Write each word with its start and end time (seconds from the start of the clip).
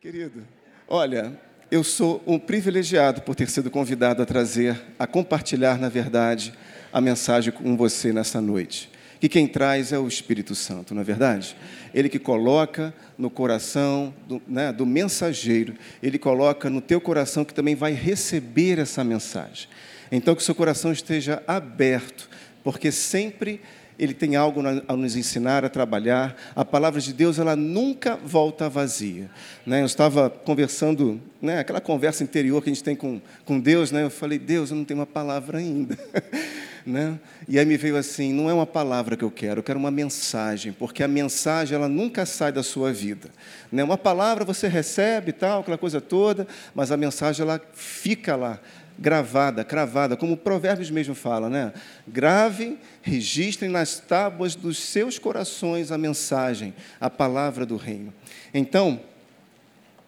Querido, 0.00 0.48
olha, 0.88 1.38
eu 1.70 1.84
sou 1.84 2.22
um 2.26 2.38
privilegiado 2.38 3.20
por 3.20 3.34
ter 3.34 3.50
sido 3.50 3.70
convidado 3.70 4.22
a 4.22 4.24
trazer, 4.24 4.80
a 4.98 5.06
compartilhar, 5.06 5.78
na 5.78 5.90
verdade, 5.90 6.54
a 6.90 7.02
mensagem 7.02 7.52
com 7.52 7.76
você 7.76 8.10
nessa 8.10 8.40
noite. 8.40 8.90
Que 9.20 9.28
quem 9.28 9.46
traz 9.46 9.92
é 9.92 9.98
o 9.98 10.08
Espírito 10.08 10.54
Santo, 10.54 10.94
não 10.94 11.02
é 11.02 11.04
verdade? 11.04 11.54
Ele 11.92 12.08
que 12.08 12.18
coloca 12.18 12.94
no 13.18 13.28
coração 13.28 14.14
do, 14.26 14.40
né, 14.48 14.72
do 14.72 14.86
mensageiro, 14.86 15.74
ele 16.02 16.18
coloca 16.18 16.70
no 16.70 16.80
teu 16.80 16.98
coração 16.98 17.44
que 17.44 17.52
também 17.52 17.74
vai 17.74 17.92
receber 17.92 18.78
essa 18.78 19.04
mensagem. 19.04 19.68
Então, 20.10 20.34
que 20.34 20.40
o 20.40 20.44
seu 20.44 20.54
coração 20.54 20.92
esteja 20.92 21.42
aberto, 21.46 22.30
porque 22.64 22.90
sempre 22.90 23.60
ele 24.00 24.14
tem 24.14 24.34
algo 24.34 24.62
a 24.88 24.96
nos 24.96 25.14
ensinar 25.14 25.62
a 25.62 25.68
trabalhar. 25.68 26.34
A 26.56 26.64
palavra 26.64 26.98
de 27.02 27.12
Deus, 27.12 27.38
ela 27.38 27.54
nunca 27.54 28.16
volta 28.16 28.66
vazia. 28.66 29.30
Né? 29.66 29.82
Eu 29.82 29.86
estava 29.86 30.30
conversando, 30.30 31.20
né, 31.40 31.58
aquela 31.58 31.82
conversa 31.82 32.24
interior 32.24 32.62
que 32.62 32.70
a 32.70 32.72
gente 32.72 32.82
tem 32.82 32.96
com, 32.96 33.20
com 33.44 33.60
Deus, 33.60 33.92
né? 33.92 34.02
eu 34.02 34.08
falei, 34.08 34.38
Deus, 34.38 34.70
eu 34.70 34.76
não 34.78 34.86
tenho 34.86 35.00
uma 35.00 35.06
palavra 35.06 35.58
ainda. 35.58 35.98
né? 36.86 37.20
E 37.46 37.58
aí 37.58 37.66
me 37.66 37.76
veio 37.76 37.94
assim, 37.94 38.32
não 38.32 38.48
é 38.48 38.54
uma 38.54 38.66
palavra 38.66 39.18
que 39.18 39.24
eu 39.24 39.30
quero, 39.30 39.60
eu 39.60 39.62
quero 39.62 39.78
uma 39.78 39.90
mensagem, 39.90 40.72
porque 40.72 41.02
a 41.02 41.08
mensagem, 41.08 41.76
ela 41.76 41.88
nunca 41.88 42.24
sai 42.24 42.50
da 42.50 42.62
sua 42.62 42.94
vida. 42.94 43.28
Né? 43.70 43.84
Uma 43.84 43.98
palavra 43.98 44.46
você 44.46 44.66
recebe, 44.66 45.30
tal, 45.30 45.60
aquela 45.60 45.76
coisa 45.76 46.00
toda, 46.00 46.48
mas 46.74 46.90
a 46.90 46.96
mensagem, 46.96 47.42
ela 47.42 47.60
fica 47.74 48.34
lá 48.34 48.58
gravada, 49.00 49.64
cravada, 49.64 50.14
como 50.14 50.36
Provérbios 50.36 50.90
mesmo 50.90 51.14
fala, 51.14 51.48
né? 51.48 51.72
Gravem, 52.06 52.78
registrem 53.00 53.70
nas 53.70 53.98
tábuas 53.98 54.54
dos 54.54 54.78
seus 54.78 55.18
corações 55.18 55.90
a 55.90 55.96
mensagem, 55.96 56.74
a 57.00 57.08
palavra 57.08 57.64
do 57.64 57.76
reino. 57.76 58.12
Então, 58.52 59.00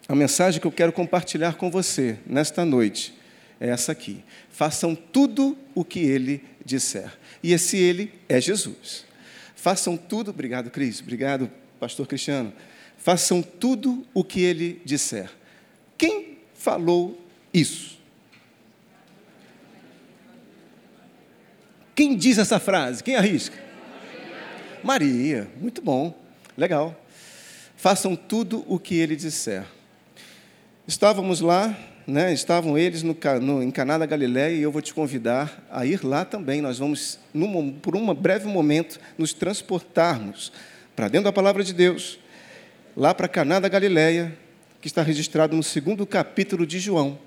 a 0.07 0.15
mensagem 0.15 0.61
que 0.61 0.67
eu 0.67 0.73
quero 0.73 0.93
compartilhar 0.93 1.55
com 1.55 1.71
você 1.71 2.19
nesta 2.27 2.67
noite 2.67 3.19
é 3.59 3.69
essa 3.71 3.93
aqui. 3.93 4.23
Façam 4.51 4.95
tudo 4.95 5.56
o 5.75 5.84
que 5.84 6.01
ele 6.01 6.45
disser. 6.62 7.11
E 7.43 7.53
esse 7.53 7.79
ele 7.79 8.12
é 8.29 8.39
Jesus. 8.39 9.06
Façam 9.56 9.97
tudo, 9.97 10.33
obrigado, 10.33 10.71
Cris, 10.71 11.01
obrigado, 11.01 11.51
pastor 11.81 12.06
Cristiano. 12.06 12.53
Façam 12.99 13.41
tudo 13.41 14.06
o 14.12 14.23
que 14.23 14.43
ele 14.43 14.83
disser. 14.84 15.31
Quem 15.97 16.39
falou 16.55 17.19
isso? 17.55 18.02
Quem 21.95 22.17
diz 22.17 22.39
essa 22.39 22.59
frase? 22.59 23.03
Quem 23.05 23.17
arrisca? 23.17 23.57
Maria. 24.83 25.48
Muito 25.61 25.83
bom. 25.83 26.19
Legal. 26.57 26.99
Façam 27.77 28.17
tudo 28.17 28.65
o 28.67 28.79
que 28.79 28.95
ele 28.95 29.15
disser. 29.15 29.65
Estávamos 30.87 31.41
lá, 31.41 31.77
né, 32.07 32.33
estavam 32.33 32.77
eles 32.77 33.03
no, 33.03 33.17
no, 33.41 33.62
em 33.62 33.71
Caná 33.71 33.99
da 33.99 34.07
Galiléia 34.07 34.55
e 34.55 34.62
eu 34.62 34.73
vou 34.73 34.83
te 34.83 34.93
convidar 34.93 35.65
a 35.71 35.84
ir 35.84 36.05
lá 36.05 36.25
também. 36.25 36.61
Nós 36.62 36.79
vamos, 36.79 37.19
num, 37.33 37.73
por 37.73 37.95
um 37.95 38.15
breve 38.15 38.47
momento, 38.47 38.99
nos 39.19 39.33
transportarmos 39.33 40.53
para 40.97 41.09
dentro 41.09 41.25
da 41.25 41.33
palavra 41.33 41.62
de 41.62 41.73
Deus, 41.73 42.19
lá 42.97 43.15
para 43.15 43.29
Caná 43.29 43.61
da 43.61 43.69
Galiléia, 43.69 44.37
que 44.81 44.87
está 44.87 45.03
registrado 45.03 45.55
no 45.55 45.62
segundo 45.62 46.06
capítulo 46.06 46.67
de 46.67 46.79
João. 46.79 47.19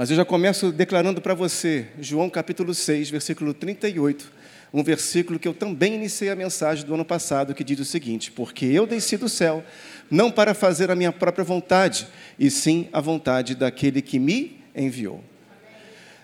Mas 0.00 0.08
eu 0.08 0.16
já 0.16 0.24
começo 0.24 0.72
declarando 0.72 1.20
para 1.20 1.34
você, 1.34 1.86
João 2.00 2.30
capítulo 2.30 2.72
6, 2.72 3.10
versículo 3.10 3.52
38, 3.52 4.32
um 4.72 4.82
versículo 4.82 5.38
que 5.38 5.46
eu 5.46 5.52
também 5.52 5.94
iniciei 5.94 6.30
a 6.30 6.34
mensagem 6.34 6.86
do 6.86 6.94
ano 6.94 7.04
passado, 7.04 7.54
que 7.54 7.62
diz 7.62 7.78
o 7.80 7.84
seguinte: 7.84 8.32
Porque 8.32 8.64
eu 8.64 8.86
desci 8.86 9.18
do 9.18 9.28
céu, 9.28 9.62
não 10.10 10.30
para 10.30 10.54
fazer 10.54 10.90
a 10.90 10.96
minha 10.96 11.12
própria 11.12 11.44
vontade, 11.44 12.08
e 12.38 12.50
sim 12.50 12.88
a 12.94 12.98
vontade 12.98 13.54
daquele 13.54 14.00
que 14.00 14.18
me 14.18 14.62
enviou. 14.74 15.22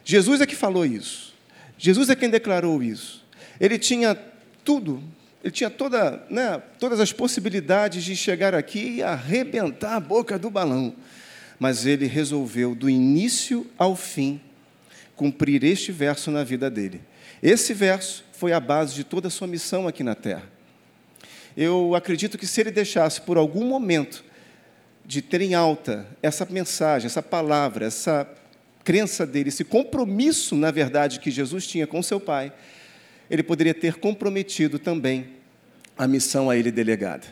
Jesus 0.03 0.41
é 0.41 0.47
que 0.47 0.57
falou 0.57 0.87
isso. 0.87 1.35
Jesus 1.77 2.09
é 2.09 2.17
quem 2.17 2.31
declarou 2.31 2.83
isso. 2.83 3.23
Ele 3.61 3.79
tinha 3.79 4.19
tudo, 4.65 5.03
ele 5.45 5.53
tinha 5.53 5.69
toda, 5.69 6.25
né, 6.31 6.63
todas 6.81 6.99
as 6.99 7.13
possibilidades 7.13 8.05
de 8.05 8.17
chegar 8.17 8.55
aqui 8.55 8.95
e 8.95 9.03
arrebentar 9.03 9.97
a 9.97 10.01
boca 10.01 10.39
do 10.39 10.49
balão 10.49 10.95
mas 11.59 11.87
ele 11.87 12.07
resolveu, 12.07 12.75
do 12.75 12.89
início 12.89 13.67
ao 13.79 13.97
fim, 13.97 14.41
cumprir 15.15 15.65
este 15.65 15.91
verso 15.93 16.31
na 16.31 16.45
vida 16.45 16.71
dele. 16.71 17.01
Esse 17.43 17.73
verso 17.73 18.25
foi 18.33 18.53
a 18.53 18.61
base 18.61 18.95
de 18.95 19.05
toda 19.05 19.29
a 19.29 19.31
sua 19.31 19.47
missão 19.47 19.89
aqui 19.89 20.03
na 20.03 20.15
terra. 20.15 20.45
Eu 21.57 21.95
acredito 21.95 22.37
que 22.37 22.47
se 22.47 22.61
ele 22.61 22.71
deixasse 22.71 23.21
por 23.21 23.39
algum 23.39 23.65
momento 23.65 24.23
de 25.05 25.23
ter 25.23 25.41
em 25.41 25.55
alta 25.55 26.07
essa 26.23 26.47
mensagem, 26.51 27.07
essa 27.07 27.23
palavra, 27.23 27.87
essa 27.87 28.29
crença 28.85 29.27
dele, 29.27 29.49
esse 29.49 29.65
compromisso, 29.65 30.55
na 30.55 30.71
verdade, 30.71 31.19
que 31.19 31.31
Jesus 31.31 31.67
tinha 31.67 31.87
com 31.87 32.03
seu 32.03 32.21
Pai, 32.21 32.53
ele 33.31 33.43
poderia 33.43 33.75
ter 33.75 33.95
comprometido 33.95 34.79
também 34.79 35.29
a 35.97 36.07
missão 36.07 36.51
a 36.51 36.57
ele 36.57 36.71
delegada. 36.71 37.27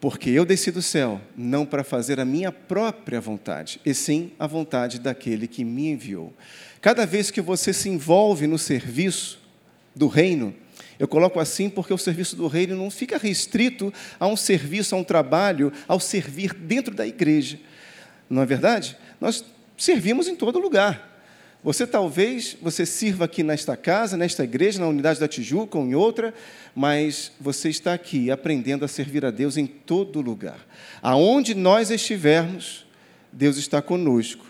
Porque 0.00 0.30
eu 0.30 0.44
desci 0.44 0.70
do 0.70 0.80
céu 0.80 1.20
não 1.36 1.66
para 1.66 1.82
fazer 1.82 2.20
a 2.20 2.24
minha 2.24 2.52
própria 2.52 3.20
vontade, 3.20 3.80
e 3.84 3.92
sim 3.92 4.32
a 4.38 4.46
vontade 4.46 5.00
daquele 5.00 5.48
que 5.48 5.64
me 5.64 5.88
enviou. 5.88 6.32
Cada 6.80 7.04
vez 7.04 7.30
que 7.30 7.40
você 7.40 7.72
se 7.72 7.88
envolve 7.88 8.46
no 8.46 8.58
serviço 8.58 9.40
do 9.94 10.06
reino, 10.06 10.54
eu 10.98 11.08
coloco 11.08 11.40
assim 11.40 11.68
porque 11.68 11.92
o 11.92 11.98
serviço 11.98 12.36
do 12.36 12.46
reino 12.46 12.76
não 12.76 12.90
fica 12.90 13.18
restrito 13.18 13.92
a 14.20 14.26
um 14.26 14.36
serviço, 14.36 14.94
a 14.94 14.98
um 14.98 15.04
trabalho, 15.04 15.72
ao 15.88 15.98
servir 15.98 16.54
dentro 16.54 16.94
da 16.94 17.06
igreja. 17.06 17.58
Não 18.30 18.42
é 18.42 18.46
verdade? 18.46 18.96
Nós 19.20 19.44
servimos 19.76 20.28
em 20.28 20.36
todo 20.36 20.58
lugar. 20.58 21.07
Você 21.62 21.86
talvez 21.86 22.56
você 22.62 22.86
sirva 22.86 23.24
aqui 23.24 23.42
nesta 23.42 23.76
casa, 23.76 24.16
nesta 24.16 24.44
igreja, 24.44 24.78
na 24.78 24.86
unidade 24.86 25.18
da 25.18 25.26
Tijuca 25.26 25.76
ou 25.76 25.84
em 25.84 25.94
outra, 25.94 26.32
mas 26.74 27.32
você 27.40 27.68
está 27.68 27.92
aqui 27.92 28.30
aprendendo 28.30 28.84
a 28.84 28.88
servir 28.88 29.24
a 29.24 29.30
Deus 29.30 29.56
em 29.56 29.66
todo 29.66 30.20
lugar. 30.20 30.64
Aonde 31.02 31.54
nós 31.56 31.90
estivermos, 31.90 32.86
Deus 33.32 33.56
está 33.56 33.82
conosco. 33.82 34.46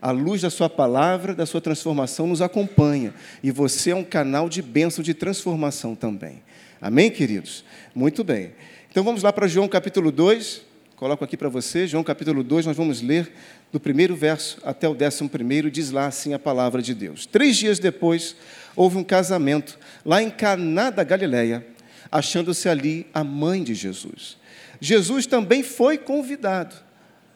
A 0.00 0.10
luz 0.10 0.42
da 0.42 0.50
sua 0.50 0.70
palavra, 0.70 1.34
da 1.34 1.44
sua 1.44 1.60
transformação 1.60 2.26
nos 2.26 2.40
acompanha, 2.40 3.12
e 3.42 3.50
você 3.50 3.90
é 3.90 3.96
um 3.96 4.04
canal 4.04 4.48
de 4.48 4.62
bênção 4.62 5.04
de 5.04 5.12
transformação 5.12 5.94
também. 5.94 6.42
Amém, 6.80 7.10
queridos? 7.10 7.64
Muito 7.94 8.24
bem. 8.24 8.52
Então 8.90 9.04
vamos 9.04 9.22
lá 9.22 9.32
para 9.32 9.46
João 9.46 9.68
capítulo 9.68 10.10
2. 10.10 10.65
Coloco 10.96 11.22
aqui 11.22 11.36
para 11.36 11.50
você, 11.50 11.86
João 11.86 12.02
capítulo 12.02 12.42
2, 12.42 12.64
nós 12.64 12.76
vamos 12.76 13.02
ler 13.02 13.30
do 13.70 13.78
primeiro 13.78 14.16
verso 14.16 14.58
até 14.64 14.88
o 14.88 14.94
décimo 14.94 15.28
primeiro, 15.28 15.70
diz 15.70 15.90
lá 15.90 16.06
assim 16.06 16.32
a 16.32 16.38
palavra 16.38 16.80
de 16.80 16.94
Deus. 16.94 17.26
Três 17.26 17.58
dias 17.58 17.78
depois, 17.78 18.34
houve 18.74 18.96
um 18.96 19.04
casamento 19.04 19.78
lá 20.02 20.22
em 20.22 20.30
Caná 20.30 20.88
da 20.88 21.04
Galileia, 21.04 21.66
achando-se 22.10 22.66
ali 22.66 23.06
a 23.12 23.22
mãe 23.22 23.62
de 23.62 23.74
Jesus. 23.74 24.38
Jesus 24.80 25.26
também 25.26 25.62
foi 25.62 25.98
convidado. 25.98 26.74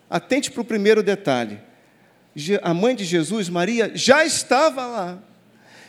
Atente 0.08 0.50
para 0.50 0.62
o 0.62 0.64
primeiro 0.64 1.02
detalhe. 1.02 1.58
A 2.62 2.72
mãe 2.72 2.96
de 2.96 3.04
Jesus, 3.04 3.50
Maria, 3.50 3.92
já 3.94 4.24
estava 4.24 4.86
lá. 4.86 5.18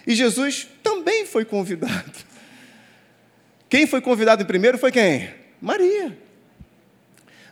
E 0.06 0.14
Jesus 0.14 0.68
também 0.84 1.26
foi 1.26 1.46
convidado. 1.46 2.20
Quem 3.70 3.88
foi 3.88 4.02
convidado 4.02 4.46
primeiro 4.46 4.78
foi 4.78 4.92
quem? 4.92 5.30
Maria. 5.62 6.21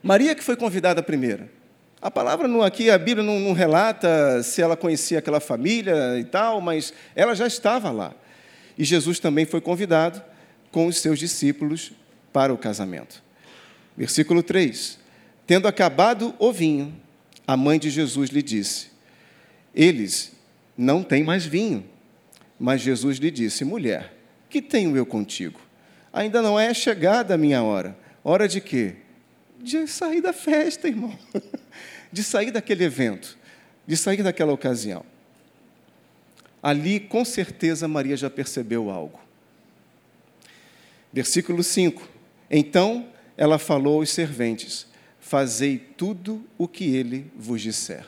Maria 0.02 0.36
que 0.36 0.44
foi 0.44 0.56
convidada 0.56 1.04
primeiro. 1.04 1.50
A 2.02 2.10
palavra 2.10 2.48
não, 2.48 2.62
aqui, 2.62 2.90
a 2.90 2.98
Bíblia 2.98 3.26
não, 3.26 3.40
não, 3.40 3.52
relata 3.52 4.42
se 4.42 4.62
ela 4.62 4.78
conhecia 4.78 5.20
aquela 5.20 5.42
família 5.42 6.18
e 6.18 6.24
tal, 6.24 6.62
mas 6.62 6.94
ela 7.14 7.36
já 7.36 7.46
estava 7.46 7.92
lá. 7.92 8.14
E 8.78 8.86
Jesus 8.86 9.20
também 9.20 9.46
foi 9.46 9.60
convidado 9.60 10.24
com 10.72 10.88
os 10.88 10.98
seus 10.98 11.20
discípulos 11.20 11.92
para 12.32 12.54
o 12.54 12.58
casamento. 12.58 13.22
Versículo 13.98 14.42
3: 14.42 14.98
Tendo 15.46 15.68
acabado 15.68 16.34
o 16.40 16.54
vinho, 16.54 16.96
a 17.46 17.58
mãe 17.58 17.78
de 17.78 17.90
Jesus 17.90 18.30
lhe 18.30 18.42
disse: 18.42 18.88
Eles 19.76 20.32
não 20.78 21.04
têm 21.04 21.24
mais 21.24 21.46
vinho. 21.46 21.84
Mas 22.58 22.82
Jesus 22.82 23.18
lhe 23.18 23.32
disse: 23.32 23.66
Mulher, 23.66 24.14
que 24.50 24.62
tenho 24.62 24.96
eu 24.96 25.06
contigo? 25.06 25.60
Ainda 26.14 26.42
não 26.42 26.60
é 26.60 26.74
chegada 26.74 27.34
a 27.34 27.38
minha 27.38 27.62
hora. 27.62 27.98
Hora 28.24 28.48
de 28.48 28.62
quê? 28.62 28.96
De 29.60 29.88
sair 29.88 30.22
da 30.22 30.34
festa, 30.34 30.88
irmão, 30.88 31.18
de 32.12 32.24
sair 32.24 32.52
daquele 32.52 32.84
evento, 32.84 33.38
de 33.86 33.98
sair 33.98 34.24
daquela 34.24 34.54
ocasião. 34.54 35.06
Ali, 36.62 37.00
com 37.00 37.24
certeza, 37.24 37.88
Maria 37.88 38.18
já 38.18 38.30
percebeu 38.30 38.90
algo. 38.90 39.20
Versículo 41.12 41.64
5: 41.64 42.08
Então 42.50 43.08
ela 43.38 43.58
falou 43.58 44.00
aos 44.00 44.10
serventes: 44.10 44.88
Fazei 45.20 45.78
tudo 45.78 46.46
o 46.58 46.68
que 46.68 46.96
ele 46.96 47.32
vos 47.36 47.62
disser. 47.62 48.06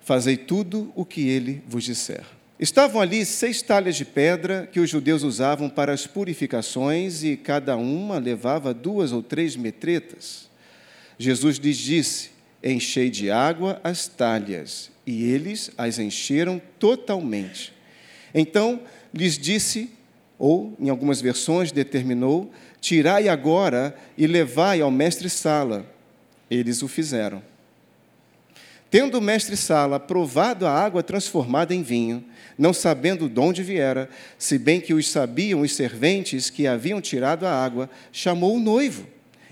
Fazei 0.00 0.36
tudo 0.36 0.92
o 0.94 1.04
que 1.04 1.28
ele 1.28 1.62
vos 1.66 1.84
disser. 1.84 2.24
Estavam 2.62 3.00
ali 3.00 3.26
seis 3.26 3.60
talhas 3.60 3.96
de 3.96 4.04
pedra 4.04 4.68
que 4.70 4.78
os 4.78 4.88
judeus 4.88 5.24
usavam 5.24 5.68
para 5.68 5.92
as 5.92 6.06
purificações 6.06 7.24
e 7.24 7.36
cada 7.36 7.76
uma 7.76 8.20
levava 8.20 8.72
duas 8.72 9.10
ou 9.10 9.20
três 9.20 9.56
metretas. 9.56 10.48
Jesus 11.18 11.56
lhes 11.56 11.76
disse: 11.76 12.30
Enchei 12.62 13.10
de 13.10 13.32
água 13.32 13.80
as 13.82 14.06
talhas, 14.06 14.92
e 15.04 15.24
eles 15.24 15.72
as 15.76 15.98
encheram 15.98 16.62
totalmente. 16.78 17.72
Então 18.32 18.80
lhes 19.12 19.36
disse, 19.36 19.90
ou 20.38 20.76
em 20.78 20.88
algumas 20.88 21.20
versões 21.20 21.72
determinou: 21.72 22.48
Tirai 22.80 23.28
agora 23.28 23.92
e 24.16 24.24
levai 24.24 24.80
ao 24.80 24.90
mestre 24.92 25.28
Sala. 25.28 25.84
Eles 26.48 26.80
o 26.80 26.86
fizeram. 26.86 27.42
Tendo 28.92 29.16
o 29.16 29.22
mestre 29.22 29.56
Sala 29.56 29.98
provado 29.98 30.66
a 30.66 30.70
água 30.70 31.02
transformada 31.02 31.74
em 31.74 31.82
vinho, 31.82 32.22
não 32.58 32.74
sabendo 32.74 33.26
de 33.26 33.40
onde 33.40 33.62
viera, 33.62 34.06
se 34.36 34.58
bem 34.58 34.82
que 34.82 34.92
os 34.92 35.08
sabiam 35.08 35.62
os 35.62 35.74
serventes 35.74 36.50
que 36.50 36.66
haviam 36.66 37.00
tirado 37.00 37.46
a 37.46 37.50
água, 37.50 37.88
chamou 38.12 38.54
o 38.54 38.60
noivo 38.60 39.06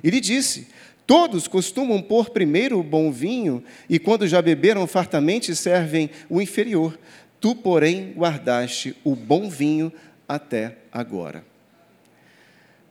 e 0.05 0.11
lhe 0.11 0.21
disse: 0.21 0.69
Todos 1.07 1.49
costumam 1.49 2.03
pôr 2.03 2.29
primeiro 2.29 2.79
o 2.79 2.83
bom 2.83 3.11
vinho, 3.11 3.65
e 3.89 3.99
quando 3.99 4.29
já 4.29 4.43
beberam 4.43 4.87
fartamente, 4.87 5.57
servem 5.57 6.11
o 6.29 6.43
inferior. 6.43 6.99
Tu, 7.41 7.55
porém, 7.55 8.13
guardaste 8.15 8.95
o 9.03 9.17
bom 9.17 9.49
vinho 9.49 9.91
até 10.29 10.77
agora. 10.93 11.43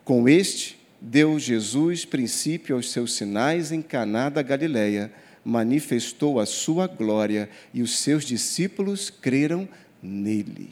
Com 0.04 0.28
este, 0.28 0.80
deu 1.00 1.38
Jesus 1.38 2.06
princípio 2.06 2.75
aos 2.75 2.92
seus 2.92 3.13
sinais 3.13 3.72
em 3.72 3.84
Caná 3.84 4.30
da 4.30 4.42
Galileia, 4.42 5.12
manifestou 5.50 6.40
a 6.40 6.46
sua 6.46 6.88
glória, 6.88 7.50
e 7.74 7.81
os 7.81 7.98
seus 7.98 8.24
discípulos 8.24 9.10
creram 9.10 9.68
nele. 10.01 10.69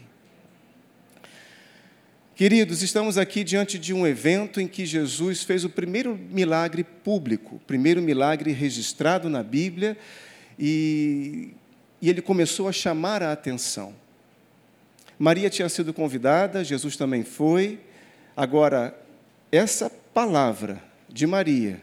Queridos, 2.35 2.83
estamos 2.83 3.17
aqui 3.17 3.43
diante 3.43 3.79
de 3.79 3.95
um 3.95 4.05
evento 4.05 4.61
em 4.61 4.67
que 4.67 4.85
Jesus 4.85 5.43
fez 5.43 5.63
o 5.63 5.69
primeiro 5.69 6.15
milagre 6.15 6.83
público, 6.83 7.55
o 7.55 7.59
primeiro 7.59 7.99
milagre 7.99 8.51
registrado 8.51 9.27
na 9.27 9.41
Bíblia, 9.41 9.97
e, 10.59 11.53
e 11.99 12.09
ele 12.09 12.21
começou 12.21 12.67
a 12.67 12.71
chamar 12.71 13.23
a 13.23 13.31
atenção. 13.31 13.93
Maria 15.17 15.49
tinha 15.49 15.67
sido 15.67 15.91
convidada, 15.91 16.63
Jesus 16.63 16.95
também 16.95 17.23
foi. 17.23 17.79
Agora, 18.35 18.95
essa 19.51 19.89
palavra 19.89 20.83
de 21.09 21.25
Maria 21.25 21.81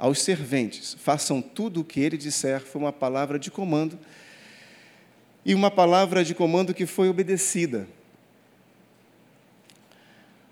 aos 0.00 0.22
serventes, 0.22 0.96
façam 0.98 1.42
tudo 1.42 1.82
o 1.82 1.84
que 1.84 2.00
ele 2.00 2.16
disser, 2.16 2.62
foi 2.62 2.80
uma 2.80 2.92
palavra 2.92 3.38
de 3.38 3.50
comando, 3.50 3.98
e 5.44 5.54
uma 5.54 5.70
palavra 5.70 6.24
de 6.24 6.34
comando 6.34 6.72
que 6.72 6.86
foi 6.86 7.10
obedecida. 7.10 7.86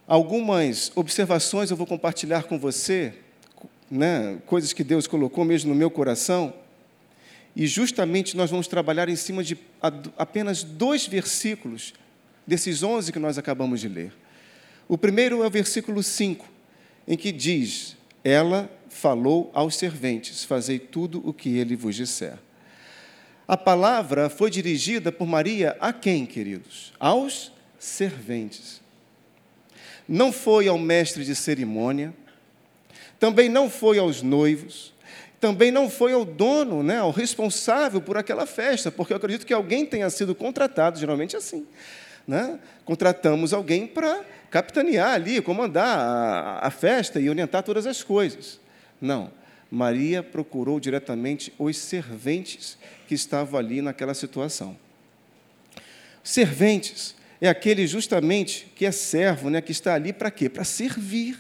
Algumas 0.06 0.92
observações 0.94 1.70
eu 1.70 1.78
vou 1.78 1.86
compartilhar 1.86 2.42
com 2.42 2.58
você, 2.58 3.14
né, 3.90 4.38
coisas 4.44 4.74
que 4.74 4.84
Deus 4.84 5.06
colocou 5.06 5.46
mesmo 5.46 5.70
no 5.70 5.74
meu 5.74 5.90
coração, 5.90 6.52
e 7.56 7.66
justamente 7.66 8.36
nós 8.36 8.50
vamos 8.50 8.68
trabalhar 8.68 9.08
em 9.08 9.16
cima 9.16 9.42
de 9.42 9.56
apenas 10.18 10.62
dois 10.62 11.06
versículos 11.06 11.94
desses 12.46 12.82
onze 12.82 13.12
que 13.12 13.18
nós 13.18 13.38
acabamos 13.38 13.80
de 13.80 13.88
ler. 13.88 14.12
O 14.86 14.98
primeiro 14.98 15.42
é 15.42 15.46
o 15.46 15.50
versículo 15.50 16.02
5, 16.02 16.46
em 17.06 17.16
que 17.16 17.32
diz: 17.32 17.97
Ela 18.24 18.70
falou 18.88 19.50
aos 19.54 19.76
serventes: 19.76 20.44
Fazei 20.44 20.78
tudo 20.78 21.22
o 21.26 21.32
que 21.32 21.56
ele 21.58 21.76
vos 21.76 21.94
disser. 21.94 22.38
A 23.46 23.56
palavra 23.56 24.28
foi 24.28 24.50
dirigida 24.50 25.10
por 25.10 25.26
Maria 25.26 25.76
a 25.80 25.92
quem, 25.92 26.26
queridos? 26.26 26.92
Aos 26.98 27.52
serventes 27.78 28.80
não 30.08 30.32
foi 30.32 30.66
ao 30.66 30.78
mestre 30.78 31.22
de 31.22 31.34
cerimônia, 31.34 32.14
também 33.20 33.48
não 33.48 33.68
foi 33.68 33.98
aos 33.98 34.22
noivos, 34.22 34.94
também 35.38 35.70
não 35.70 35.90
foi 35.90 36.12
ao 36.14 36.24
dono, 36.24 36.82
né, 36.82 36.98
ao 36.98 37.10
responsável 37.10 38.00
por 38.00 38.16
aquela 38.16 38.46
festa, 38.46 38.90
porque 38.90 39.12
eu 39.12 39.18
acredito 39.18 39.46
que 39.46 39.52
alguém 39.52 39.84
tenha 39.84 40.08
sido 40.08 40.34
contratado, 40.34 40.98
geralmente 40.98 41.36
é 41.36 41.38
assim. 41.38 41.66
Né? 42.26 42.58
Contratamos 42.84 43.52
alguém 43.52 43.86
para 43.86 44.24
capitanear 44.50 45.14
ali, 45.14 45.40
comandar 45.40 45.98
a, 45.98 46.66
a 46.66 46.70
festa 46.70 47.20
e 47.20 47.28
orientar 47.28 47.62
todas 47.62 47.86
as 47.86 48.02
coisas. 48.02 48.60
Não. 49.00 49.30
Maria 49.70 50.22
procurou 50.22 50.80
diretamente 50.80 51.52
os 51.58 51.76
serventes 51.76 52.78
que 53.06 53.14
estavam 53.14 53.60
ali 53.60 53.82
naquela 53.82 54.14
situação. 54.14 54.76
Serventes 56.22 57.14
é 57.40 57.48
aquele 57.48 57.86
justamente 57.86 58.72
que 58.74 58.86
é 58.86 58.90
servo, 58.90 59.50
né, 59.50 59.60
que 59.60 59.72
está 59.72 59.94
ali 59.94 60.12
para 60.12 60.30
quê? 60.30 60.48
Para 60.48 60.64
servir. 60.64 61.38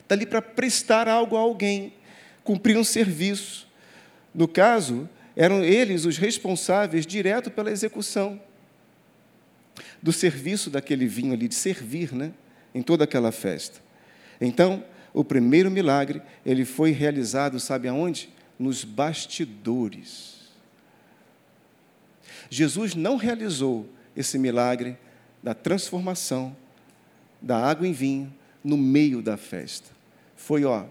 Está 0.00 0.14
ali 0.14 0.26
para 0.26 0.42
prestar 0.42 1.08
algo 1.08 1.36
a 1.36 1.40
alguém, 1.40 1.94
cumprir 2.42 2.76
um 2.76 2.84
serviço. 2.84 3.66
No 4.34 4.46
caso, 4.46 5.08
eram 5.34 5.64
eles 5.64 6.04
os 6.04 6.18
responsáveis 6.18 7.06
direto 7.06 7.50
pela 7.50 7.70
execução 7.70 8.40
do 10.02 10.12
serviço 10.12 10.70
daquele 10.70 11.06
vinho 11.06 11.32
ali, 11.32 11.48
de 11.48 11.54
servir 11.54 12.12
né, 12.12 12.32
em 12.74 12.82
toda 12.82 13.04
aquela 13.04 13.32
festa. 13.32 13.80
Então, 14.40 14.84
o 15.12 15.24
primeiro 15.24 15.70
milagre, 15.70 16.20
ele 16.44 16.64
foi 16.64 16.90
realizado, 16.90 17.60
sabe 17.60 17.88
aonde? 17.88 18.28
Nos 18.58 18.84
bastidores. 18.84 20.34
Jesus 22.50 22.94
não 22.94 23.16
realizou 23.16 23.88
esse 24.16 24.38
milagre 24.38 24.96
da 25.42 25.54
transformação 25.54 26.56
da 27.40 27.58
água 27.58 27.86
em 27.86 27.92
vinho 27.92 28.32
no 28.62 28.76
meio 28.76 29.20
da 29.20 29.36
festa. 29.36 29.90
Foi, 30.36 30.64
ó, 30.64 30.86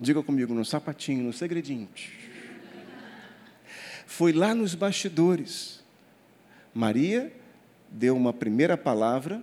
diga 0.00 0.22
comigo, 0.22 0.54
no 0.54 0.64
sapatinho, 0.64 1.24
no 1.24 1.32
segredinho. 1.32 1.88
Foi 4.06 4.32
lá 4.32 4.54
nos 4.54 4.74
bastidores. 4.74 5.81
Maria 6.74 7.32
deu 7.90 8.16
uma 8.16 8.32
primeira 8.32 8.76
palavra, 8.76 9.42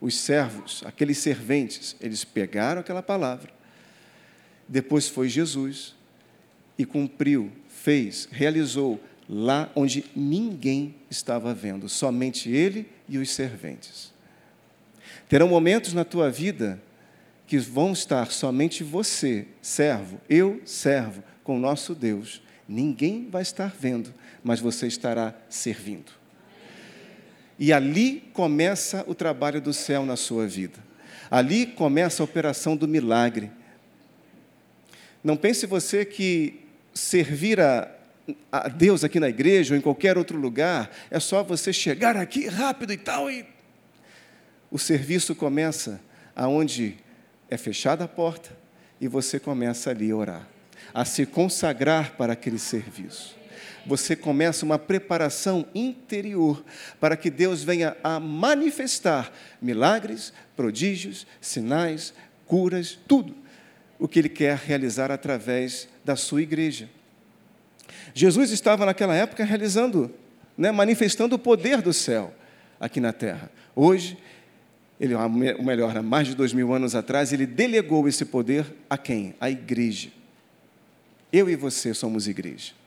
os 0.00 0.16
servos, 0.16 0.82
aqueles 0.84 1.18
serventes, 1.18 1.96
eles 2.00 2.24
pegaram 2.24 2.80
aquela 2.80 3.02
palavra. 3.02 3.50
Depois 4.68 5.08
foi 5.08 5.28
Jesus 5.28 5.94
e 6.76 6.84
cumpriu, 6.84 7.50
fez, 7.68 8.28
realizou 8.30 9.00
lá 9.28 9.70
onde 9.74 10.04
ninguém 10.14 10.94
estava 11.10 11.52
vendo, 11.52 11.88
somente 11.88 12.50
ele 12.50 12.88
e 13.08 13.18
os 13.18 13.30
serventes. 13.30 14.12
Terão 15.28 15.48
momentos 15.48 15.92
na 15.92 16.04
tua 16.04 16.30
vida 16.30 16.80
que 17.46 17.58
vão 17.58 17.92
estar 17.92 18.30
somente 18.30 18.84
você, 18.84 19.46
servo, 19.60 20.20
eu, 20.28 20.60
servo, 20.64 21.22
com 21.42 21.56
o 21.56 21.60
nosso 21.60 21.94
Deus. 21.94 22.42
Ninguém 22.68 23.28
vai 23.30 23.42
estar 23.42 23.74
vendo, 23.78 24.12
mas 24.44 24.60
você 24.60 24.86
estará 24.86 25.34
servindo. 25.48 26.12
E 27.58 27.72
ali 27.72 28.28
começa 28.32 29.04
o 29.06 29.14
trabalho 29.14 29.60
do 29.60 29.72
céu 29.72 30.06
na 30.06 30.16
sua 30.16 30.46
vida. 30.46 30.78
Ali 31.30 31.66
começa 31.66 32.22
a 32.22 32.24
operação 32.24 32.76
do 32.76 32.86
milagre. 32.86 33.50
Não 35.22 35.36
pense 35.36 35.66
você 35.66 36.04
que 36.04 36.60
servir 36.94 37.60
a, 37.60 37.90
a 38.50 38.68
Deus 38.68 39.04
aqui 39.04 39.18
na 39.18 39.28
igreja 39.28 39.74
ou 39.74 39.78
em 39.78 39.82
qualquer 39.82 40.16
outro 40.16 40.38
lugar, 40.38 40.90
é 41.10 41.18
só 41.18 41.42
você 41.42 41.72
chegar 41.72 42.16
aqui 42.16 42.46
rápido 42.46 42.92
e 42.92 42.96
tal 42.96 43.30
e 43.30 43.44
o 44.70 44.78
serviço 44.78 45.34
começa 45.34 46.00
aonde 46.36 46.96
é 47.50 47.56
fechada 47.56 48.04
a 48.04 48.08
porta 48.08 48.50
e 49.00 49.08
você 49.08 49.40
começa 49.40 49.90
ali 49.90 50.10
a 50.10 50.16
orar, 50.16 50.48
a 50.92 51.04
se 51.04 51.24
consagrar 51.24 52.16
para 52.16 52.34
aquele 52.34 52.58
serviço. 52.58 53.37
Você 53.88 54.14
começa 54.14 54.66
uma 54.66 54.78
preparação 54.78 55.66
interior 55.74 56.62
para 57.00 57.16
que 57.16 57.30
Deus 57.30 57.64
venha 57.64 57.96
a 58.04 58.20
manifestar 58.20 59.32
milagres, 59.62 60.30
prodígios, 60.54 61.26
sinais, 61.40 62.12
curas, 62.44 62.98
tudo 63.08 63.34
o 63.98 64.06
que 64.06 64.18
Ele 64.18 64.28
quer 64.28 64.58
realizar 64.58 65.10
através 65.10 65.88
da 66.04 66.14
sua 66.16 66.42
igreja. 66.42 66.88
Jesus 68.12 68.50
estava 68.50 68.84
naquela 68.84 69.14
época 69.14 69.42
realizando, 69.42 70.14
né, 70.56 70.70
manifestando 70.70 71.36
o 71.36 71.38
poder 71.38 71.80
do 71.80 71.92
céu 71.94 72.34
aqui 72.78 73.00
na 73.00 73.12
terra. 73.12 73.50
Hoje, 73.74 74.18
ele, 75.00 75.14
ou 75.14 75.64
melhor, 75.64 75.96
há 75.96 76.02
mais 76.02 76.28
de 76.28 76.34
dois 76.34 76.52
mil 76.52 76.74
anos 76.74 76.94
atrás, 76.94 77.32
ele 77.32 77.46
delegou 77.46 78.06
esse 78.06 78.26
poder 78.26 78.66
a 78.90 78.98
quem? 78.98 79.34
A 79.40 79.50
igreja. 79.50 80.10
Eu 81.32 81.48
e 81.48 81.56
você 81.56 81.94
somos 81.94 82.28
igreja. 82.28 82.77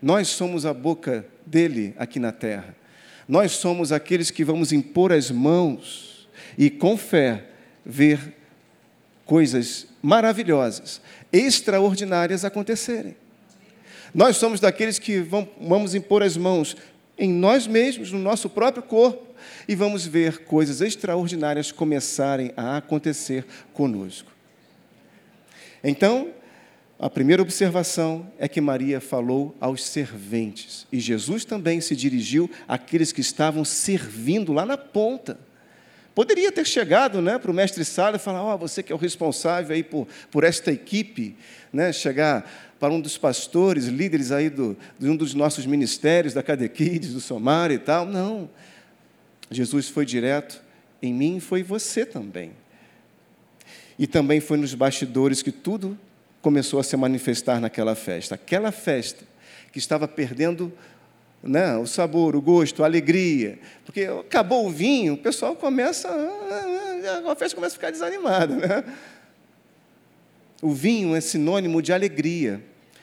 Nós 0.00 0.28
somos 0.28 0.64
a 0.64 0.72
boca 0.72 1.26
dele 1.44 1.94
aqui 1.98 2.18
na 2.18 2.32
terra. 2.32 2.74
Nós 3.28 3.52
somos 3.52 3.92
aqueles 3.92 4.30
que 4.30 4.44
vamos 4.44 4.72
impor 4.72 5.12
as 5.12 5.30
mãos 5.30 6.28
e, 6.56 6.70
com 6.70 6.96
fé, 6.96 7.44
ver 7.84 8.34
coisas 9.24 9.86
maravilhosas, 10.02 11.00
extraordinárias 11.32 12.44
acontecerem. 12.44 13.14
Nós 14.12 14.36
somos 14.36 14.58
daqueles 14.58 14.98
que 14.98 15.20
vamos 15.20 15.94
impor 15.94 16.22
as 16.22 16.36
mãos 16.36 16.76
em 17.16 17.30
nós 17.30 17.66
mesmos, 17.66 18.10
no 18.10 18.18
nosso 18.18 18.48
próprio 18.48 18.82
corpo, 18.82 19.24
e 19.68 19.74
vamos 19.74 20.06
ver 20.06 20.38
coisas 20.44 20.80
extraordinárias 20.80 21.70
começarem 21.70 22.50
a 22.56 22.78
acontecer 22.78 23.46
conosco. 23.72 24.32
Então, 25.84 26.30
a 27.02 27.08
primeira 27.08 27.40
observação 27.40 28.30
é 28.38 28.46
que 28.46 28.60
Maria 28.60 29.00
falou 29.00 29.56
aos 29.58 29.82
serventes, 29.82 30.86
e 30.92 31.00
Jesus 31.00 31.46
também 31.46 31.80
se 31.80 31.96
dirigiu 31.96 32.50
àqueles 32.68 33.10
que 33.10 33.22
estavam 33.22 33.64
servindo 33.64 34.52
lá 34.52 34.66
na 34.66 34.76
ponta. 34.76 35.38
Poderia 36.14 36.52
ter 36.52 36.66
chegado 36.66 37.22
né, 37.22 37.38
para 37.38 37.50
o 37.50 37.54
mestre 37.54 37.86
Sala 37.86 38.16
e 38.16 38.18
falar: 38.18 38.42
Ó, 38.42 38.54
oh, 38.54 38.58
você 38.58 38.82
que 38.82 38.92
é 38.92 38.94
o 38.94 38.98
responsável 38.98 39.74
aí 39.74 39.82
por, 39.82 40.06
por 40.30 40.44
esta 40.44 40.70
equipe, 40.70 41.34
né, 41.72 41.90
chegar 41.90 42.76
para 42.78 42.92
um 42.92 43.00
dos 43.00 43.16
pastores, 43.16 43.86
líderes 43.86 44.30
aí 44.30 44.50
do, 44.50 44.76
de 44.98 45.08
um 45.08 45.16
dos 45.16 45.32
nossos 45.32 45.64
ministérios, 45.64 46.34
da 46.34 46.42
Cadequides, 46.42 47.14
do 47.14 47.20
Somar 47.20 47.70
e 47.70 47.78
tal. 47.78 48.04
Não. 48.04 48.50
Jesus 49.50 49.88
foi 49.88 50.04
direto, 50.04 50.62
em 51.00 51.14
mim 51.14 51.40
foi 51.40 51.62
você 51.62 52.04
também. 52.04 52.52
E 53.98 54.06
também 54.06 54.38
foi 54.38 54.58
nos 54.58 54.74
bastidores 54.74 55.40
que 55.42 55.50
tudo 55.50 55.98
começou 56.42 56.80
a 56.80 56.82
se 56.82 56.96
manifestar 56.96 57.60
naquela 57.60 57.94
festa. 57.94 58.34
Aquela 58.34 58.72
festa 58.72 59.24
que 59.72 59.78
estava 59.78 60.08
perdendo 60.08 60.72
né, 61.42 61.76
o 61.76 61.86
sabor, 61.86 62.36
o 62.36 62.40
gosto, 62.40 62.82
a 62.82 62.86
alegria. 62.86 63.58
Porque 63.84 64.02
acabou 64.04 64.66
o 64.66 64.70
vinho, 64.70 65.14
o 65.14 65.18
pessoal 65.18 65.54
começa. 65.56 66.08
A 67.26 67.36
festa 67.36 67.54
começa 67.54 67.74
a 67.74 67.78
ficar 67.78 67.90
desanimada. 67.90 68.54
Né? 68.54 68.84
O 70.60 70.72
vinho 70.72 71.14
é 71.16 71.20
sinônimo 71.20 71.80
de 71.80 71.92
alegria. 71.92 72.62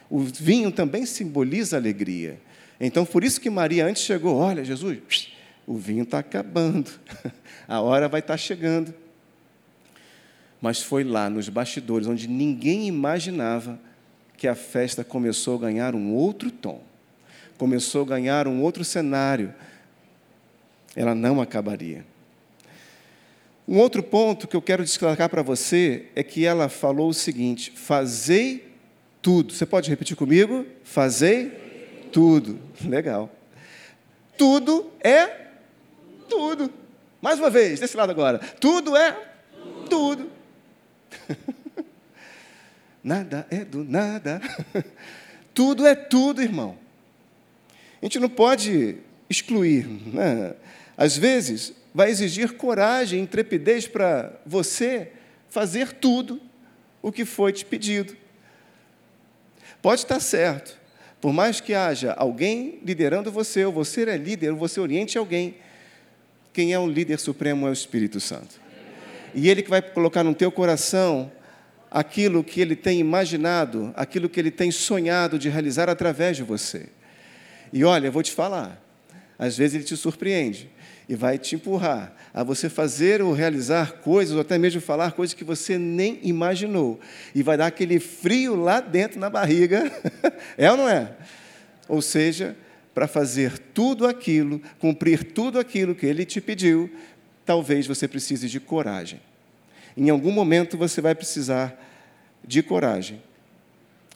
O 0.09 0.19
vinho 0.19 0.71
também 0.71 1.05
simboliza 1.05 1.75
alegria. 1.75 2.39
Então, 2.79 3.05
por 3.05 3.23
isso 3.23 3.41
que 3.41 3.49
Maria 3.49 3.85
antes 3.85 4.03
chegou: 4.03 4.37
olha, 4.37 4.63
Jesus, 4.63 5.33
o 5.65 5.75
vinho 5.75 6.03
está 6.03 6.19
acabando, 6.19 6.91
a 7.67 7.81
hora 7.81 8.07
vai 8.07 8.19
estar 8.19 8.33
tá 8.33 8.37
chegando. 8.37 8.93
Mas 10.61 10.81
foi 10.81 11.03
lá, 11.03 11.29
nos 11.29 11.49
bastidores, 11.49 12.07
onde 12.07 12.27
ninguém 12.27 12.87
imaginava 12.87 13.79
que 14.35 14.47
a 14.47 14.55
festa 14.55 15.03
começou 15.03 15.55
a 15.55 15.61
ganhar 15.61 15.95
um 15.95 16.13
outro 16.13 16.51
tom, 16.51 16.81
começou 17.57 18.03
a 18.03 18.05
ganhar 18.05 18.47
um 18.47 18.61
outro 18.61 18.83
cenário. 18.83 19.53
Ela 20.95 21.13
não 21.13 21.41
acabaria. 21.41 22.05
Um 23.67 23.79
outro 23.79 24.01
ponto 24.01 24.47
que 24.47 24.55
eu 24.55 24.61
quero 24.61 24.83
destacar 24.83 25.29
para 25.29 25.41
você 25.41 26.05
é 26.15 26.23
que 26.23 26.45
ela 26.45 26.69
falou 26.69 27.09
o 27.09 27.13
seguinte: 27.13 27.71
fazei 27.75 28.71
tudo. 29.21 29.53
Você 29.53 29.65
pode 29.65 29.89
repetir 29.89 30.15
comigo? 30.15 30.65
Fazei 30.83 31.49
tudo. 32.11 32.59
Legal. 32.85 33.29
Tudo 34.37 34.89
é 35.01 35.47
tudo. 36.29 36.71
Mais 37.21 37.39
uma 37.39 37.49
vez, 37.49 37.79
desse 37.79 37.97
lado 37.97 38.11
agora. 38.11 38.39
Tudo 38.39 38.95
é 38.95 39.11
tudo. 39.89 40.36
nada 43.03 43.47
é 43.49 43.63
do 43.63 43.83
nada. 43.83 44.41
tudo 45.53 45.85
é 45.85 45.95
tudo, 45.95 46.41
irmão. 46.41 46.77
A 48.01 48.05
gente 48.05 48.19
não 48.19 48.29
pode 48.29 48.97
excluir. 49.29 49.87
Né? 49.87 50.53
Às 50.95 51.17
vezes, 51.17 51.73
vai 51.93 52.09
exigir 52.09 52.53
coragem, 52.53 53.21
intrepidez 53.21 53.87
para 53.87 54.39
você 54.45 55.11
fazer 55.49 55.93
tudo 55.93 56.41
o 57.01 57.11
que 57.11 57.25
foi 57.25 57.51
te 57.51 57.65
pedido. 57.65 58.15
Pode 59.81 60.01
estar 60.01 60.19
certo. 60.19 60.77
Por 61.19 61.33
mais 61.33 61.59
que 61.59 61.73
haja 61.73 62.13
alguém 62.13 62.79
liderando 62.85 63.31
você, 63.31 63.65
ou 63.65 63.71
você 63.71 64.03
é 64.03 64.17
líder, 64.17 64.51
ou 64.51 64.57
você 64.57 64.79
oriente 64.79 65.17
alguém, 65.17 65.55
quem 66.53 66.73
é 66.73 66.79
o 66.79 66.87
líder 66.87 67.19
supremo 67.19 67.67
é 67.67 67.69
o 67.69 67.73
Espírito 67.73 68.19
Santo. 68.19 68.66
E 69.33 69.49
ele 69.49 69.61
que 69.61 69.69
vai 69.69 69.81
colocar 69.81 70.23
no 70.23 70.33
teu 70.33 70.51
coração 70.51 71.31
aquilo 71.89 72.43
que 72.43 72.59
ele 72.59 72.75
tem 72.75 72.99
imaginado, 72.99 73.93
aquilo 73.95 74.29
que 74.29 74.39
ele 74.39 74.51
tem 74.51 74.71
sonhado 74.71 75.39
de 75.39 75.49
realizar 75.49 75.89
através 75.89 76.37
de 76.37 76.43
você. 76.43 76.87
E 77.71 77.83
olha, 77.83 78.07
eu 78.07 78.11
vou 78.11 78.23
te 78.23 78.31
falar, 78.31 78.81
às 79.37 79.57
vezes 79.57 79.75
ele 79.75 79.83
te 79.83 79.95
surpreende 79.95 80.69
e 81.09 81.15
vai 81.15 81.37
te 81.37 81.55
empurrar 81.55 82.13
a 82.33 82.43
você 82.43 82.69
fazer 82.69 83.21
ou 83.21 83.33
realizar 83.33 83.93
coisas, 83.93 84.35
ou 84.35 84.41
até 84.41 84.57
mesmo 84.57 84.81
falar 84.81 85.13
coisas 85.13 85.33
que 85.33 85.43
você 85.43 85.77
nem 85.77 86.19
imaginou. 86.21 86.99
E 87.33 87.41
vai 87.41 87.55
dar 87.55 87.67
aquele 87.67 87.99
frio 87.99 88.55
lá 88.55 88.81
dentro 88.81 89.19
na 89.19 89.29
barriga. 89.29 89.91
é 90.57 90.69
ou 90.69 90.77
não 90.77 90.89
é? 90.89 91.11
Ou 91.87 92.01
seja, 92.01 92.57
para 92.93 93.07
fazer 93.07 93.57
tudo 93.57 94.05
aquilo, 94.05 94.61
cumprir 94.79 95.31
tudo 95.31 95.59
aquilo 95.59 95.95
que 95.95 96.05
ele 96.05 96.25
te 96.25 96.41
pediu, 96.41 96.91
talvez 97.47 97.87
você 97.87 98.07
precise 98.07 98.49
de 98.49 98.59
coragem. 98.59 99.21
Em 99.95 100.09
algum 100.09 100.31
momento 100.31 100.77
você 100.77 100.99
vai 101.01 101.15
precisar 101.15 101.75
de 102.45 102.61
coragem. 102.61 103.23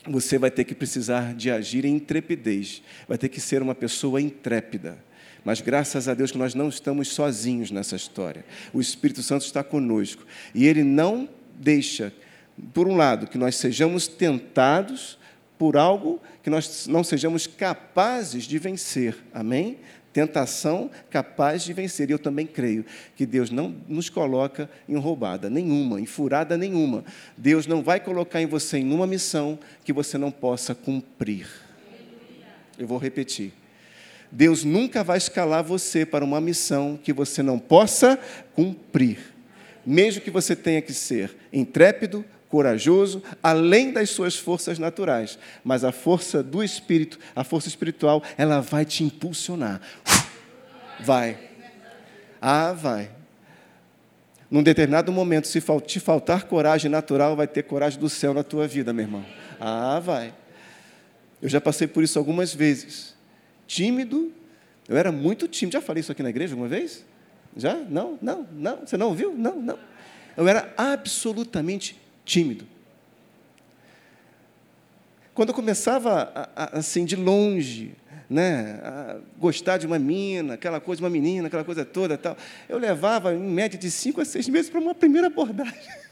Você 0.06 0.36
vai 0.36 0.50
ter 0.50 0.64
que 0.64 0.74
precisar 0.74 1.34
de 1.34 1.50
agir 1.50 1.84
em 1.86 1.96
intrepidez. 1.96 2.82
Vai 3.08 3.16
ter 3.16 3.30
que 3.30 3.40
ser 3.40 3.62
uma 3.62 3.74
pessoa 3.74 4.20
intrépida. 4.20 4.98
Mas 5.44 5.60
graças 5.60 6.08
a 6.08 6.14
Deus 6.14 6.30
que 6.30 6.38
nós 6.38 6.54
não 6.54 6.68
estamos 6.68 7.08
sozinhos 7.08 7.70
nessa 7.70 7.96
história. 7.96 8.44
O 8.72 8.80
Espírito 8.80 9.22
Santo 9.22 9.46
está 9.46 9.64
conosco. 9.64 10.24
E 10.54 10.66
ele 10.66 10.84
não 10.84 11.28
deixa, 11.58 12.12
por 12.74 12.86
um 12.86 12.96
lado, 12.96 13.26
que 13.26 13.38
nós 13.38 13.56
sejamos 13.56 14.06
tentados 14.06 15.18
por 15.58 15.76
algo 15.76 16.20
que 16.42 16.50
nós 16.50 16.86
não 16.86 17.02
sejamos 17.02 17.46
capazes 17.46 18.44
de 18.44 18.58
vencer. 18.58 19.16
Amém? 19.32 19.78
Tentação 20.12 20.90
capaz 21.10 21.62
de 21.62 21.72
vencer. 21.72 22.10
E 22.10 22.12
eu 22.12 22.18
também 22.18 22.46
creio 22.46 22.84
que 23.16 23.24
Deus 23.24 23.50
não 23.50 23.74
nos 23.88 24.10
coloca 24.10 24.68
em 24.88 24.96
roubada 24.96 25.48
nenhuma, 25.48 26.00
em 26.00 26.06
furada 26.06 26.56
nenhuma. 26.56 27.04
Deus 27.36 27.66
não 27.66 27.82
vai 27.82 27.98
colocar 27.98 28.40
em 28.40 28.46
você 28.46 28.78
em 28.78 28.92
uma 28.92 29.06
missão 29.06 29.58
que 29.84 29.92
você 29.92 30.18
não 30.18 30.30
possa 30.30 30.74
cumprir. 30.74 31.48
Eu 32.78 32.86
vou 32.86 32.98
repetir. 32.98 33.52
Deus 34.30 34.64
nunca 34.64 35.04
vai 35.04 35.18
escalar 35.18 35.62
você 35.62 36.06
para 36.06 36.24
uma 36.24 36.40
missão 36.40 36.98
que 37.02 37.12
você 37.12 37.42
não 37.42 37.58
possa 37.58 38.18
cumprir. 38.54 39.18
Mesmo 39.84 40.22
que 40.22 40.30
você 40.30 40.56
tenha 40.56 40.80
que 40.80 40.94
ser 40.94 41.36
intrépido, 41.52 42.24
corajoso, 42.52 43.22
além 43.42 43.92
das 43.92 44.10
suas 44.10 44.36
forças 44.36 44.78
naturais. 44.78 45.38
Mas 45.64 45.84
a 45.84 45.90
força 45.90 46.42
do 46.42 46.62
Espírito, 46.62 47.18
a 47.34 47.42
força 47.42 47.66
espiritual, 47.66 48.22
ela 48.36 48.60
vai 48.60 48.84
te 48.84 49.02
impulsionar. 49.02 49.80
Vai. 51.00 51.38
Ah, 52.42 52.74
vai. 52.74 53.10
Num 54.50 54.62
determinado 54.62 55.10
momento, 55.10 55.48
se 55.48 55.62
te 55.86 55.98
faltar 55.98 56.44
coragem 56.44 56.90
natural, 56.90 57.34
vai 57.34 57.46
ter 57.46 57.62
coragem 57.62 57.98
do 57.98 58.10
céu 58.10 58.34
na 58.34 58.42
tua 58.42 58.68
vida, 58.68 58.92
meu 58.92 59.06
irmão. 59.06 59.24
Ah, 59.58 59.98
vai. 59.98 60.34
Eu 61.40 61.48
já 61.48 61.58
passei 61.58 61.86
por 61.86 62.04
isso 62.04 62.18
algumas 62.18 62.54
vezes 62.54 63.14
tímido. 63.66 64.30
Eu 64.86 64.98
era 64.98 65.10
muito 65.10 65.48
tímido. 65.48 65.72
Já 65.72 65.80
falei 65.80 66.02
isso 66.02 66.12
aqui 66.12 66.22
na 66.22 66.28
igreja 66.28 66.52
alguma 66.52 66.68
vez? 66.68 67.02
Já? 67.56 67.76
Não, 67.76 68.18
não, 68.20 68.46
não. 68.52 68.80
Você 68.80 68.98
não 68.98 69.08
ouviu? 69.08 69.32
Não, 69.32 69.56
não. 69.56 69.78
Eu 70.36 70.46
era 70.46 70.70
absolutamente 70.76 72.01
tímido. 72.24 72.66
Quando 75.34 75.48
eu 75.48 75.54
começava 75.54 76.50
assim 76.54 77.04
de 77.04 77.16
longe, 77.16 77.96
né, 78.28 78.80
a 78.82 79.16
gostar 79.38 79.78
de 79.78 79.86
uma 79.86 79.98
menina, 79.98 80.54
aquela 80.54 80.80
coisa 80.80 81.02
uma 81.02 81.10
menina, 81.10 81.48
aquela 81.48 81.64
coisa 81.64 81.84
toda, 81.84 82.18
tal, 82.18 82.36
eu 82.68 82.78
levava 82.78 83.34
em 83.34 83.38
média 83.38 83.78
de 83.78 83.90
cinco 83.90 84.20
a 84.20 84.24
seis 84.24 84.48
meses 84.48 84.70
para 84.70 84.80
uma 84.80 84.94
primeira 84.94 85.28
abordagem. 85.28 85.72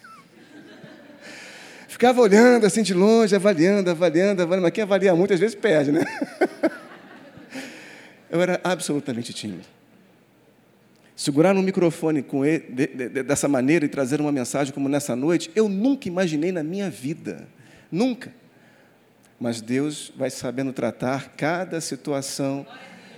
Ficava 1.87 2.21
olhando 2.21 2.64
assim 2.64 2.83
de 2.83 2.95
longe, 2.95 3.37
avaliando, 3.37 3.90
avaliando, 3.90 4.43
avaliando, 4.43 4.62
mas 4.62 4.73
quem 4.73 4.83
avalia 4.83 5.14
muito 5.14 5.35
às 5.35 5.40
vezes 5.40 5.55
perde, 5.55 5.93
né? 5.93 6.05
Eu 8.31 8.40
era 8.40 8.61
absolutamente 8.62 9.33
tímido. 9.33 9.64
Segurar 11.21 11.55
um 11.55 11.61
microfone 11.61 12.25
ele, 12.47 12.65
de, 12.71 12.87
de, 12.87 13.23
dessa 13.23 13.47
maneira 13.47 13.85
e 13.85 13.89
trazer 13.91 14.23
uma 14.23 14.33
mensagem 14.33 14.73
como 14.73 14.89
nessa 14.89 15.15
noite, 15.15 15.50
eu 15.55 15.69
nunca 15.69 16.09
imaginei 16.09 16.50
na 16.50 16.62
minha 16.62 16.89
vida. 16.89 17.47
Nunca. 17.93 18.33
Mas 19.39 19.61
Deus 19.61 20.11
vai 20.17 20.31
sabendo 20.31 20.73
tratar 20.73 21.35
cada 21.37 21.79
situação 21.79 22.67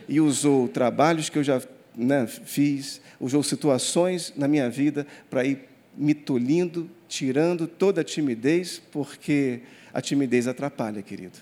e 0.09 0.21
usou 0.21 0.67
trabalhos 0.67 1.29
que 1.29 1.39
eu 1.39 1.45
já 1.45 1.63
né, 1.97 2.27
fiz, 2.27 3.01
usou 3.21 3.41
situações 3.41 4.33
na 4.37 4.49
minha 4.49 4.69
vida 4.69 5.07
para 5.31 5.45
ir 5.45 5.69
me 5.97 6.13
tolindo, 6.13 6.91
tirando 7.07 7.69
toda 7.69 8.01
a 8.01 8.05
timidez, 8.05 8.83
porque 8.91 9.61
a 9.95 10.01
timidez 10.01 10.49
atrapalha, 10.49 11.03
querido. 11.03 11.39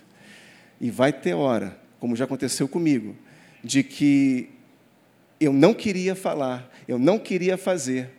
E 0.79 0.91
vai 0.91 1.11
ter 1.11 1.33
hora, 1.33 1.81
como 1.99 2.15
já 2.15 2.27
aconteceu 2.27 2.69
comigo, 2.69 3.17
de 3.65 3.83
que 3.83 4.60
eu 5.41 5.53
não 5.53 5.73
queria 5.73 6.15
falar, 6.15 6.71
eu 6.87 6.99
não 6.99 7.19
queria 7.19 7.57
fazer, 7.57 8.11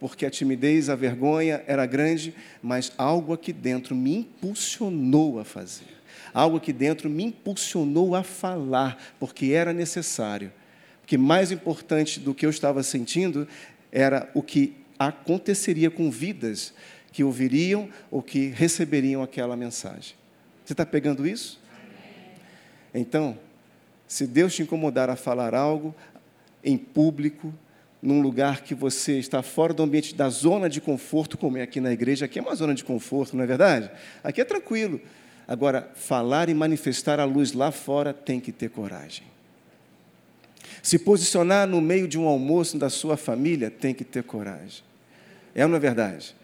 porque 0.00 0.24
a 0.24 0.30
timidez, 0.30 0.88
a 0.88 0.96
vergonha 0.96 1.62
era 1.66 1.84
grande, 1.84 2.34
mas 2.62 2.90
algo 2.96 3.34
aqui 3.34 3.52
dentro 3.52 3.94
me 3.94 4.16
impulsionou 4.16 5.38
a 5.38 5.44
fazer. 5.44 5.84
Algo 6.32 6.58
que 6.58 6.72
dentro 6.72 7.08
me 7.08 7.24
impulsionou 7.24 8.14
a 8.14 8.22
falar, 8.22 9.14
porque 9.20 9.52
era 9.52 9.72
necessário. 9.72 10.50
Porque 11.00 11.18
mais 11.18 11.52
importante 11.52 12.18
do 12.18 12.34
que 12.34 12.44
eu 12.46 12.50
estava 12.50 12.82
sentindo 12.82 13.46
era 13.92 14.30
o 14.34 14.42
que 14.42 14.74
aconteceria 14.98 15.90
com 15.90 16.10
vidas 16.10 16.72
que 17.12 17.22
ouviriam 17.22 17.88
ou 18.10 18.22
que 18.22 18.48
receberiam 18.48 19.22
aquela 19.22 19.56
mensagem. 19.56 20.16
Você 20.64 20.72
está 20.72 20.84
pegando 20.84 21.26
isso? 21.26 21.60
Então, 22.92 23.38
se 24.08 24.26
Deus 24.26 24.54
te 24.54 24.62
incomodar 24.62 25.10
a 25.10 25.16
falar 25.16 25.54
algo 25.54 25.94
em 26.64 26.76
público, 26.78 27.52
num 28.00 28.20
lugar 28.20 28.62
que 28.62 28.74
você 28.74 29.18
está 29.18 29.42
fora 29.42 29.72
do 29.72 29.82
ambiente 29.82 30.14
da 30.14 30.28
zona 30.28 30.68
de 30.68 30.80
conforto, 30.80 31.38
como 31.38 31.58
é 31.58 31.62
aqui 31.62 31.80
na 31.80 31.92
igreja, 31.92 32.24
aqui 32.24 32.38
é 32.38 32.42
uma 32.42 32.54
zona 32.54 32.74
de 32.74 32.84
conforto, 32.84 33.36
não 33.36 33.44
é 33.44 33.46
verdade? 33.46 33.90
Aqui 34.22 34.40
é 34.40 34.44
tranquilo. 34.44 35.00
Agora, 35.46 35.90
falar 35.94 36.48
e 36.48 36.54
manifestar 36.54 37.20
a 37.20 37.24
luz 37.24 37.52
lá 37.52 37.70
fora 37.70 38.12
tem 38.12 38.40
que 38.40 38.50
ter 38.50 38.70
coragem. 38.70 39.24
Se 40.82 40.98
posicionar 40.98 41.66
no 41.66 41.80
meio 41.80 42.08
de 42.08 42.18
um 42.18 42.26
almoço 42.26 42.78
da 42.78 42.90
sua 42.90 43.16
família 43.16 43.70
tem 43.70 43.94
que 43.94 44.04
ter 44.04 44.22
coragem. 44.22 44.82
É 45.54 45.62
ou 45.64 45.68
não 45.68 45.76
é 45.76 45.80
verdade? 45.80 46.34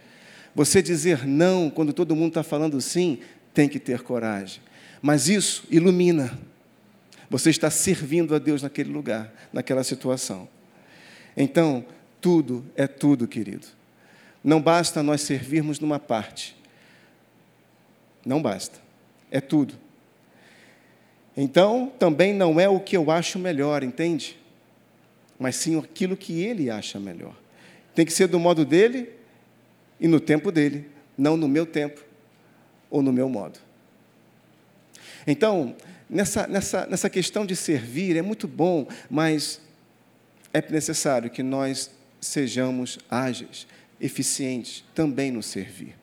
Você 0.54 0.82
dizer 0.82 1.26
não 1.26 1.68
quando 1.70 1.92
todo 1.92 2.16
mundo 2.16 2.28
está 2.28 2.42
falando 2.42 2.80
sim, 2.80 3.18
tem 3.52 3.68
que 3.68 3.78
ter 3.78 4.00
coragem. 4.02 4.62
Mas 5.02 5.28
isso 5.28 5.64
ilumina. 5.70 6.38
Você 7.30 7.48
está 7.48 7.70
servindo 7.70 8.34
a 8.34 8.40
Deus 8.40 8.60
naquele 8.60 8.92
lugar, 8.92 9.32
naquela 9.52 9.84
situação. 9.84 10.48
Então, 11.36 11.84
tudo 12.20 12.66
é 12.74 12.88
tudo, 12.88 13.28
querido. 13.28 13.68
Não 14.42 14.60
basta 14.60 15.00
nós 15.00 15.20
servirmos 15.20 15.78
numa 15.78 16.00
parte. 16.00 16.56
Não 18.26 18.42
basta. 18.42 18.80
É 19.30 19.40
tudo. 19.40 19.74
Então, 21.36 21.92
também 21.98 22.34
não 22.34 22.58
é 22.58 22.68
o 22.68 22.80
que 22.80 22.96
eu 22.96 23.12
acho 23.12 23.38
melhor, 23.38 23.84
entende? 23.84 24.36
Mas 25.38 25.54
sim 25.54 25.78
aquilo 25.78 26.16
que 26.16 26.42
ele 26.42 26.68
acha 26.68 26.98
melhor. 26.98 27.34
Tem 27.94 28.04
que 28.04 28.12
ser 28.12 28.26
do 28.26 28.40
modo 28.40 28.64
dele 28.64 29.08
e 30.00 30.08
no 30.08 30.18
tempo 30.18 30.50
dele, 30.50 30.90
não 31.16 31.36
no 31.36 31.46
meu 31.46 31.64
tempo 31.64 32.02
ou 32.90 33.02
no 33.02 33.12
meu 33.12 33.28
modo. 33.28 33.58
Então, 35.26 35.76
nessa, 36.10 36.46
nessa, 36.46 36.86
nessa 36.86 37.08
questão 37.08 37.46
de 37.46 37.54
servir, 37.54 38.16
é 38.16 38.22
muito 38.22 38.48
bom, 38.48 38.86
mas 39.08 39.60
é 40.52 40.62
necessário 40.70 41.30
que 41.30 41.42
nós 41.42 41.90
sejamos 42.20 42.98
ágeis, 43.10 43.66
eficientes 44.00 44.84
também 44.94 45.30
no 45.30 45.42
servir. 45.42 45.94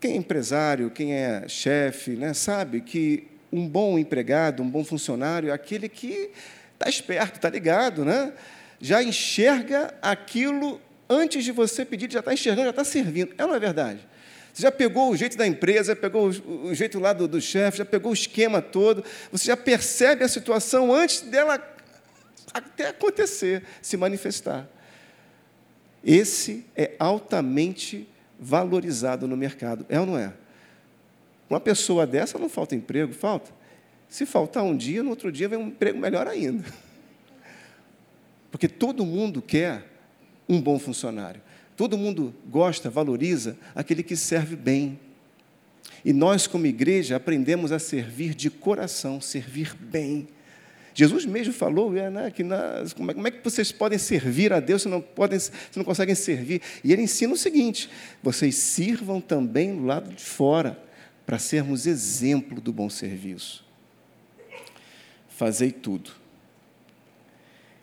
Quem 0.00 0.12
é 0.12 0.16
empresário, 0.16 0.90
quem 0.90 1.14
é 1.14 1.48
chefe, 1.48 2.10
né, 2.10 2.34
sabe 2.34 2.82
que 2.82 3.26
um 3.50 3.66
bom 3.66 3.98
empregado, 3.98 4.62
um 4.62 4.68
bom 4.68 4.84
funcionário 4.84 5.48
é 5.48 5.52
aquele 5.52 5.88
que 5.88 6.30
está 6.74 6.88
esperto, 6.88 7.36
está 7.36 7.48
ligado, 7.48 8.04
né? 8.04 8.32
já 8.80 9.02
enxerga 9.02 9.94
aquilo 10.02 10.80
antes 11.08 11.44
de 11.44 11.52
você 11.52 11.84
pedir, 11.84 12.10
já 12.10 12.20
está 12.20 12.34
enxergando, 12.34 12.64
já 12.64 12.70
está 12.70 12.84
servindo. 12.84 13.34
É 13.38 13.42
ou 13.42 13.48
não 13.48 13.56
é 13.56 13.60
verdade? 13.60 14.00
Você 14.54 14.62
já 14.62 14.70
pegou 14.70 15.10
o 15.10 15.16
jeito 15.16 15.36
da 15.36 15.44
empresa, 15.44 15.96
pegou 15.96 16.28
o 16.28 16.72
jeito 16.72 17.00
lá 17.00 17.12
do, 17.12 17.26
do 17.26 17.40
chefe, 17.40 17.78
já 17.78 17.84
pegou 17.84 18.12
o 18.12 18.14
esquema 18.14 18.62
todo, 18.62 19.04
você 19.32 19.46
já 19.46 19.56
percebe 19.56 20.22
a 20.22 20.28
situação 20.28 20.94
antes 20.94 21.22
dela 21.22 21.60
até 22.52 22.90
acontecer, 22.90 23.64
se 23.82 23.96
manifestar. 23.96 24.68
Esse 26.04 26.64
é 26.76 26.92
altamente 27.00 28.08
valorizado 28.38 29.26
no 29.26 29.36
mercado, 29.36 29.84
é 29.88 29.98
ou 29.98 30.06
não 30.06 30.16
é? 30.16 30.32
Uma 31.50 31.58
pessoa 31.58 32.06
dessa 32.06 32.38
não 32.38 32.48
falta 32.48 32.76
emprego, 32.76 33.12
falta. 33.12 33.50
Se 34.08 34.24
faltar 34.24 34.62
um 34.62 34.76
dia, 34.76 35.02
no 35.02 35.10
outro 35.10 35.32
dia 35.32 35.48
vem 35.48 35.58
um 35.58 35.66
emprego 35.66 35.98
melhor 35.98 36.28
ainda. 36.28 36.64
Porque 38.52 38.68
todo 38.68 39.04
mundo 39.04 39.42
quer 39.42 39.84
um 40.48 40.62
bom 40.62 40.78
funcionário. 40.78 41.42
Todo 41.76 41.98
mundo 41.98 42.34
gosta, 42.48 42.88
valoriza 42.88 43.56
aquele 43.74 44.02
que 44.02 44.16
serve 44.16 44.56
bem. 44.56 44.98
E 46.04 46.12
nós, 46.12 46.46
como 46.46 46.66
igreja, 46.66 47.16
aprendemos 47.16 47.72
a 47.72 47.78
servir 47.78 48.34
de 48.34 48.50
coração, 48.50 49.20
servir 49.20 49.74
bem. 49.74 50.28
Jesus 50.94 51.26
mesmo 51.26 51.52
falou 51.52 51.96
é, 51.96 52.08
né, 52.08 52.30
que 52.30 52.44
como, 52.94 53.10
é, 53.10 53.14
como, 53.14 53.26
é, 53.26 53.30
que 53.32 53.42
vocês 53.42 53.72
podem 53.72 53.98
servir 53.98 54.52
a 54.52 54.60
Deus 54.60 54.82
se 54.82 54.88
não, 54.88 55.00
podem, 55.00 55.38
se 55.40 55.50
não 55.74 55.82
conseguem 55.82 56.14
servir? 56.14 56.62
E 56.84 56.92
ele 56.92 57.02
ensina 57.02 57.32
o 57.32 57.36
seguinte: 57.36 57.90
vocês 58.22 58.54
sirvam 58.54 59.20
também 59.20 59.74
do 59.74 59.84
lado 59.84 60.14
de 60.14 60.22
fora, 60.22 60.78
para 61.26 61.38
sermos 61.38 61.86
exemplo 61.86 62.60
do 62.60 62.72
bom 62.72 62.88
serviço. 62.88 63.64
Fazei 65.28 65.72
tudo. 65.72 66.12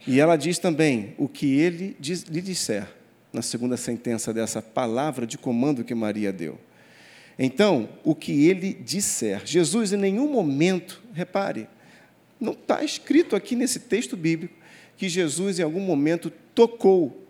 E 0.08 0.20
ela 0.20 0.38
diz 0.38 0.58
também 0.58 1.14
o 1.18 1.28
que 1.28 1.60
ele 1.60 1.98
diz, 2.00 2.24
lhe 2.24 2.42
disser, 2.42 2.88
na 3.32 3.42
segunda 3.42 3.78
sentença 3.78 4.34
dessa 4.34 4.62
palavra 4.62 5.26
de 5.26 5.38
comando 5.38 5.84
que 5.84 5.96
Maria 5.96 6.34
deu. 6.34 6.60
Então, 7.40 7.90
o 8.04 8.14
que 8.14 8.46
ele 8.46 8.74
disser. 8.74 9.46
Jesus, 9.46 9.94
em 9.94 9.98
nenhum 9.98 10.30
momento, 10.32 11.02
repare, 11.14 11.68
não 12.40 12.54
está 12.54 12.84
escrito 12.84 13.36
aqui 13.36 13.56
nesse 13.56 13.80
texto 13.80 14.18
bíblico 14.18 14.54
que 14.98 15.08
Jesus, 15.08 15.60
em 15.60 15.64
algum 15.64 15.80
momento, 15.80 16.32
tocou 16.54 17.26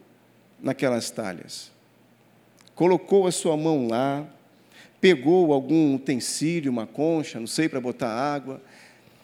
naquelas 0.62 1.10
talhas. 1.12 1.72
Colocou 2.76 3.28
a 3.28 3.32
sua 3.32 3.56
mão 3.56 3.88
lá, 3.88 4.28
pegou 5.00 5.54
algum 5.54 5.96
utensílio, 5.96 6.72
uma 6.72 6.88
concha, 6.88 7.40
não 7.40 7.48
sei, 7.48 7.70
para 7.70 7.80
botar 7.80 8.10
água. 8.10 8.62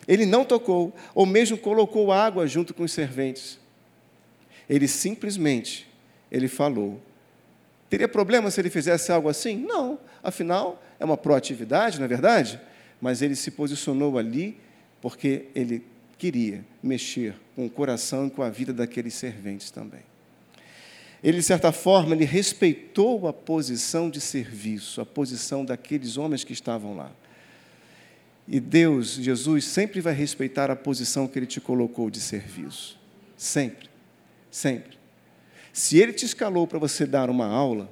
Ele 0.08 0.26
não 0.26 0.46
tocou, 0.46 0.94
ou 1.14 1.26
mesmo 1.26 1.58
colocou 1.58 2.12
água 2.12 2.48
junto 2.48 2.74
com 2.74 2.84
os 2.84 2.92
serventes. 2.92 3.60
Ele 4.70 4.88
simplesmente 4.88 5.87
ele 6.32 6.48
falou. 6.48 7.02
Teria 7.90 8.08
problema 8.08 8.52
se 8.52 8.60
ele 8.60 8.70
fizesse 8.70 9.12
algo 9.12 9.30
assim? 9.30 9.56
Não. 9.56 10.00
Afinal, 10.22 10.84
é 11.00 11.06
uma 11.06 11.18
proatividade, 11.18 11.98
não 11.98 12.06
é 12.06 12.08
verdade? 12.08 12.60
Mas 13.00 13.22
ele 13.22 13.36
se 13.36 13.52
posicionou 13.52 14.18
ali 14.18 14.58
porque 15.02 15.46
ele 15.56 15.86
queria 16.18 16.66
mexer 16.82 17.36
com 17.56 17.66
o 17.66 17.70
coração 17.70 18.28
e 18.28 18.30
com 18.30 18.42
a 18.42 18.50
vida 18.50 18.74
daqueles 18.74 19.14
serventes 19.14 19.72
também. 19.72 20.02
Ele, 21.24 21.38
de 21.38 21.44
certa 21.44 21.72
forma, 21.72 22.16
ele 22.16 22.26
respeitou 22.26 23.28
a 23.28 23.34
posição 23.34 24.10
de 24.10 24.22
serviço, 24.22 25.02
a 25.02 25.06
posição 25.06 25.66
daqueles 25.66 26.18
homens 26.18 26.44
que 26.44 26.54
estavam 26.54 26.96
lá. 26.96 27.12
E 28.48 28.60
Deus, 28.60 29.16
Jesus, 29.16 29.66
sempre 29.66 30.00
vai 30.00 30.14
respeitar 30.14 30.72
a 30.72 30.76
posição 30.76 31.28
que 31.28 31.38
Ele 31.38 31.46
te 31.46 31.60
colocou 31.60 32.10
de 32.10 32.22
serviço. 32.22 32.98
Sempre. 33.36 33.90
Sempre. 34.50 34.97
Se 35.78 36.00
ele 36.00 36.12
te 36.12 36.26
escalou 36.26 36.66
para 36.66 36.80
você 36.80 37.06
dar 37.06 37.30
uma 37.30 37.46
aula 37.46 37.88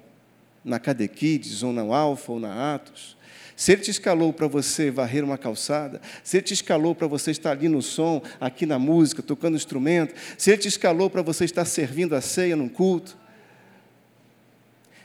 na 0.63 0.79
Cadequides, 0.79 1.61
ou 1.61 1.71
na 1.71 1.83
Alfa, 1.83 2.31
ou 2.31 2.39
na 2.39 2.73
Atos, 2.73 3.15
se 3.55 3.73
ele 3.73 3.83
te 3.83 3.91
escalou 3.91 4.33
para 4.33 4.47
você 4.47 4.89
varrer 4.89 5.23
uma 5.23 5.37
calçada, 5.37 6.01
se 6.23 6.37
ele 6.37 6.45
te 6.45 6.53
escalou 6.55 6.95
para 6.95 7.05
você 7.05 7.29
estar 7.29 7.51
ali 7.51 7.69
no 7.69 7.83
som, 7.83 8.23
aqui 8.41 8.65
na 8.65 8.79
música, 8.79 9.21
tocando 9.21 9.55
instrumento, 9.55 10.15
se 10.35 10.49
ele 10.49 10.57
te 10.57 10.67
escalou 10.67 11.11
para 11.11 11.21
você 11.21 11.45
estar 11.45 11.63
servindo 11.63 12.15
a 12.15 12.21
ceia 12.21 12.55
num 12.55 12.67
culto, 12.67 13.15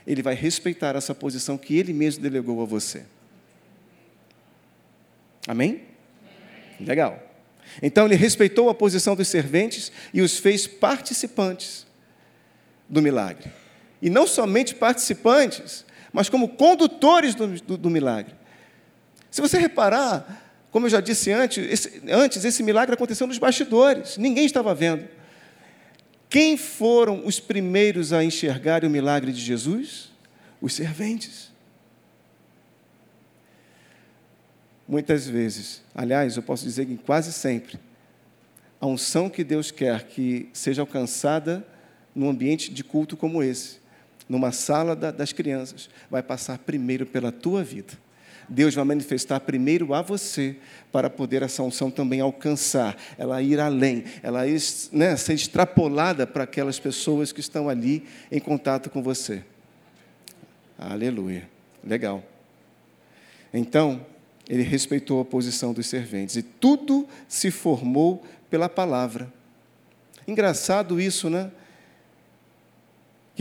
ele 0.07 0.23
vai 0.23 0.33
respeitar 0.33 0.95
essa 0.95 1.13
posição 1.13 1.59
que 1.59 1.77
ele 1.77 1.93
mesmo 1.93 2.23
delegou 2.23 2.63
a 2.63 2.65
você. 2.65 3.03
Amém? 5.47 5.83
Legal. 6.79 7.21
Então 7.79 8.07
ele 8.07 8.15
respeitou 8.15 8.71
a 8.71 8.73
posição 8.73 9.15
dos 9.15 9.27
serventes 9.27 9.91
e 10.11 10.19
os 10.19 10.39
fez 10.39 10.65
participantes 10.65 11.90
do 12.91 13.01
milagre. 13.01 13.49
E 14.01 14.09
não 14.09 14.27
somente 14.27 14.75
participantes, 14.75 15.85
mas 16.11 16.29
como 16.29 16.49
condutores 16.49 17.33
do, 17.33 17.47
do, 17.47 17.77
do 17.77 17.89
milagre. 17.89 18.35
Se 19.31 19.39
você 19.39 19.57
reparar, 19.57 20.43
como 20.69 20.85
eu 20.85 20.89
já 20.89 20.99
disse 20.99 21.31
antes 21.31 21.65
esse, 21.71 22.03
antes, 22.09 22.43
esse 22.43 22.61
milagre 22.61 22.93
aconteceu 22.93 23.25
nos 23.25 23.37
bastidores, 23.37 24.17
ninguém 24.17 24.45
estava 24.45 24.75
vendo. 24.75 25.07
Quem 26.29 26.57
foram 26.57 27.25
os 27.25 27.39
primeiros 27.39 28.11
a 28.11 28.23
enxergar 28.23 28.83
o 28.83 28.89
milagre 28.89 29.31
de 29.31 29.39
Jesus? 29.39 30.11
Os 30.61 30.73
serventes. 30.73 31.49
Muitas 34.87 35.25
vezes, 35.25 35.81
aliás, 35.95 36.35
eu 36.35 36.43
posso 36.43 36.65
dizer 36.65 36.85
que 36.85 36.97
quase 36.97 37.31
sempre, 37.31 37.79
a 38.79 38.85
unção 38.85 39.29
que 39.29 39.43
Deus 39.43 39.71
quer 39.71 40.03
que 40.03 40.49
seja 40.51 40.81
alcançada 40.81 41.65
num 42.15 42.29
ambiente 42.29 42.73
de 42.73 42.83
culto 42.83 43.15
como 43.15 43.41
esse, 43.41 43.79
numa 44.27 44.51
sala 44.51 44.95
da, 44.95 45.11
das 45.11 45.33
crianças, 45.33 45.89
vai 46.09 46.21
passar 46.23 46.57
primeiro 46.57 47.05
pela 47.05 47.31
tua 47.31 47.63
vida. 47.63 47.93
Deus 48.47 48.75
vai 48.75 48.83
manifestar 48.83 49.39
primeiro 49.39 49.93
a 49.93 50.01
você, 50.01 50.57
para 50.91 51.09
poder 51.09 51.41
essa 51.41 51.63
unção 51.63 51.89
também 51.89 52.19
alcançar, 52.19 52.97
ela 53.17 53.41
ir 53.41 53.59
além, 53.59 54.03
ela 54.21 54.45
ir, 54.45 54.61
né, 54.91 55.15
ser 55.15 55.33
extrapolada 55.33 56.27
para 56.27 56.43
aquelas 56.43 56.77
pessoas 56.77 57.31
que 57.31 57.39
estão 57.39 57.69
ali 57.69 58.03
em 58.29 58.39
contato 58.39 58.89
com 58.89 59.01
você. 59.01 59.43
Aleluia. 60.77 61.49
Legal. 61.83 62.23
Então, 63.53 64.05
ele 64.49 64.63
respeitou 64.63 65.21
a 65.21 65.25
posição 65.25 65.71
dos 65.71 65.87
serventes. 65.87 66.35
E 66.35 66.41
tudo 66.41 67.07
se 67.27 67.51
formou 67.51 68.21
pela 68.49 68.67
palavra. 68.67 69.31
Engraçado 70.27 70.99
isso, 70.99 71.29
né? 71.29 71.51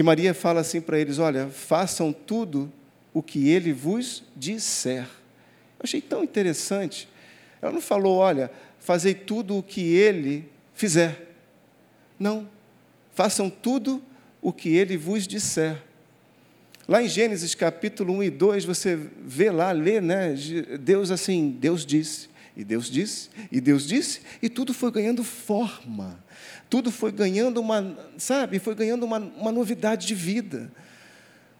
Que 0.01 0.05
Maria 0.05 0.33
fala 0.33 0.63
assim 0.63 0.81
para 0.81 0.99
eles: 0.99 1.19
olha, 1.19 1.49
façam 1.49 2.11
tudo 2.11 2.73
o 3.13 3.23
que 3.23 3.51
ele 3.51 3.71
vos 3.71 4.25
disser. 4.35 5.03
Eu 5.03 5.83
achei 5.83 6.01
tão 6.01 6.25
interessante. 6.25 7.07
Ela 7.61 7.71
não 7.71 7.83
falou, 7.83 8.17
olha, 8.17 8.51
fazei 8.79 9.13
tudo 9.13 9.59
o 9.59 9.63
que 9.63 9.83
ele 9.83 10.49
fizer. 10.73 11.35
Não. 12.19 12.49
Façam 13.13 13.51
tudo 13.51 14.03
o 14.41 14.55
que 14.55 14.71
ele 14.71 14.97
vos 14.97 15.29
disser. 15.29 15.77
Lá 16.89 17.03
em 17.03 17.07
Gênesis 17.07 17.55
capítulo 17.55 18.15
1 18.15 18.23
e 18.23 18.31
2, 18.31 18.65
você 18.65 18.99
vê 19.23 19.51
lá, 19.51 19.71
lê, 19.71 20.01
né? 20.01 20.35
Deus 20.81 21.11
assim, 21.11 21.51
Deus 21.61 21.85
disse, 21.85 22.31
e 22.57 22.65
Deus 22.65 22.91
disse, 22.91 23.29
e 23.53 23.61
Deus 23.61 23.87
disse, 23.87 24.23
e 24.41 24.49
tudo 24.49 24.73
foi 24.73 24.91
ganhando 24.91 25.23
forma. 25.23 26.25
Tudo 26.71 26.93
foi 26.93 27.11
ganhando 27.11 27.61
uma, 27.61 27.99
sabe, 28.17 28.61
foi 28.61 28.77
ganhando 28.77 29.05
uma, 29.05 29.19
uma 29.19 29.51
novidade 29.51 30.07
de 30.07 30.15
vida. 30.15 30.71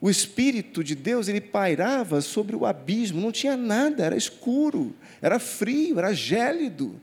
O 0.01 0.09
Espírito 0.09 0.85
de 0.85 0.95
Deus, 0.95 1.27
ele 1.27 1.41
pairava 1.41 2.21
sobre 2.21 2.55
o 2.55 2.65
abismo, 2.65 3.21
não 3.21 3.33
tinha 3.33 3.57
nada, 3.57 4.05
era 4.05 4.17
escuro, 4.17 4.95
era 5.21 5.41
frio, 5.41 5.99
era 5.99 6.15
gélido. 6.15 6.99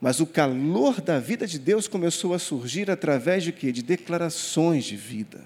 Mas 0.00 0.20
o 0.20 0.26
calor 0.26 1.00
da 1.00 1.18
vida 1.18 1.44
de 1.44 1.58
Deus 1.58 1.88
começou 1.88 2.34
a 2.34 2.38
surgir 2.38 2.88
através 2.88 3.42
de 3.42 3.50
quê? 3.50 3.72
De 3.72 3.82
declarações 3.82 4.84
de 4.84 4.96
vida. 4.96 5.40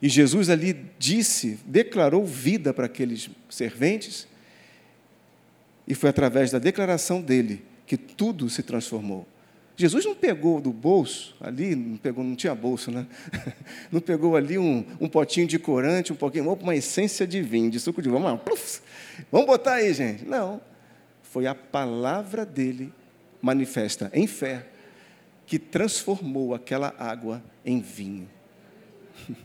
E 0.00 0.08
Jesus 0.08 0.48
ali 0.48 0.86
disse, 0.98 1.58
declarou 1.66 2.24
vida 2.24 2.72
para 2.72 2.86
aqueles 2.86 3.28
serventes, 3.50 4.26
e 5.86 5.94
foi 5.94 6.10
através 6.10 6.50
da 6.50 6.58
declaração 6.58 7.20
dele 7.20 7.62
que 7.86 7.96
tudo 7.96 8.50
se 8.50 8.62
transformou. 8.62 9.26
Jesus 9.76 10.04
não 10.06 10.14
pegou 10.14 10.60
do 10.60 10.72
bolso, 10.72 11.36
ali, 11.40 11.76
não 11.76 11.98
pegou, 11.98 12.24
não 12.24 12.34
tinha 12.34 12.54
bolso, 12.54 12.90
né? 12.90 13.06
Não 13.92 14.00
pegou 14.00 14.34
ali 14.34 14.58
um, 14.58 14.84
um 14.98 15.08
potinho 15.08 15.46
de 15.46 15.58
corante, 15.58 16.12
um 16.12 16.16
pouquinho, 16.16 16.50
uma 16.50 16.74
essência 16.74 17.26
de 17.26 17.42
vinho, 17.42 17.70
de 17.70 17.78
suco 17.78 18.00
de 18.00 18.08
vamos, 18.08 18.82
vamos 19.30 19.46
botar 19.46 19.74
aí, 19.74 19.92
gente. 19.92 20.24
Não 20.24 20.60
foi 21.36 21.46
a 21.46 21.54
palavra 21.54 22.46
dele 22.46 22.90
manifesta 23.42 24.10
em 24.14 24.26
fé 24.26 24.66
que 25.44 25.58
transformou 25.58 26.54
aquela 26.54 26.94
água 26.98 27.44
em 27.62 27.78
vinho. 27.78 28.26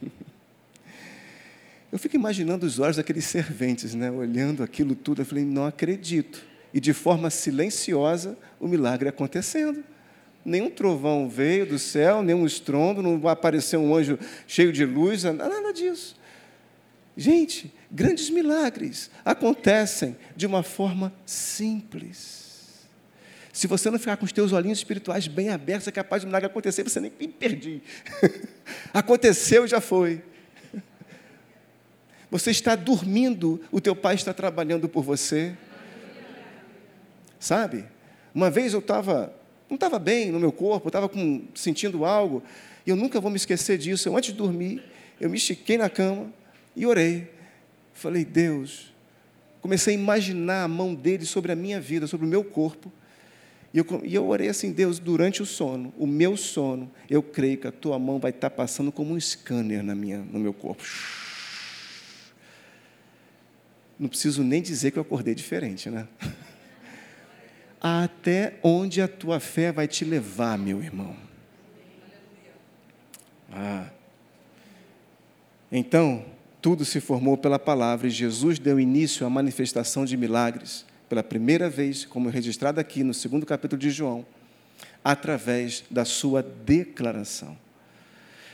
Eu 1.91 2.00
fico 2.00 2.15
imaginando 2.15 2.65
os 2.65 2.80
olhos 2.80 2.96
daqueles 2.96 3.26
serventes, 3.26 3.94
né, 3.94 4.10
olhando 4.10 4.63
aquilo 4.63 4.96
tudo, 4.96 5.22
eu 5.22 5.26
falei, 5.26 5.44
não 5.44 5.65
acredito. 5.65 6.41
E 6.74 6.80
de 6.80 6.94
forma 6.94 7.30
silenciosa, 7.30 8.38
o 8.62 8.65
milagre 8.65 9.10
acontecendo. 9.10 9.84
Nenhum 10.43 10.69
trovão 10.69 11.30
veio 11.30 11.65
do 11.65 11.77
céu, 11.77 12.23
nenhum 12.23 12.45
estrondo, 12.45 13.01
não 13.01 13.27
apareceu 13.27 13.80
um 13.80 13.95
anjo 13.95 14.17
cheio 14.47 14.71
de 14.71 14.86
luz, 14.86 15.23
nada 15.23 15.71
disso. 15.71 16.15
Gente, 17.15 17.71
grandes 17.91 18.30
milagres 18.30 19.12
acontecem 19.23 20.15
de 20.36 20.47
uma 20.47 20.63
forma 20.63 21.13
simples. 21.25 22.41
Se 23.54 23.67
você 23.67 23.91
não 23.91 23.99
ficar 23.99 24.17
com 24.17 24.25
os 24.25 24.32
teus 24.32 24.54
olhinhos 24.54 24.77
espirituais 24.77 25.27
bem 25.27 25.49
abertos, 25.49 25.88
é 25.88 25.91
capaz 25.91 26.21
de 26.21 26.25
um 26.25 26.30
milagre 26.30 26.47
acontecer, 26.47 26.84
você 26.84 26.99
nem 26.99 27.12
perdi. 27.12 27.82
Aconteceu 28.93 29.67
já 29.67 29.82
foi. 29.82 30.23
Você 32.30 32.49
está 32.49 32.77
dormindo, 32.77 33.62
o 33.71 33.82
teu 33.82 33.93
pai 33.93 34.15
está 34.15 34.34
trabalhando 34.34 34.88
por 34.88 35.04
você. 35.04 35.54
Sabe? 37.38 37.86
Uma 38.34 38.49
vez 38.49 38.73
eu 38.73 38.80
estava, 38.80 39.36
não 39.72 39.76
estava 39.76 39.98
bem 39.98 40.32
no 40.32 40.40
meu 40.40 40.52
corpo, 40.52 40.90
estava 40.90 41.10
sentindo 41.56 42.04
algo, 42.04 42.44
e 42.86 42.90
eu 42.90 42.96
nunca 42.98 43.22
vou 43.22 43.32
me 43.32 43.38
esquecer 43.38 43.78
disso. 43.78 44.10
Eu, 44.10 44.18
antes 44.18 44.34
de 44.34 44.38
dormir, 44.38 44.84
eu 45.20 45.30
me 45.30 45.38
estiquei 45.38 45.78
na 45.78 45.90
cama, 45.90 46.32
e 46.76 46.86
orei. 46.86 47.32
Falei, 47.94 48.26
Deus, 48.26 48.94
comecei 49.62 49.96
a 49.96 49.98
imaginar 49.98 50.64
a 50.64 50.68
mão 50.68 50.94
dele 50.94 51.26
sobre 51.26 51.54
a 51.54 51.56
minha 51.56 51.80
vida, 51.80 52.06
sobre 52.06 52.26
o 52.26 52.30
meu 52.30 52.44
corpo. 52.44 52.92
E 53.74 53.78
eu, 53.78 53.86
e 54.04 54.14
eu 54.14 54.28
orei 54.28 54.50
assim, 54.50 54.74
Deus, 54.74 55.00
durante 55.00 55.42
o 55.42 55.46
sono, 55.46 55.94
o 55.98 56.06
meu 56.06 56.36
sono, 56.36 56.92
eu 57.10 57.24
creio 57.24 57.58
que 57.58 57.68
a 57.68 57.72
tua 57.72 57.98
mão 57.98 58.20
vai 58.20 58.32
estar 58.32 58.50
passando 58.50 58.92
como 58.92 59.14
um 59.14 59.20
scanner 59.20 59.82
na 59.82 59.96
minha, 59.96 60.18
no 60.18 60.40
meu 60.40 60.54
corpo. 60.54 60.84
Não 63.98 64.10
preciso 64.10 64.44
nem 64.44 64.62
dizer 64.62 64.92
que 64.92 65.00
eu 65.00 65.04
acordei 65.04 65.34
diferente, 65.34 65.90
né? 65.90 66.10
Até 67.82 68.60
onde 68.62 69.02
a 69.02 69.08
tua 69.08 69.39
fé 69.39 69.72
vai 69.72 69.88
te 69.88 70.06
levar, 70.06 70.58
meu 70.58 70.84
irmão. 70.84 71.15
Ah. 73.52 73.88
Então, 75.72 76.24
tudo 76.62 76.86
se 76.86 77.02
formou 77.02 77.36
pela 77.36 77.58
palavra 77.58 78.08
e 78.08 78.12
Jesus 78.12 78.60
deu 78.60 78.80
início 78.80 79.26
à 79.26 79.30
manifestação 79.30 80.06
de 80.06 80.15
milagres, 80.15 80.86
pela 81.10 81.24
primeira 81.24 81.70
vez, 81.70 82.06
como 82.06 82.30
registrado 82.30 82.80
aqui 82.80 83.04
no 83.04 83.13
segundo 83.13 83.46
capítulo 83.46 83.80
de 83.80 83.89
João, 83.89 84.26
através 85.04 85.84
da 85.89 86.06
sua 86.06 86.44
declaração. 86.44 87.58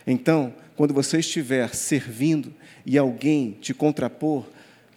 Então, 0.06 0.54
quando 0.78 0.94
você 0.94 1.20
estiver 1.20 1.76
servindo 1.76 2.54
e 2.86 2.98
alguém 2.98 3.58
te 3.60 3.74
contrapor, 3.74 4.46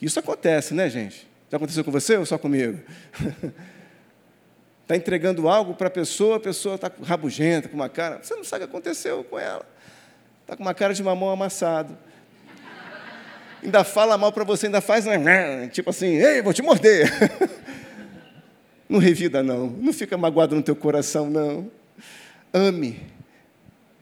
isso 0.00 0.20
acontece, 0.20 0.72
né, 0.72 0.88
gente? 0.88 1.26
Já 1.50 1.56
aconteceu 1.56 1.82
com 1.82 1.90
você 1.90 2.16
ou 2.16 2.24
só 2.24 2.38
comigo? 2.38 2.78
Está 4.90 4.96
entregando 4.96 5.48
algo 5.48 5.74
para 5.74 5.86
a 5.86 5.90
pessoa, 5.90 6.38
a 6.38 6.40
pessoa 6.40 6.74
está 6.74 6.90
rabugenta, 7.04 7.68
com 7.68 7.76
uma 7.76 7.88
cara. 7.88 8.18
Você 8.20 8.34
não 8.34 8.42
sabe 8.42 8.64
o 8.64 8.66
que 8.66 8.74
aconteceu 8.74 9.22
com 9.22 9.38
ela. 9.38 9.64
Está 10.42 10.56
com 10.56 10.62
uma 10.62 10.74
cara 10.74 10.92
de 10.92 11.02
mamão 11.02 11.30
amassado 11.30 11.96
ainda 13.62 13.84
fala 13.84 14.16
mal 14.16 14.32
para 14.32 14.44
você, 14.44 14.66
ainda 14.66 14.80
faz 14.80 15.04
tipo 15.72 15.90
assim, 15.90 16.16
ei, 16.16 16.42
vou 16.42 16.52
te 16.52 16.62
morder. 16.62 17.08
Não 18.88 18.98
revida, 18.98 19.40
não. 19.40 19.68
Não 19.68 19.92
fica 19.92 20.18
magoado 20.18 20.56
no 20.56 20.62
teu 20.64 20.74
coração, 20.74 21.30
não. 21.30 21.70
Ame, 22.52 23.00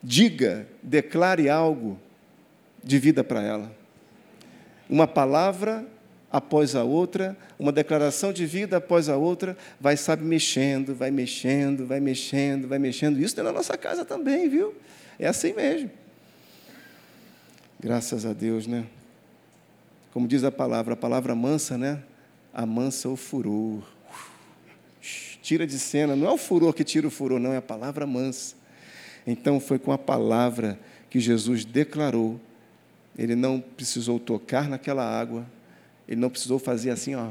diga, 0.03 0.67
declare 0.83 1.51
algo 1.51 2.01
de 2.83 2.99
vida 2.99 3.23
para 3.23 3.43
ela. 3.43 3.71
Uma 4.89 5.07
palavra 5.07 5.85
após 6.31 6.75
a 6.75 6.85
outra, 6.85 7.37
uma 7.59 7.73
declaração 7.73 8.33
de 8.33 8.45
vida 8.45 8.77
após 8.77 9.09
a 9.09 9.17
outra, 9.17 9.57
vai, 9.81 9.97
sabe, 9.97 10.25
mexendo, 10.25 10.95
vai 10.95 11.11
mexendo, 11.11 11.87
vai 11.87 12.01
mexendo, 12.01 12.69
vai 12.69 12.79
mexendo. 12.79 13.19
Isso 13.19 13.35
tem 13.35 13.45
na 13.45 13.53
nossa 13.53 13.77
casa 13.77 14.05
também, 14.05 14.49
viu? 14.49 14.75
É 15.19 15.27
assim 15.27 15.53
mesmo. 15.53 15.91
Graças 17.81 18.27
a 18.27 18.33
Deus, 18.33 18.67
né? 18.67 18.85
Como 20.13 20.27
diz 20.27 20.45
a 20.45 20.51
palavra, 20.51 20.95
a 20.95 20.97
palavra 20.97 21.35
mansa, 21.35 21.79
né? 21.79 22.03
Amansa 22.53 23.09
o 23.09 23.17
furor. 23.17 23.83
Tira 25.41 25.67
de 25.67 25.79
cena, 25.79 26.15
não 26.15 26.27
é 26.27 26.31
o 26.31 26.37
furor 26.37 26.75
que 26.75 26.85
tira 26.85 27.07
o 27.07 27.11
furor, 27.11 27.39
não, 27.39 27.53
é 27.53 27.57
a 27.57 27.63
palavra 27.63 28.07
mansa. 28.07 28.55
Então 29.27 29.61
foi 29.61 29.79
com 29.79 29.93
a 29.93 29.99
palavra 29.99 30.79
que 31.09 31.21
Jesus 31.21 31.65
declarou. 31.65 32.41
Ele 33.17 33.35
não 33.35 33.61
precisou 33.61 34.19
tocar 34.19 34.69
naquela 34.69 35.05
água, 35.05 35.47
ele 36.09 36.21
não 36.21 36.31
precisou 36.31 36.59
fazer 36.59 36.91
assim, 36.91 37.15
ó. 37.15 37.31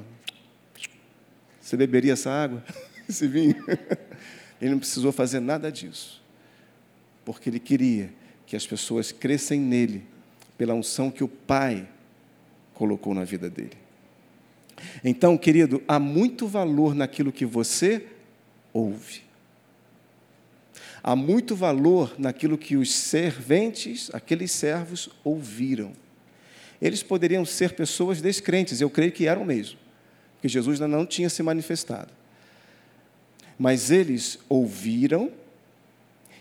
Você 1.59 1.75
beberia 1.75 2.13
essa 2.13 2.29
água? 2.29 2.63
Esse 3.09 3.27
vinho? 3.27 3.55
Ele 4.61 4.71
não 4.71 4.79
precisou 4.79 5.11
fazer 5.11 5.39
nada 5.39 5.71
disso, 5.71 6.21
porque 7.23 7.49
ele 7.49 7.59
queria 7.59 8.09
que 8.45 8.55
as 8.55 8.65
pessoas 8.65 9.11
crescem 9.11 9.59
nele, 9.59 10.03
pela 10.57 10.73
unção 10.73 11.11
que 11.11 11.23
o 11.23 11.27
Pai 11.27 11.87
colocou 12.73 13.13
na 13.13 13.23
vida 13.23 13.49
dele. 13.49 13.77
Então, 15.03 15.37
querido, 15.37 15.81
há 15.87 15.99
muito 15.99 16.47
valor 16.47 16.93
naquilo 16.93 17.31
que 17.31 17.45
você 17.45 18.05
ouve. 18.73 19.21
Há 21.03 21.15
muito 21.15 21.55
valor 21.55 22.15
naquilo 22.17 22.57
que 22.57 22.75
os 22.75 22.93
serventes, 22.93 24.09
aqueles 24.13 24.51
servos, 24.51 25.09
ouviram. 25.23 25.93
Eles 26.81 27.01
poderiam 27.01 27.45
ser 27.45 27.73
pessoas 27.73 28.21
descrentes, 28.21 28.81
eu 28.81 28.89
creio 28.89 29.11
que 29.11 29.27
eram 29.27 29.43
mesmo, 29.43 29.77
porque 30.35 30.47
Jesus 30.47 30.81
ainda 30.81 30.95
não 30.95 31.05
tinha 31.05 31.29
se 31.29 31.41
manifestado. 31.41 32.11
Mas 33.57 33.89
eles 33.89 34.39
ouviram 34.47 35.31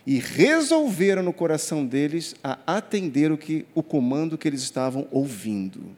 e 0.06 0.18
resolveram 0.18 1.22
no 1.22 1.32
coração 1.32 1.84
deles 1.84 2.34
a 2.44 2.58
atender 2.66 3.32
o, 3.32 3.38
que, 3.38 3.66
o 3.74 3.82
comando 3.82 4.38
que 4.38 4.46
eles 4.46 4.62
estavam 4.62 5.08
ouvindo. 5.10 5.96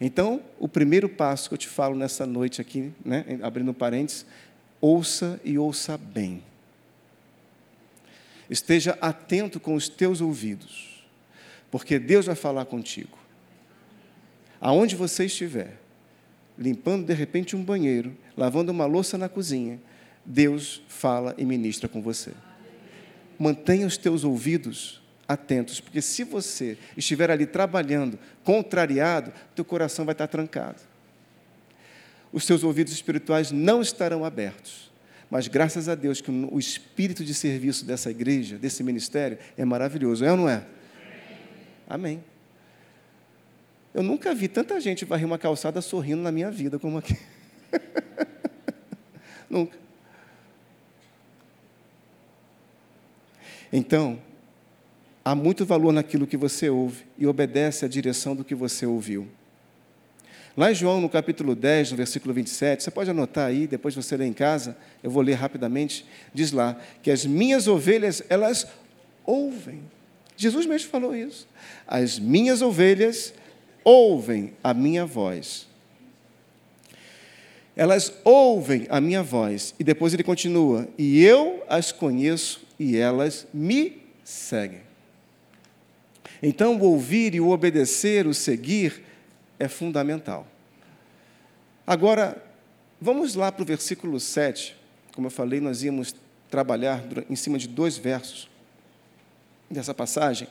Então, 0.00 0.42
o 0.58 0.68
primeiro 0.68 1.08
passo 1.08 1.48
que 1.48 1.54
eu 1.54 1.58
te 1.58 1.68
falo 1.68 1.94
nessa 1.94 2.26
noite 2.26 2.60
aqui, 2.60 2.92
né, 3.04 3.38
abrindo 3.42 3.72
parênteses, 3.72 4.26
ouça 4.80 5.40
e 5.44 5.58
ouça 5.58 5.96
bem. 5.96 6.42
Esteja 8.48 8.98
atento 9.00 9.60
com 9.60 9.74
os 9.74 9.88
teus 9.88 10.20
ouvidos, 10.20 10.89
porque 11.70 11.98
Deus 11.98 12.26
vai 12.26 12.34
falar 12.34 12.64
contigo. 12.64 13.18
Aonde 14.60 14.96
você 14.96 15.24
estiver, 15.24 15.80
limpando 16.58 17.06
de 17.06 17.14
repente 17.14 17.56
um 17.56 17.62
banheiro, 17.62 18.16
lavando 18.36 18.70
uma 18.70 18.86
louça 18.86 19.16
na 19.16 19.28
cozinha, 19.28 19.80
Deus 20.24 20.82
fala 20.88 21.34
e 21.38 21.44
ministra 21.44 21.88
com 21.88 22.02
você. 22.02 22.32
Mantenha 23.38 23.86
os 23.86 23.96
teus 23.96 24.22
ouvidos 24.22 25.00
atentos, 25.26 25.80
porque 25.80 26.02
se 26.02 26.24
você 26.24 26.76
estiver 26.96 27.30
ali 27.30 27.46
trabalhando, 27.46 28.18
contrariado, 28.44 29.32
teu 29.54 29.64
coração 29.64 30.04
vai 30.04 30.12
estar 30.12 30.26
trancado. 30.26 30.82
Os 32.32 32.44
teus 32.44 32.62
ouvidos 32.62 32.92
espirituais 32.92 33.50
não 33.50 33.80
estarão 33.80 34.24
abertos. 34.24 34.90
Mas 35.30 35.46
graças 35.46 35.88
a 35.88 35.94
Deus 35.94 36.20
que 36.20 36.30
o 36.30 36.58
espírito 36.58 37.24
de 37.24 37.32
serviço 37.32 37.84
dessa 37.84 38.10
igreja, 38.10 38.58
desse 38.58 38.82
ministério, 38.82 39.38
é 39.56 39.64
maravilhoso, 39.64 40.24
é 40.24 40.30
ou 40.30 40.36
não 40.36 40.48
é? 40.48 40.64
Amém. 41.90 42.22
Eu 43.92 44.04
nunca 44.04 44.32
vi 44.32 44.46
tanta 44.46 44.80
gente 44.80 45.04
varrer 45.04 45.26
uma 45.26 45.36
calçada 45.36 45.82
sorrindo 45.82 46.22
na 46.22 46.30
minha 46.30 46.48
vida 46.48 46.78
como 46.78 46.96
aqui. 46.98 47.18
nunca. 49.50 49.76
Então, 53.72 54.20
há 55.24 55.34
muito 55.34 55.66
valor 55.66 55.92
naquilo 55.92 56.28
que 56.28 56.36
você 56.36 56.70
ouve 56.70 57.04
e 57.18 57.26
obedece 57.26 57.84
à 57.84 57.88
direção 57.88 58.36
do 58.36 58.44
que 58.44 58.54
você 58.54 58.86
ouviu. 58.86 59.26
Lá 60.56 60.70
em 60.70 60.74
João, 60.76 61.00
no 61.00 61.08
capítulo 61.08 61.56
10, 61.56 61.90
no 61.90 61.96
versículo 61.96 62.32
27, 62.32 62.84
você 62.84 62.90
pode 62.92 63.10
anotar 63.10 63.48
aí, 63.48 63.66
depois 63.66 63.96
você 63.96 64.16
lê 64.16 64.26
em 64.26 64.32
casa, 64.32 64.76
eu 65.02 65.10
vou 65.10 65.22
ler 65.22 65.34
rapidamente, 65.34 66.06
diz 66.32 66.52
lá, 66.52 66.80
que 67.02 67.10
as 67.10 67.26
minhas 67.26 67.66
ovelhas, 67.66 68.22
elas 68.28 68.68
ouvem. 69.24 69.82
Jesus 70.40 70.64
mesmo 70.64 70.88
falou 70.88 71.14
isso. 71.14 71.46
As 71.86 72.18
minhas 72.18 72.62
ovelhas 72.62 73.34
ouvem 73.84 74.54
a 74.64 74.72
minha 74.72 75.04
voz. 75.04 75.68
Elas 77.76 78.10
ouvem 78.24 78.86
a 78.88 79.02
minha 79.02 79.22
voz. 79.22 79.74
E 79.78 79.84
depois 79.84 80.14
ele 80.14 80.22
continua: 80.22 80.88
E 80.96 81.22
eu 81.22 81.62
as 81.68 81.92
conheço 81.92 82.62
e 82.78 82.96
elas 82.96 83.46
me 83.52 84.00
seguem. 84.24 84.80
Então, 86.42 86.78
o 86.78 86.84
ouvir 86.84 87.34
e 87.34 87.40
o 87.40 87.50
obedecer, 87.50 88.26
o 88.26 88.32
seguir, 88.32 89.02
é 89.58 89.68
fundamental. 89.68 90.48
Agora, 91.86 92.42
vamos 92.98 93.34
lá 93.34 93.52
para 93.52 93.62
o 93.62 93.66
versículo 93.66 94.18
7. 94.18 94.74
Como 95.14 95.26
eu 95.26 95.30
falei, 95.30 95.60
nós 95.60 95.82
íamos 95.82 96.14
trabalhar 96.48 97.04
em 97.28 97.36
cima 97.36 97.58
de 97.58 97.68
dois 97.68 97.98
versos 97.98 98.49
dessa 99.70 99.94
passagem. 99.94 100.48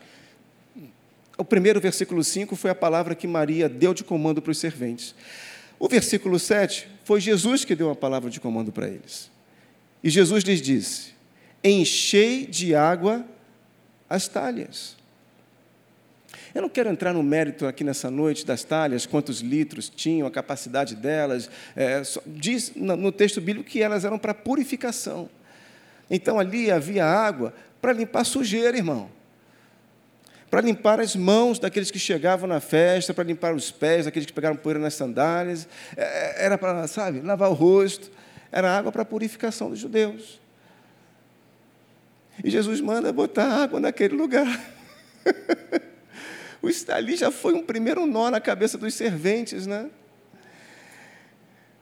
O 1.38 1.44
primeiro, 1.46 1.80
versículo 1.80 2.24
5, 2.24 2.56
foi 2.56 2.70
a 2.70 2.76
palavra 2.76 3.16
que 3.16 3.28
Maria 3.28 3.70
deu 3.70 3.94
de 3.94 4.04
comando 4.04 4.42
para 4.42 4.52
os 4.52 4.58
serventes. 4.58 5.16
O 5.80 5.88
versículo 5.88 6.38
7 6.38 6.88
foi 7.04 7.22
Jesus 7.22 7.64
que 7.64 7.76
deu 7.76 7.90
a 7.90 7.96
palavra 7.96 8.30
de 8.30 8.40
comando 8.40 8.72
para 8.72 8.88
eles. 8.88 9.32
E 10.04 10.10
Jesus 10.10 10.44
lhes 10.44 10.62
disse: 10.62 11.14
Enchei 11.64 12.46
de 12.46 12.76
água 12.76 13.26
as 14.10 14.28
talhas. 14.28 14.98
Eu 16.54 16.64
não 16.64 16.70
quero 16.70 16.90
entrar 16.90 17.14
no 17.14 17.22
mérito 17.22 17.68
aqui 17.68 17.84
nessa 17.84 18.10
noite 18.10 18.46
das 18.46 18.64
talhas, 18.64 19.06
quantos 19.06 19.40
litros 19.40 19.88
tinham, 19.88 20.28
a 20.28 20.32
capacidade 20.32 20.96
delas. 20.96 21.50
É, 21.76 22.02
diz 22.26 22.74
no 22.76 23.12
texto 23.12 23.40
bíblico 23.40 23.70
que 23.70 23.82
elas 23.82 24.04
eram 24.04 24.18
para 24.18 24.34
purificação. 24.34 25.30
Então 26.10 26.40
ali 26.40 26.72
havia 26.72 27.06
água 27.06 27.54
para 27.82 27.94
limpar 27.94 28.24
sujeira, 28.24 28.78
irmão. 28.78 29.10
Para 30.50 30.62
limpar 30.62 31.00
as 31.00 31.16
mãos 31.16 31.60
daqueles 31.60 31.92
que 31.92 32.00
chegavam 32.00 32.48
na 32.48 32.60
festa, 32.60 33.14
para 33.14 33.24
limpar 33.24 33.54
os 33.54 33.70
pés 33.72 34.06
daqueles 34.06 34.26
que 34.26 34.34
pegaram 34.34 34.56
poeira 34.56 34.80
nas 34.80 34.96
sandálias. 34.96 35.68
É, 35.96 36.46
era 36.46 36.58
para, 36.58 36.88
sabe, 36.88 37.22
lavar 37.22 37.50
o 37.50 37.54
rosto. 37.54 38.12
Era 38.52 38.76
água 38.76 38.92
para 38.92 39.04
a 39.04 39.06
purificação 39.06 39.70
dos 39.70 39.80
judeus. 39.80 40.40
E 42.44 42.50
Jesus 42.50 42.82
manda 42.82 43.12
botar 43.14 43.64
água 43.64 43.80
naquele 43.80 44.16
lugar. 44.16 44.48
O 46.62 46.68
ali 46.92 47.16
já 47.16 47.32
foi 47.32 47.54
um 47.54 47.64
primeiro 47.64 48.06
nó 48.06 48.30
na 48.30 48.42
cabeça 48.42 48.78
dos 48.78 48.94
serventes, 48.94 49.66
né? 49.66 49.90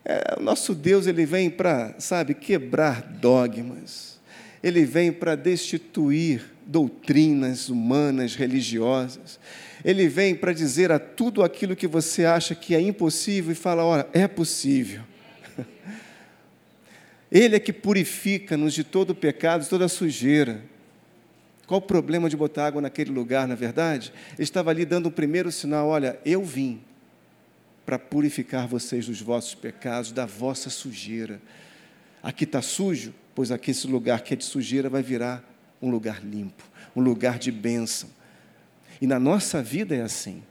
É, 0.05 0.36
o 0.38 0.41
nosso 0.41 0.73
Deus, 0.75 1.07
ele 1.07 1.25
vem 1.25 1.49
para, 1.49 1.95
sabe, 1.99 2.33
quebrar 2.33 3.01
dogmas. 3.01 4.16
Ele 4.63 4.86
vem 4.86 5.12
para 5.12 5.36
destituir 5.36 6.41
doutrinas 6.65 7.70
humanas, 7.70 8.36
religiosas. 8.36 9.39
Ele 9.84 10.08
vem 10.08 10.36
para 10.36 10.54
dizer 10.54 10.91
a 10.91 11.00
tudo 11.00 11.43
aquilo 11.43 11.76
que 11.76 11.88
você 11.88 12.26
acha 12.26 12.54
que 12.56 12.76
é 12.76 12.82
impossível 12.82 13.52
e 13.52 13.56
fala: 13.56 13.86
olha, 13.86 14.08
é 14.13 14.28
possível. 14.28 15.02
Ele 17.32 17.56
é 17.56 17.60
que 17.60 17.74
purifica-nos 17.74 18.74
de 18.74 18.84
todo 18.84 19.12
o 19.12 19.15
pecado, 19.15 19.63
de 19.63 19.70
toda 19.70 19.86
a 19.86 19.89
sujeira. 19.89 20.62
Qual 21.65 21.80
o 21.80 21.82
problema 21.82 22.30
de 22.30 22.38
botar 22.38 22.67
água 22.67 22.82
naquele 22.82 23.12
lugar, 23.12 23.48
na 23.48 23.56
verdade? 23.56 24.13
Ele 24.34 24.43
estava 24.43 24.72
ali 24.72 24.86
dando 24.86 25.10
um 25.10 25.12
primeiro 25.12 25.52
sinal: 25.52 25.88
olha, 25.89 26.20
eu 26.26 26.43
vim 26.43 26.82
para 27.86 28.00
purificar 28.00 28.67
vocês 28.67 29.06
dos 29.06 29.22
vossos 29.22 29.56
pecados, 29.56 30.12
da 30.12 30.26
vossa 30.26 30.70
sujeira. 30.70 31.41
Aqui 32.22 32.43
está 32.43 32.62
sujo, 32.62 33.13
pois 33.38 33.52
aqui 33.52 33.69
esse 33.69 33.86
lugar 33.86 34.21
que 34.21 34.34
é 34.34 34.36
de 34.36 34.43
sujeira 34.43 34.89
vai 34.89 35.04
virar 35.04 35.47
um 35.80 35.91
lugar 35.91 36.26
limpo, 36.26 36.63
um 36.95 37.02
lugar 37.02 37.38
de 37.38 37.52
bênção. 37.52 38.10
E 39.00 39.06
na 39.06 39.19
nossa 39.19 39.62
vida 39.62 39.95
é 39.95 40.02
assim. 40.02 40.41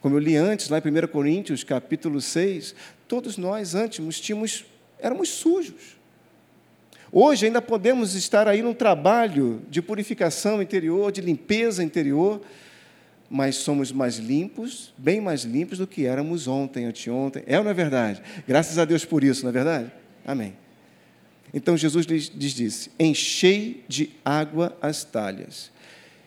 Como 0.00 0.16
eu 0.16 0.18
li 0.18 0.34
antes, 0.34 0.68
lá 0.68 0.78
em 0.78 0.80
1 0.80 1.06
Coríntios, 1.06 1.62
capítulo 1.62 2.20
6, 2.20 2.74
todos 3.06 3.38
nós 3.38 3.76
antes 3.76 4.18
tínhamos, 4.18 4.64
éramos 4.98 5.28
sujos. 5.28 5.96
Hoje 7.12 7.46
ainda 7.46 7.62
podemos 7.62 8.16
estar 8.16 8.48
aí 8.48 8.60
num 8.60 8.74
trabalho 8.74 9.62
de 9.70 9.80
purificação 9.80 10.60
interior, 10.60 11.12
de 11.12 11.20
limpeza 11.20 11.84
interior, 11.84 12.40
mas 13.30 13.54
somos 13.54 13.92
mais 13.92 14.16
limpos, 14.16 14.92
bem 14.98 15.20
mais 15.20 15.44
limpos 15.44 15.78
do 15.78 15.86
que 15.86 16.06
éramos 16.06 16.48
ontem, 16.48 16.86
anteontem. 16.86 17.44
É 17.46 17.56
ou 17.56 17.62
não 17.62 17.70
é 17.70 17.74
verdade? 17.74 18.20
Graças 18.48 18.78
a 18.78 18.84
Deus 18.84 19.04
por 19.04 19.22
isso, 19.22 19.44
não 19.44 19.50
é 19.50 19.52
verdade? 19.52 19.92
Amém. 20.26 20.65
Então 21.56 21.74
Jesus 21.74 22.04
lhes, 22.04 22.30
disse: 22.30 22.90
Enchei 23.00 23.82
de 23.88 24.10
água 24.22 24.76
as 24.78 25.04
talhas. 25.04 25.72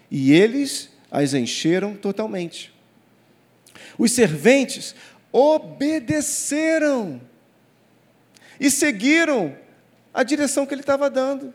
E 0.09 0.33
eles 0.33 0.89
as 1.11 1.35
encheram 1.35 1.95
totalmente. 1.95 2.73
Os 3.95 4.11
serventes 4.11 4.95
obedeceram 5.31 7.21
e 8.59 8.71
seguiram 8.71 9.55
a 10.11 10.23
direção 10.23 10.65
que 10.65 10.73
ele 10.73 10.81
estava 10.81 11.11
dando. 11.11 11.53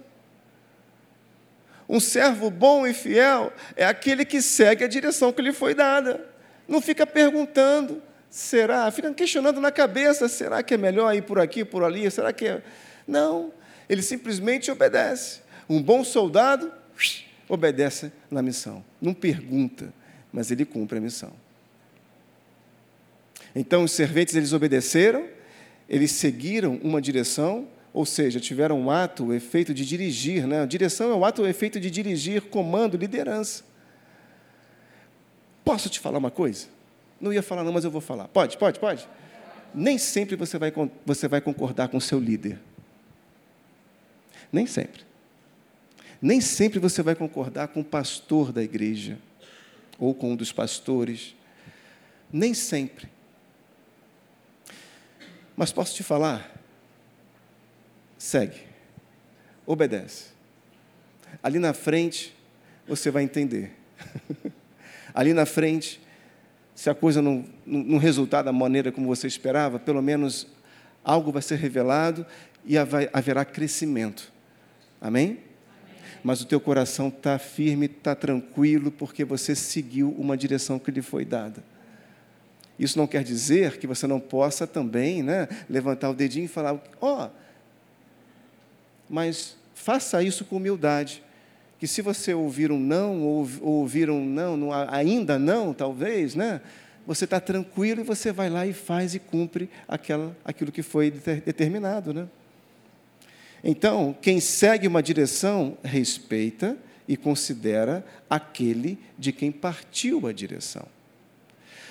Um 1.89 1.99
servo 1.99 2.51
bom 2.51 2.87
e 2.87 2.95
fiel 2.95 3.53
é 3.75 3.85
aquele 3.85 4.25
que 4.25 4.41
segue 4.41 4.85
a 4.85 4.89
direção 4.89 5.33
que 5.33 5.43
lhe 5.43 5.53
foi 5.53 5.75
dada. 5.75 6.25
Não 6.69 6.81
fica 6.81 7.05
perguntando, 7.05 8.01
será? 8.31 8.89
Fica 8.93 9.13
questionando 9.13 9.61
na 9.61 9.73
cabeça, 9.73 10.29
será 10.29 10.63
que 10.63 10.75
é 10.75 10.77
melhor 10.77 11.13
ir 11.13 11.23
por 11.23 11.41
aqui, 11.41 11.65
por 11.65 11.83
ali? 11.83 12.09
Será 12.09 12.33
que 12.33 12.47
é? 12.47 12.63
Não, 13.07 13.53
ele 13.89 14.03
simplesmente 14.03 14.71
obedece. 14.71 15.41
Um 15.69 15.83
bom 15.83 16.05
soldado 16.05 16.73
obedece 17.49 18.13
na 18.31 18.43
missão. 18.43 18.85
Não 19.01 19.15
pergunta, 19.15 19.93
mas 20.33 20.51
ele 20.51 20.65
cumpre 20.65 20.99
a 20.99 21.01
missão. 21.01 21.33
Então 23.55 23.85
os 23.85 23.93
serventes 23.93 24.35
eles 24.35 24.53
obedeceram, 24.53 25.29
eles 25.89 26.13
seguiram 26.13 26.81
uma 26.83 27.01
direção 27.01 27.69
ou 27.95 28.05
seja, 28.05 28.41
tiveram 28.41 28.81
um 28.81 28.91
ato, 28.91 29.27
o 29.27 29.33
efeito 29.33 29.73
de 29.73 29.87
dirigir. 29.87 30.49
Né? 30.49 30.61
A 30.61 30.67
direção 30.67 31.13
é 31.13 31.15
o 31.15 31.25
ato, 31.25 31.43
o 31.43 31.47
efeito 31.47 31.79
de 31.79 31.89
dirigir, 31.89 32.43
comando, 32.43 32.97
liderança. 32.97 33.63
Posso 35.65 35.89
te 35.89 36.01
falar 36.01 36.19
uma 36.19 36.31
coisa? 36.31 36.67
Não 37.21 37.33
ia 37.33 37.41
falar, 37.41 37.63
não, 37.63 37.73
mas 37.73 37.85
eu 37.85 37.93
vou 37.93 38.01
falar. 38.01 38.27
Pode, 38.27 38.59
pode, 38.59 38.81
pode. 38.81 39.09
Nem 39.73 39.97
sempre 39.97 40.35
você 40.35 40.59
vai, 40.59 40.73
você 41.07 41.29
vai 41.29 41.41
concordar 41.41 41.87
com 41.87 41.97
o 41.97 42.01
seu 42.01 42.19
líder. 42.19 42.59
Nem 44.53 44.67
sempre. 44.67 45.03
Nem 46.21 46.41
sempre 46.41 46.79
você 46.79 47.03
vai 47.03 47.15
concordar 47.15 47.69
com 47.69 47.81
o 47.81 47.85
pastor 47.85 48.53
da 48.53 48.63
igreja, 48.63 49.19
ou 49.99 50.15
com 50.15 50.33
um 50.33 50.37
dos 50.37 50.53
pastores. 50.53 51.35
Nem 52.33 52.55
sempre. 52.55 53.09
Mas 55.57 55.71
posso 55.71 55.95
te 55.95 56.03
falar, 56.03 56.51
segue, 58.19 58.61
obedece. 59.67 60.31
Ali 61.43 61.59
na 61.59 61.73
frente, 61.73 62.35
você 62.87 63.11
vai 63.11 63.23
entender. 63.23 63.73
Ali 65.15 65.33
na 65.33 65.47
frente, 65.47 66.01
se 66.75 66.91
a 66.91 66.95
coisa 66.95 67.23
não, 67.23 67.45
não 67.65 67.99
resultar 67.99 68.43
da 68.43 68.53
maneira 68.53 68.91
como 68.91 69.07
você 69.07 69.29
esperava, 69.29 69.79
pelo 69.79 70.03
menos 70.03 70.47
algo 71.05 71.31
vai 71.31 71.43
ser 71.43 71.57
revelado 71.57 72.27
e 72.65 72.77
haverá 72.77 73.45
crescimento. 73.45 74.34
Amém? 75.01 75.39
Mas 76.23 76.41
o 76.41 76.47
teu 76.47 76.59
coração 76.59 77.09
está 77.09 77.39
firme, 77.39 77.87
está 77.87 78.15
tranquilo, 78.15 78.91
porque 78.91 79.25
você 79.25 79.55
seguiu 79.55 80.11
uma 80.19 80.37
direção 80.37 80.79
que 80.79 80.91
lhe 80.91 81.03
foi 81.03 81.25
dada. 81.25 81.63
Isso 82.79 82.99
não 82.99 83.07
quer 83.07 83.23
dizer 83.23 83.79
que 83.79 83.87
você 83.87 84.07
não 84.07 84.19
possa 84.19 84.67
também 84.67 85.23
né, 85.23 85.49
levantar 85.69 86.11
o 86.11 86.15
dedinho 86.15 86.47
e 86.47 86.49
falar: 86.49 86.83
ó, 87.01 87.27
oh, 87.27 87.31
mas 89.09 89.57
faça 89.75 90.23
isso 90.23 90.45
com 90.45 90.57
humildade. 90.57 91.23
Que 91.79 91.87
se 91.87 92.01
você 92.01 92.33
ouvir 92.33 92.73
um 92.73 92.81
não, 92.81 93.21
ou 93.23 93.47
ouvir 93.61 94.09
um 94.09 94.25
não, 94.25 94.57
não 94.57 94.73
ainda 94.73 95.39
não, 95.39 95.75
talvez, 95.75 96.35
né? 96.35 96.61
Você 97.07 97.25
está 97.27 97.39
tranquilo 97.39 98.01
e 98.01 98.05
você 98.05 98.33
vai 98.33 98.49
lá 98.49 98.67
e 98.67 98.73
faz 98.73 99.15
e 99.15 99.19
cumpre 99.19 99.69
aquela, 99.87 100.35
aquilo 100.43 100.73
que 100.73 100.83
foi 100.83 101.11
determinado, 101.11 102.15
né? 102.15 102.27
Então, 103.67 104.15
quem 104.21 104.41
segue 104.41 104.87
uma 104.87 105.03
direção, 105.03 105.79
respeita 105.83 106.77
e 107.09 107.17
considera 107.17 108.05
aquele 108.29 108.99
de 109.19 109.33
quem 109.33 109.51
partiu 109.51 110.27
a 110.27 110.33
direção. 110.33 110.87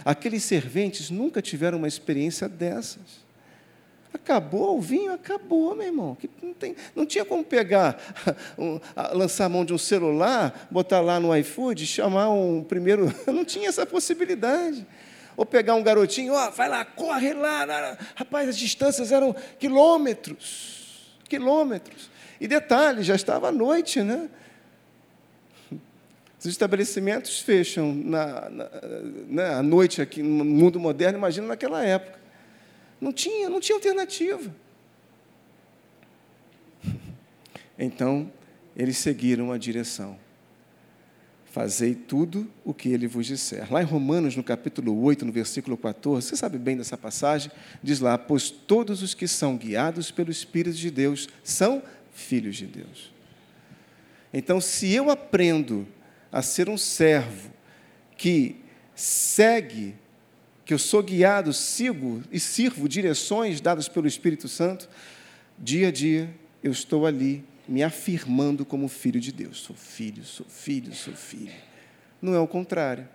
Aqueles 0.06 0.44
serventes 0.44 1.10
nunca 1.10 1.42
tiveram 1.42 1.80
uma 1.80 1.88
experiência 1.88 2.48
dessas. 2.48 3.24
Acabou 4.14 4.78
o 4.78 4.82
vinho? 4.82 5.12
Acabou, 5.14 5.76
meu 5.76 5.88
irmão. 5.88 6.16
Não, 6.44 6.54
tem, 6.54 6.76
não 6.96 7.08
tinha 7.08 7.26
como 7.26 7.44
pegar, 7.44 7.98
lançar 9.12 9.46
a 9.46 9.50
mão 9.50 9.66
de 9.66 9.74
um 9.74 9.78
celular, 9.78 10.68
botar 10.70 11.02
lá 11.02 11.20
no 11.20 11.36
iFood, 11.38 11.88
chamar 11.88 12.30
um 12.30 12.64
primeiro. 12.64 13.12
Não 13.26 13.44
tinha 13.44 13.70
essa 13.70 13.86
possibilidade. 13.86 14.86
Ou 15.36 15.44
pegar 15.48 15.74
um 15.74 15.82
garotinho, 15.82 16.34
ó, 16.34 16.48
oh, 16.48 16.52
vai 16.52 16.70
lá, 16.70 16.86
corre 16.86 17.34
lá. 17.34 17.98
Rapaz, 18.14 18.50
as 18.50 18.58
distâncias 18.58 19.12
eram 19.12 19.36
quilômetros. 19.58 20.83
Quilômetros. 21.34 22.12
E 22.40 22.48
detalhe, 22.48 23.02
já 23.02 23.16
estava 23.16 23.48
à 23.48 23.52
noite, 23.52 24.04
né? 24.04 24.30
Os 26.38 26.46
estabelecimentos 26.46 27.40
fecham 27.40 27.92
na, 27.92 28.50
na, 28.52 28.70
né, 29.28 29.50
à 29.56 29.64
noite 29.64 30.00
aqui 30.00 30.22
no 30.22 30.46
mundo 30.46 30.80
moderno, 30.80 31.18
imagina 31.18 31.48
naquela 31.48 31.84
época. 31.84 32.20
Não 33.02 33.12
tinha, 33.12 33.50
não 33.50 33.60
tinha 33.60 33.76
alternativa. 33.76 34.54
Então, 37.80 38.32
eles 38.76 38.98
seguiram 39.00 39.52
a 39.52 39.58
direção. 39.58 40.20
Fazei 41.54 41.94
tudo 41.94 42.52
o 42.66 42.74
que 42.74 42.90
ele 42.90 43.06
vos 43.06 43.28
disser. 43.28 43.72
Lá 43.72 43.80
em 43.80 43.86
Romanos, 43.86 44.36
no 44.36 44.44
capítulo 44.44 45.00
8, 45.04 45.24
no 45.24 45.32
versículo 45.32 45.78
14, 45.78 46.30
você 46.30 46.36
sabe 46.36 46.58
bem 46.58 46.76
dessa 46.76 46.98
passagem, 46.98 47.52
diz 47.84 48.00
lá: 48.00 48.18
Pois 48.18 48.50
todos 48.50 49.04
os 49.04 49.14
que 49.14 49.28
são 49.28 49.56
guiados 49.56 50.10
pelo 50.10 50.32
Espírito 50.32 50.76
de 50.76 50.90
Deus 50.90 51.30
são 51.44 51.84
filhos 52.12 52.56
de 52.56 52.66
Deus. 52.66 53.14
Então, 54.34 54.60
se 54.60 54.92
eu 54.94 55.12
aprendo 55.12 55.88
a 56.32 56.42
ser 56.42 56.70
um 56.70 56.78
servo 56.78 57.52
que 58.18 58.56
segue 58.96 59.94
que 60.66 60.74
eu 60.74 60.80
sou 60.80 61.04
guiado, 61.04 61.54
sigo 61.54 62.24
e 62.32 62.40
sirvo 62.40 62.90
direções 62.90 63.62
dadas 63.62 63.88
pelo 63.88 64.08
Espírito 64.08 64.48
Santo, 64.48 64.90
dia 65.60 65.90
a 65.90 65.92
dia 65.92 66.34
eu 66.64 66.72
estou 66.72 67.06
ali 67.06 67.46
me 67.68 67.84
afirmando 67.84 68.66
como 68.66 68.88
filho 68.88 69.20
de 69.20 69.32
Deus. 69.32 69.60
Sou 69.60 69.76
filho, 69.76 70.24
sou 70.24 70.46
filho, 70.46 70.94
sou 70.94 71.14
filho. 71.14 71.54
Não 72.22 72.34
é 72.34 72.40
o 72.40 72.48
contrário. 72.48 73.08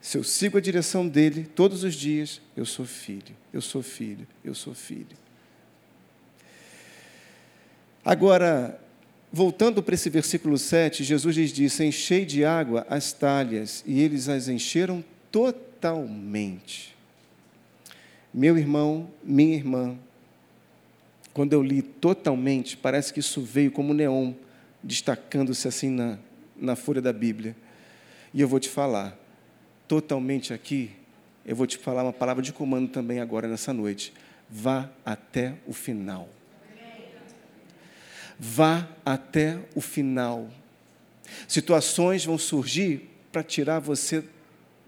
Se 0.00 0.18
eu 0.18 0.24
sigo 0.24 0.58
a 0.58 0.60
direção 0.60 1.06
dele 1.06 1.44
todos 1.44 1.84
os 1.84 1.94
dias, 1.94 2.40
eu 2.56 2.66
sou 2.66 2.84
filho, 2.84 3.36
eu 3.52 3.60
sou 3.60 3.82
filho, 3.82 4.26
eu 4.44 4.54
sou 4.54 4.74
filho. 4.74 5.16
Agora, 8.04 8.80
voltando 9.32 9.80
para 9.80 9.94
esse 9.94 10.10
versículo 10.10 10.58
7, 10.58 11.04
Jesus 11.04 11.36
lhes 11.36 11.52
disse: 11.52 11.84
Enchei 11.84 12.24
de 12.24 12.44
água 12.44 12.84
as 12.90 13.12
talhas, 13.12 13.84
e 13.86 14.00
eles 14.00 14.28
as 14.28 14.48
encheram 14.48 15.04
totalmente. 15.30 16.96
Meu 18.34 18.58
irmão, 18.58 19.08
minha 19.22 19.54
irmã, 19.54 19.96
quando 21.32 21.52
eu 21.52 21.62
li 21.62 21.82
totalmente, 21.82 22.76
parece 22.76 23.12
que 23.12 23.20
isso 23.20 23.40
veio 23.40 23.70
como 23.70 23.94
neon, 23.94 24.34
destacando-se 24.82 25.66
assim 25.66 25.90
na, 25.90 26.18
na 26.56 26.76
folha 26.76 27.00
da 27.00 27.12
Bíblia. 27.12 27.56
E 28.34 28.40
eu 28.40 28.48
vou 28.48 28.60
te 28.60 28.68
falar, 28.68 29.18
totalmente 29.88 30.52
aqui, 30.52 30.90
eu 31.44 31.56
vou 31.56 31.66
te 31.66 31.78
falar 31.78 32.02
uma 32.02 32.12
palavra 32.12 32.42
de 32.42 32.52
comando 32.52 32.88
também 32.88 33.20
agora 33.20 33.48
nessa 33.48 33.72
noite. 33.72 34.12
Vá 34.48 34.90
até 35.04 35.54
o 35.66 35.72
final. 35.72 36.28
Vá 38.38 38.88
até 39.04 39.58
o 39.74 39.80
final. 39.80 40.48
Situações 41.48 42.24
vão 42.24 42.36
surgir 42.36 43.08
para 43.30 43.42
tirar 43.42 43.78
você 43.78 44.22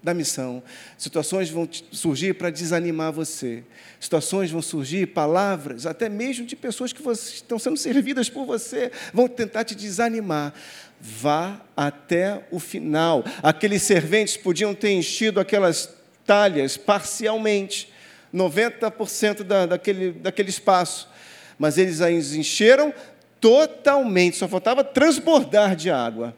da 0.05 0.13
missão. 0.13 0.61
Situações 0.97 1.49
vão 1.49 1.67
surgir 1.91 2.35
para 2.35 2.51
desanimar 2.51 3.11
você. 3.11 3.63
Situações 3.99 4.51
vão 4.51 4.61
surgir, 4.61 5.07
palavras, 5.07 5.87
até 5.87 6.07
mesmo 6.07 6.45
de 6.45 6.55
pessoas 6.55 6.93
que 6.93 7.01
estão 7.11 7.57
sendo 7.57 7.75
servidas 7.75 8.29
por 8.29 8.45
você, 8.45 8.91
vão 9.11 9.27
tentar 9.27 9.63
te 9.63 9.73
desanimar. 9.73 10.53
Vá 11.01 11.59
até 11.75 12.45
o 12.51 12.59
final. 12.59 13.25
Aqueles 13.41 13.81
serventes 13.81 14.37
podiam 14.37 14.75
ter 14.75 14.91
enchido 14.91 15.39
aquelas 15.39 15.89
talhas 16.23 16.77
parcialmente, 16.77 17.91
90% 18.33 19.41
da, 19.41 19.65
daquele, 19.65 20.11
daquele 20.11 20.49
espaço, 20.49 21.09
mas 21.57 21.79
eles 21.79 21.99
as 21.99 22.33
encheram 22.33 22.93
totalmente, 23.41 24.37
só 24.37 24.47
faltava 24.47 24.83
transbordar 24.83 25.75
de 25.75 25.89
água. 25.89 26.35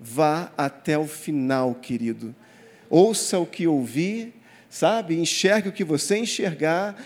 Vá 0.00 0.50
até 0.56 0.96
o 0.96 1.06
final, 1.06 1.74
querido 1.74 2.34
ouça 2.88 3.38
o 3.38 3.46
que 3.46 3.66
ouvir, 3.66 4.34
sabe? 4.68 5.18
Enxergue 5.18 5.68
o 5.68 5.72
que 5.72 5.84
você 5.84 6.16
enxergar. 6.18 6.96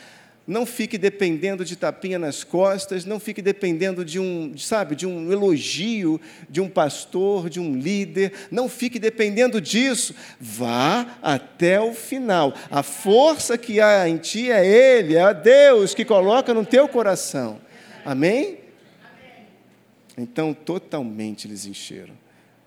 Não 0.46 0.66
fique 0.66 0.98
dependendo 0.98 1.64
de 1.64 1.76
tapinha 1.76 2.18
nas 2.18 2.42
costas, 2.42 3.04
não 3.04 3.20
fique 3.20 3.40
dependendo 3.40 4.04
de 4.04 4.18
um, 4.18 4.58
sabe, 4.58 4.96
de 4.96 5.06
um 5.06 5.30
elogio 5.30 6.20
de 6.48 6.60
um 6.60 6.68
pastor, 6.68 7.48
de 7.48 7.60
um 7.60 7.78
líder, 7.78 8.32
não 8.50 8.68
fique 8.68 8.98
dependendo 8.98 9.60
disso. 9.60 10.12
Vá 10.40 11.18
até 11.22 11.80
o 11.80 11.92
final. 11.92 12.52
A 12.68 12.82
força 12.82 13.56
que 13.56 13.80
há 13.80 14.08
em 14.08 14.16
ti 14.16 14.50
é 14.50 14.66
Ele, 14.66 15.14
é 15.14 15.32
Deus 15.32 15.94
que 15.94 16.04
coloca 16.04 16.52
no 16.52 16.66
teu 16.66 16.88
coração. 16.88 17.60
Amém? 18.04 18.58
Então, 20.18 20.52
totalmente 20.52 21.46
eles 21.46 21.64
encheram. 21.64 22.14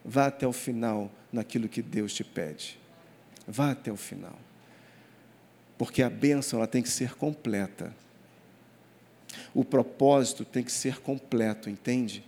Vá 0.05 0.27
até 0.27 0.47
o 0.47 0.53
final 0.53 1.11
naquilo 1.31 1.67
que 1.67 1.81
Deus 1.81 2.13
te 2.13 2.23
pede. 2.23 2.82
Vá 3.47 3.71
até 3.71 3.91
o 3.91 3.97
final. 3.97 4.37
Porque 5.77 6.01
a 6.01 6.09
bênção 6.09 6.59
ela 6.59 6.67
tem 6.67 6.81
que 6.81 6.89
ser 6.89 7.15
completa. 7.15 7.93
O 9.53 9.65
propósito 9.65 10.45
tem 10.45 10.63
que 10.63 10.71
ser 10.71 10.99
completo, 10.99 11.69
entende? 11.69 12.23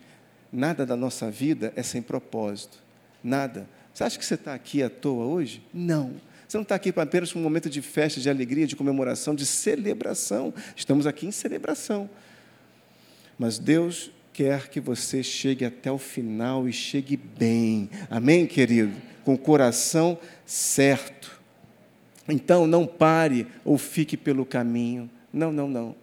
Nada 0.52 0.86
da 0.86 0.96
nossa 0.96 1.30
vida 1.30 1.72
é 1.76 1.84
sem 1.84 2.02
propósito. 2.02 2.82
Nada. 3.24 3.68
Você 3.94 4.04
acha 4.04 4.20
que 4.20 4.26
você 4.26 4.36
está 4.36 4.54
aqui 4.54 4.84
à 4.84 4.90
toa 4.90 5.26
hoje? 5.26 5.64
Não. 5.74 6.14
Você 6.48 6.58
não 6.58 6.64
está 6.64 6.76
aqui 6.76 6.94
apenas 6.96 7.32
para 7.32 7.40
um 7.40 7.44
momento 7.44 7.70
de 7.70 7.82
festa, 7.82 8.20
de 8.20 8.30
alegria, 8.30 8.68
de 8.68 8.76
comemoração, 8.76 9.34
de 9.34 9.46
celebração. 9.46 10.54
Estamos 10.76 11.08
aqui 11.08 11.26
em 11.26 11.32
celebração. 11.32 12.10
Mas 13.38 13.58
Deus 13.58 14.12
quer 14.32 14.70
que 14.70 14.80
você 14.80 15.24
chegue 15.24 15.66
até 15.66 15.92
o 15.92 15.98
final 15.98 16.68
e 16.68 16.74
chegue 16.74 17.18
bem. 17.18 17.90
Amém, 18.10 18.46
querido? 18.46 18.94
Com 19.26 19.34
o 19.34 19.38
coração 19.38 20.18
certo. 20.46 21.42
Então, 22.30 22.66
não 22.66 22.88
pare 22.88 23.46
ou 23.66 23.78
fique 23.78 24.16
pelo 24.16 24.46
caminho. 24.46 25.10
Não, 25.34 25.52
não, 25.52 25.68
não. 25.68 25.96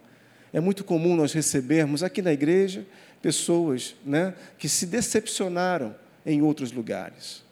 É 0.52 0.60
muito 0.60 0.84
comum 0.84 1.16
nós 1.16 1.32
recebermos 1.32 2.02
aqui 2.02 2.20
na 2.20 2.32
igreja 2.32 2.84
pessoas 3.22 3.94
né, 4.04 4.34
que 4.58 4.68
se 4.68 4.84
decepcionaram 4.84 5.94
em 6.26 6.42
outros 6.42 6.72
lugares. 6.72 7.42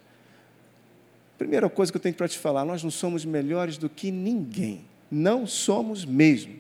Primeira 1.38 1.70
coisa 1.70 1.90
que 1.90 1.96
eu 1.96 2.02
tenho 2.02 2.14
para 2.14 2.28
te 2.28 2.36
falar: 2.36 2.64
nós 2.64 2.82
não 2.82 2.90
somos 2.90 3.24
melhores 3.24 3.78
do 3.78 3.88
que 3.88 4.10
ninguém. 4.10 4.84
Não 5.10 5.46
somos 5.46 6.04
mesmo. 6.04 6.56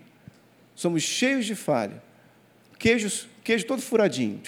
Somos 0.74 1.02
cheios 1.02 1.44
de 1.44 1.54
falha. 1.54 2.02
Queijos, 2.78 3.28
queijo 3.44 3.66
todo 3.66 3.82
furadinho 3.82 4.40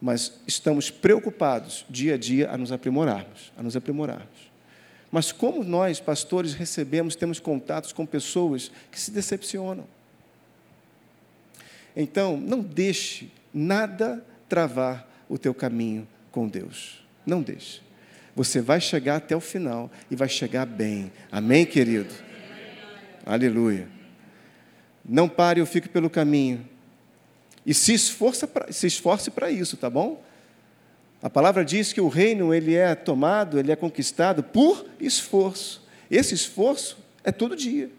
mas 0.00 0.32
estamos 0.46 0.90
preocupados 0.90 1.84
dia 1.88 2.14
a 2.14 2.18
dia 2.18 2.50
a 2.50 2.58
nos 2.58 2.70
aprimorarmos, 2.70 3.52
a 3.56 3.62
nos 3.62 3.76
aprimorarmos. 3.76 4.50
Mas 5.10 5.32
como 5.32 5.64
nós, 5.64 6.00
pastores, 6.00 6.52
recebemos, 6.52 7.16
temos 7.16 7.40
contatos 7.40 7.92
com 7.92 8.04
pessoas 8.04 8.70
que 8.90 9.00
se 9.00 9.10
decepcionam. 9.10 9.86
Então, 11.96 12.36
não 12.36 12.60
deixe 12.60 13.32
nada 13.54 14.22
travar 14.48 15.08
o 15.28 15.38
teu 15.38 15.54
caminho 15.54 16.06
com 16.30 16.46
Deus. 16.46 17.02
Não 17.24 17.40
deixe. 17.40 17.80
Você 18.34 18.60
vai 18.60 18.80
chegar 18.80 19.16
até 19.16 19.34
o 19.34 19.40
final 19.40 19.90
e 20.10 20.16
vai 20.16 20.28
chegar 20.28 20.66
bem. 20.66 21.10
Amém, 21.32 21.64
querido? 21.64 22.12
Aleluia. 23.24 23.88
Não 25.02 25.28
pare 25.28 25.60
ou 25.60 25.66
fique 25.66 25.88
pelo 25.88 26.10
caminho 26.10 26.68
e 27.66 27.74
se, 27.74 27.92
esforça 27.92 28.46
pra, 28.46 28.72
se 28.72 28.86
esforce 28.86 29.28
para 29.28 29.50
isso, 29.50 29.76
tá 29.76 29.90
bom? 29.90 30.22
A 31.20 31.28
palavra 31.28 31.64
diz 31.64 31.92
que 31.92 32.00
o 32.00 32.06
reino 32.06 32.54
ele 32.54 32.76
é 32.76 32.94
tomado, 32.94 33.58
ele 33.58 33.72
é 33.72 33.76
conquistado 33.76 34.40
por 34.40 34.86
esforço. 35.00 35.84
Esse 36.08 36.32
esforço 36.32 36.96
é 37.24 37.32
todo 37.32 37.56
dia. 37.56 37.90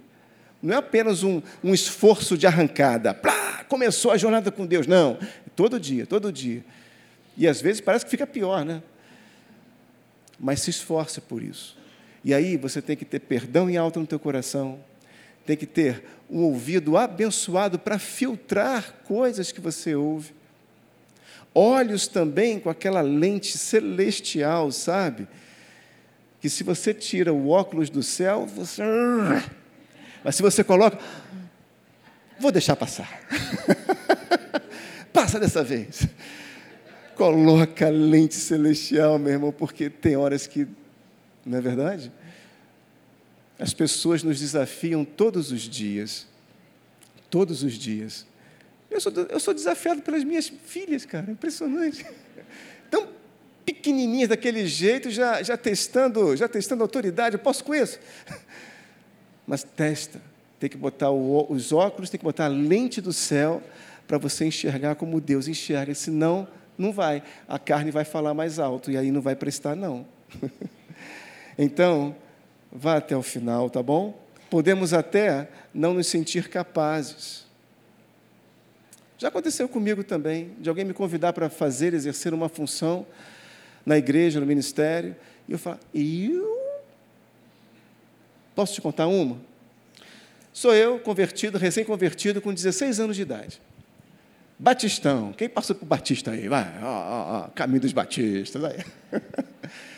Não 0.63 0.73
é 0.73 0.77
apenas 0.77 1.21
um, 1.21 1.41
um 1.61 1.73
esforço 1.73 2.37
de 2.37 2.47
arrancada. 2.47 3.13
Plá, 3.13 3.65
começou 3.67 4.11
a 4.11 4.17
jornada 4.17 4.49
com 4.49 4.65
Deus. 4.65 4.87
Não. 4.87 5.17
É 5.21 5.49
todo 5.53 5.77
dia, 5.77 6.07
todo 6.07 6.31
dia. 6.31 6.63
E 7.35 7.45
às 7.45 7.59
vezes 7.59 7.81
parece 7.81 8.05
que 8.05 8.11
fica 8.11 8.25
pior, 8.25 8.63
né? 8.63 8.81
Mas 10.39 10.61
se 10.61 10.69
esforça 10.69 11.19
por 11.19 11.43
isso. 11.43 11.77
E 12.23 12.33
aí 12.33 12.55
você 12.55 12.81
tem 12.81 12.95
que 12.95 13.05
ter 13.05 13.19
perdão 13.19 13.69
em 13.69 13.75
alta 13.75 13.99
no 13.99 14.07
teu 14.07 14.19
coração, 14.19 14.79
tem 15.47 15.55
que 15.55 15.65
ter 15.65 16.03
um 16.29 16.41
ouvido 16.41 16.97
abençoado 16.97 17.79
para 17.79 17.97
filtrar 17.97 18.95
coisas 19.05 19.49
que 19.49 19.61
você 19.61 19.95
ouve. 19.95 20.35
Olhos 21.55 22.05
também 22.05 22.59
com 22.59 22.69
aquela 22.69 22.99
lente 22.99 23.57
celestial, 23.57 24.69
sabe? 24.73 25.25
Que 26.41 26.49
se 26.49 26.65
você 26.65 26.93
tira 26.93 27.33
o 27.33 27.47
óculos 27.47 27.89
do 27.89 28.03
céu, 28.03 28.45
você. 28.45 28.83
Mas 30.21 30.35
se 30.35 30.41
você 30.41 30.65
coloca. 30.65 30.99
Vou 32.37 32.51
deixar 32.51 32.75
passar. 32.75 33.09
Passa 35.13 35.39
dessa 35.39 35.63
vez. 35.63 36.07
Coloca 37.15 37.87
a 37.87 37.89
lente 37.89 38.35
celestial, 38.35 39.17
meu 39.17 39.31
irmão, 39.31 39.51
porque 39.53 39.89
tem 39.89 40.17
horas 40.17 40.45
que. 40.45 40.67
Não 41.45 41.57
é 41.57 41.61
verdade? 41.61 42.11
As 43.59 43.73
pessoas 43.73 44.23
nos 44.23 44.39
desafiam 44.39 45.03
todos 45.03 45.51
os 45.51 45.61
dias. 45.61 46.27
Todos 47.29 47.63
os 47.63 47.73
dias. 47.73 48.25
Eu 48.89 49.01
sou, 49.01 49.11
eu 49.29 49.39
sou 49.39 49.53
desafiado 49.53 50.01
pelas 50.01 50.23
minhas 50.23 50.47
filhas, 50.47 51.05
cara, 51.05 51.31
impressionante. 51.31 52.05
Tão 52.89 53.09
pequenininhas 53.65 54.29
daquele 54.29 54.65
jeito, 54.65 55.09
já, 55.09 55.43
já 55.43 55.57
testando, 55.57 56.35
já 56.37 56.47
testando 56.47 56.83
autoridade, 56.83 57.35
eu 57.35 57.39
posso 57.39 57.63
com 57.63 57.75
isso. 57.75 57.99
Mas 59.45 59.63
testa, 59.63 60.21
tem 60.59 60.69
que 60.69 60.77
botar 60.77 61.09
o, 61.09 61.51
os 61.51 61.71
óculos, 61.71 62.09
tem 62.09 62.17
que 62.17 62.23
botar 62.23 62.45
a 62.45 62.49
lente 62.49 63.01
do 63.01 63.11
céu 63.11 63.61
para 64.07 64.17
você 64.17 64.45
enxergar 64.45 64.95
como 64.95 65.19
Deus 65.19 65.47
enxerga, 65.47 65.93
senão 65.93 66.47
não 66.77 66.93
vai. 66.93 67.23
A 67.47 67.59
carne 67.59 67.91
vai 67.91 68.05
falar 68.05 68.33
mais 68.33 68.57
alto 68.57 68.89
e 68.89 68.97
aí 68.97 69.11
não 69.11 69.21
vai 69.21 69.35
prestar 69.35 69.75
não. 69.75 70.05
então, 71.57 72.15
Vá 72.79 72.97
até 72.97 73.17
o 73.17 73.23
final, 73.23 73.71
tá 73.71 73.81
bom? 73.81 74.23
Podemos 74.51 74.93
até 74.93 75.49
não 75.73 75.95
nos 75.95 76.05
sentir 76.05 76.47
capazes. 76.47 77.43
Já 79.17 79.29
aconteceu 79.29 79.67
comigo 79.67 80.03
também, 80.03 80.51
de 80.59 80.69
alguém 80.69 80.85
me 80.85 80.93
convidar 80.93 81.33
para 81.33 81.49
fazer, 81.49 81.95
exercer 81.95 82.35
uma 82.35 82.47
função 82.47 83.03
na 83.83 83.97
igreja, 83.97 84.39
no 84.39 84.45
ministério, 84.45 85.15
e 85.47 85.53
eu 85.53 85.57
falo, 85.57 85.79
eu? 85.91 86.55
Posso 88.53 88.75
te 88.75 88.81
contar 88.81 89.07
uma? 89.07 89.37
Sou 90.53 90.75
eu, 90.75 90.99
convertido, 90.99 91.57
recém-convertido, 91.57 92.39
com 92.39 92.53
16 92.53 92.99
anos 92.99 93.15
de 93.15 93.23
idade. 93.23 93.59
Batistão. 94.59 95.33
Quem 95.33 95.49
passou 95.49 95.75
por 95.75 95.87
Batista 95.87 96.29
aí? 96.29 96.47
Vai, 96.47 96.79
ó, 96.83 96.85
ó, 96.85 97.39
ó, 97.39 97.47
caminho 97.49 97.81
dos 97.81 97.91
batistas. 97.91 98.63
Aí. 98.63 98.85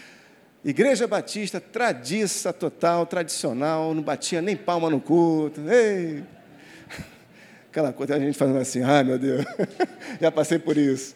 Igreja 0.63 1.07
Batista, 1.07 1.61
tradiça 1.61 2.51
total, 2.51 3.05
tradicional, 3.05 3.93
não 3.93 4.03
batia 4.03 4.41
nem 4.41 4.57
palma 4.57 4.89
no 4.89 4.99
culto. 4.99 5.61
Ei! 5.69 6.23
Aquela 7.69 7.93
coisa, 7.93 8.15
a 8.15 8.19
gente 8.19 8.37
falando 8.37 8.57
assim, 8.57 8.81
ai 8.81 9.03
meu 9.03 9.17
Deus, 9.17 9.45
já 10.19 10.31
passei 10.31 10.59
por 10.59 10.75
isso. 10.75 11.15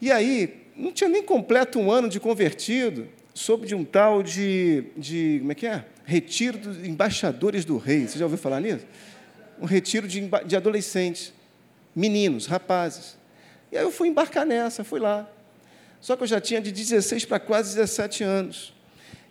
E 0.00 0.10
aí, 0.10 0.68
não 0.76 0.90
tinha 0.90 1.10
nem 1.10 1.22
completo 1.22 1.78
um 1.78 1.90
ano 1.90 2.08
de 2.08 2.18
convertido, 2.18 3.08
soube 3.34 3.66
de 3.66 3.74
um 3.74 3.84
tal 3.84 4.22
de, 4.22 4.84
de 4.96 5.38
como 5.40 5.52
é 5.52 5.54
que 5.54 5.66
é? 5.66 5.84
Retiro 6.04 6.58
dos 6.58 6.86
embaixadores 6.86 7.64
do 7.64 7.76
rei. 7.76 8.06
Você 8.06 8.18
já 8.18 8.24
ouviu 8.24 8.38
falar 8.38 8.60
nisso? 8.60 8.86
Um 9.60 9.66
retiro 9.66 10.06
de, 10.08 10.30
de 10.46 10.56
adolescentes, 10.56 11.32
meninos, 11.94 12.46
rapazes. 12.46 13.18
E 13.70 13.76
aí 13.76 13.82
eu 13.82 13.90
fui 13.90 14.08
embarcar 14.08 14.46
nessa, 14.46 14.84
fui 14.84 15.00
lá. 15.00 15.28
Só 16.04 16.16
que 16.16 16.22
eu 16.22 16.26
já 16.26 16.38
tinha 16.38 16.60
de 16.60 16.70
16 16.70 17.24
para 17.24 17.40
quase 17.40 17.76
17 17.76 18.22
anos. 18.22 18.74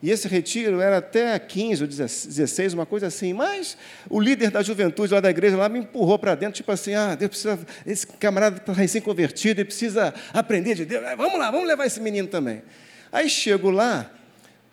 E 0.02 0.10
esse 0.10 0.28
retiro 0.28 0.82
era 0.82 0.98
até 0.98 1.38
15 1.38 1.84
ou 1.84 1.88
16, 1.88 2.74
uma 2.74 2.84
coisa 2.84 3.06
assim. 3.06 3.32
Mas 3.32 3.78
o 4.10 4.20
líder 4.20 4.50
da 4.50 4.64
juventude 4.64 5.14
lá 5.14 5.20
da 5.20 5.30
igreja 5.30 5.56
lá 5.56 5.70
me 5.70 5.78
empurrou 5.78 6.18
para 6.18 6.34
dentro, 6.34 6.56
tipo 6.56 6.72
assim: 6.72 6.96
ah, 6.96 7.14
Deus 7.14 7.30
precisa, 7.30 7.60
esse 7.86 8.08
camarada 8.08 8.58
está 8.58 8.74
recém-convertido 8.74 9.62
e 9.62 9.66
precisa 9.66 10.16
aprender 10.34 10.74
de 10.74 10.86
Deus. 10.86 11.04
Vamos 11.16 11.38
lá, 11.38 11.52
vamos 11.52 11.68
levar 11.68 11.86
esse 11.86 12.02
menino 12.02 12.28
também. 12.28 12.64
Aí 13.12 13.30
chego 13.30 13.70
lá, 13.70 14.12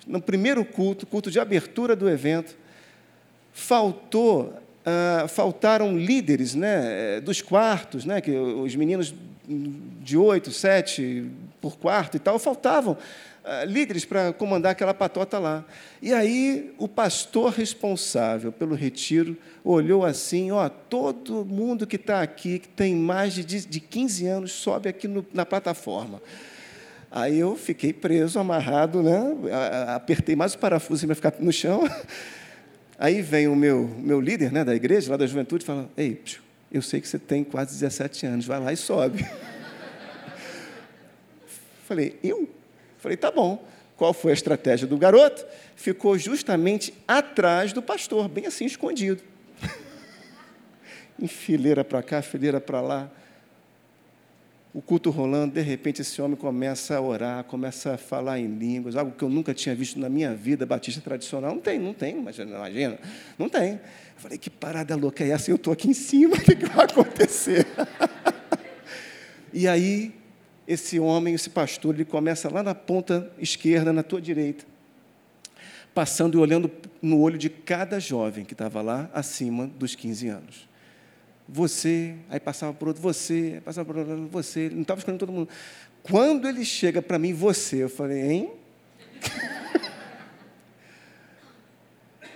no 0.06 0.22
primeiro 0.22 0.64
culto, 0.64 1.06
culto 1.06 1.30
de 1.30 1.38
abertura 1.38 1.94
do 1.94 2.08
evento, 2.08 2.56
faltou, 3.52 4.54
ah, 4.86 5.26
faltaram 5.28 5.98
líderes 5.98 6.54
né, 6.54 7.20
dos 7.20 7.42
quartos, 7.42 8.06
né, 8.06 8.22
que 8.22 8.30
os 8.30 8.74
meninos 8.74 9.14
de 10.00 10.16
oito, 10.16 10.50
sete 10.50 11.28
por 11.60 11.76
quarto 11.76 12.16
e 12.16 12.20
tal, 12.20 12.38
faltavam 12.38 12.92
uh, 12.94 13.66
líderes 13.66 14.04
para 14.04 14.32
comandar 14.32 14.72
aquela 14.72 14.94
patota 14.94 15.38
lá. 15.38 15.64
E 16.00 16.12
aí 16.12 16.74
o 16.78 16.88
pastor 16.88 17.52
responsável 17.52 18.50
pelo 18.50 18.74
retiro 18.74 19.36
olhou 19.64 20.04
assim, 20.04 20.50
ó, 20.50 20.68
todo 20.68 21.44
mundo 21.44 21.86
que 21.86 21.96
está 21.96 22.22
aqui, 22.22 22.58
que 22.58 22.68
tem 22.68 22.94
mais 22.94 23.34
de, 23.34 23.44
de 23.44 23.80
15 23.80 24.26
anos, 24.26 24.52
sobe 24.52 24.88
aqui 24.88 25.06
no, 25.06 25.24
na 25.32 25.44
plataforma. 25.44 26.20
Aí 27.10 27.38
eu 27.38 27.56
fiquei 27.56 27.92
preso, 27.92 28.38
amarrado, 28.38 29.02
né? 29.02 29.20
apertei 29.88 30.36
mais 30.36 30.54
o 30.54 30.58
parafuso 30.58 31.06
para 31.06 31.14
ficar 31.14 31.34
no 31.40 31.52
chão. 31.52 31.82
Aí 32.96 33.20
vem 33.22 33.48
o 33.48 33.56
meu, 33.56 33.88
meu 33.98 34.20
líder 34.20 34.52
né, 34.52 34.62
da 34.62 34.74
igreja, 34.74 35.10
lá 35.10 35.16
da 35.16 35.26
juventude, 35.26 35.64
e 35.64 35.66
fala, 35.66 35.88
ei, 35.96 36.22
eu 36.70 36.82
sei 36.82 37.00
que 37.00 37.08
você 37.08 37.18
tem 37.18 37.42
quase 37.42 37.72
17 37.72 38.26
anos, 38.26 38.46
vai 38.46 38.60
lá 38.60 38.72
e 38.72 38.76
sobe. 38.76 39.26
Falei, 41.90 42.16
eu? 42.22 42.48
Falei, 42.98 43.16
tá 43.16 43.32
bom. 43.32 43.66
Qual 43.96 44.14
foi 44.14 44.30
a 44.30 44.34
estratégia 44.34 44.86
do 44.86 44.96
garoto? 44.96 45.44
Ficou 45.74 46.16
justamente 46.16 46.94
atrás 47.06 47.72
do 47.72 47.82
pastor, 47.82 48.28
bem 48.28 48.46
assim 48.46 48.64
escondido. 48.64 49.20
em 51.18 51.26
fileira 51.26 51.82
para 51.82 52.00
cá, 52.00 52.22
fileira 52.22 52.60
para 52.60 52.80
lá. 52.80 53.10
O 54.72 54.80
culto 54.80 55.10
rolando, 55.10 55.54
de 55.54 55.62
repente 55.62 56.00
esse 56.00 56.22
homem 56.22 56.36
começa 56.36 56.96
a 56.96 57.00
orar, 57.00 57.42
começa 57.42 57.94
a 57.94 57.98
falar 57.98 58.38
em 58.38 58.46
línguas, 58.46 58.94
algo 58.94 59.10
que 59.10 59.24
eu 59.24 59.28
nunca 59.28 59.52
tinha 59.52 59.74
visto 59.74 59.98
na 59.98 60.08
minha 60.08 60.32
vida, 60.32 60.64
batista 60.64 61.00
tradicional. 61.00 61.52
Não 61.52 61.60
tem, 61.60 61.76
não 61.76 61.92
tem, 61.92 62.16
imagina, 62.16 62.54
imagina 62.54 63.00
não 63.36 63.48
tem. 63.48 63.72
Eu 63.72 63.80
falei, 64.18 64.38
que 64.38 64.48
parada 64.48 64.94
louca 64.94 65.24
é 65.24 65.30
essa? 65.30 65.50
Eu 65.50 65.56
estou 65.56 65.72
aqui 65.72 65.90
em 65.90 65.94
cima, 65.94 66.36
o 66.36 66.40
que, 66.40 66.54
que 66.54 66.66
vai 66.66 66.84
acontecer? 66.84 67.66
e 69.52 69.66
aí 69.66 70.19
esse 70.70 71.00
homem, 71.00 71.34
esse 71.34 71.50
pastor, 71.50 71.92
ele 71.96 72.04
começa 72.04 72.48
lá 72.48 72.62
na 72.62 72.76
ponta 72.76 73.28
esquerda, 73.40 73.92
na 73.92 74.04
tua 74.04 74.20
direita, 74.20 74.64
passando 75.92 76.38
e 76.38 76.40
olhando 76.40 76.70
no 77.02 77.18
olho 77.18 77.36
de 77.36 77.50
cada 77.50 77.98
jovem 77.98 78.44
que 78.44 78.54
estava 78.54 78.80
lá 78.80 79.10
acima 79.12 79.66
dos 79.66 79.96
15 79.96 80.28
anos. 80.28 80.68
Você, 81.48 82.14
aí 82.28 82.38
passava 82.38 82.72
por 82.72 82.86
outro, 82.86 83.02
você, 83.02 83.54
aí 83.54 83.60
passava 83.60 83.84
por 83.84 83.96
outro, 83.96 84.28
você, 84.28 84.60
ele 84.60 84.76
não 84.76 84.82
estava 84.82 85.00
escolhendo 85.00 85.18
todo 85.18 85.32
mundo. 85.32 85.48
Quando 86.04 86.48
ele 86.48 86.64
chega 86.64 87.02
para 87.02 87.18
mim, 87.18 87.32
você, 87.32 87.82
eu 87.82 87.88
falei, 87.88 88.22
hein? 88.30 88.50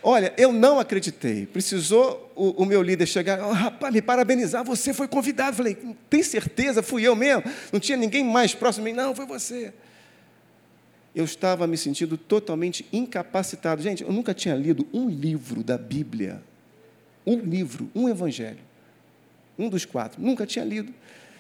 Olha, 0.07 0.35
eu 0.37 0.53
não 0.53 0.79
acreditei. 0.79 1.47
Precisou 1.47 2.31
o, 2.37 2.63
o 2.63 2.67
meu 2.67 2.83
líder 2.83 3.07
chegar, 3.07 3.43
oh, 3.43 3.53
rapaz, 3.53 3.93
me 3.93 4.03
parabenizar, 4.03 4.63
você 4.63 4.93
foi 4.93 5.09
convidado. 5.09 5.57
Falei, 5.57 5.75
tem 6.11 6.23
certeza? 6.23 6.83
Fui 6.83 7.03
eu 7.03 7.17
mesmo? 7.17 7.43
Não 7.73 7.81
tinha 7.81 7.97
ninguém 7.97 8.23
mais 8.23 8.55
próximo 8.55 8.85
de 8.85 8.93
mim? 8.93 8.97
Não, 8.97 9.15
foi 9.15 9.25
você. 9.25 9.73
Eu 11.15 11.25
estava 11.25 11.67
me 11.67 11.79
sentindo 11.79 12.19
totalmente 12.19 12.87
incapacitado. 12.93 13.81
Gente, 13.81 14.03
eu 14.03 14.13
nunca 14.13 14.35
tinha 14.35 14.55
lido 14.55 14.87
um 14.93 15.09
livro 15.09 15.65
da 15.65 15.79
Bíblia. 15.79 16.43
Um 17.27 17.39
livro, 17.39 17.91
um 17.95 18.07
evangelho. 18.07 18.61
Um 19.59 19.71
dos 19.71 19.87
quatro. 19.87 20.21
Nunca 20.21 20.45
tinha 20.45 20.67
lido. 20.67 20.93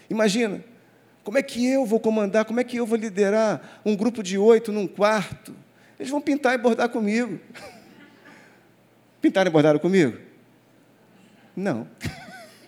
Imagina, 0.08 0.64
como 1.22 1.36
é 1.36 1.42
que 1.42 1.66
eu 1.66 1.84
vou 1.84 2.00
comandar, 2.00 2.46
como 2.46 2.60
é 2.60 2.64
que 2.64 2.78
eu 2.78 2.86
vou 2.86 2.96
liderar 2.96 3.82
um 3.84 3.94
grupo 3.94 4.22
de 4.22 4.38
oito 4.38 4.72
num 4.72 4.86
quarto? 4.86 5.54
Eles 5.98 6.10
vão 6.10 6.20
pintar 6.22 6.54
e 6.54 6.58
bordar 6.58 6.88
comigo. 6.88 7.38
Pintaram 9.24 9.48
e 9.48 9.52
bordaram 9.52 9.78
comigo? 9.78 10.18
Não. 11.56 11.88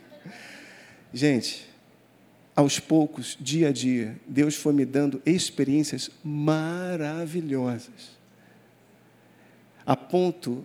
Gente, 1.13 1.69
aos 2.55 2.81
poucos, 2.81 3.37
dia 3.39 3.69
a 3.69 3.73
dia, 3.73 4.17
Deus 4.27 4.55
foi 4.55 4.73
me 4.73 4.87
dando 4.87 5.21
experiências 5.27 6.11
maravilhosas, 6.25 8.17
a 9.85 9.95
ponto 9.95 10.65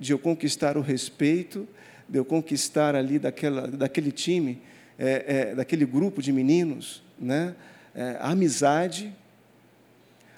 de 0.00 0.12
eu 0.12 0.18
conquistar 0.18 0.78
o 0.78 0.80
respeito, 0.80 1.68
de 2.08 2.18
eu 2.18 2.24
conquistar 2.24 2.94
ali 2.94 3.18
daquela, 3.18 3.68
daquele 3.68 4.12
time, 4.12 4.62
é, 4.98 5.50
é, 5.50 5.54
daquele 5.54 5.84
grupo 5.84 6.22
de 6.22 6.32
meninos, 6.32 7.02
né? 7.18 7.54
é, 7.94 8.16
amizade, 8.20 9.14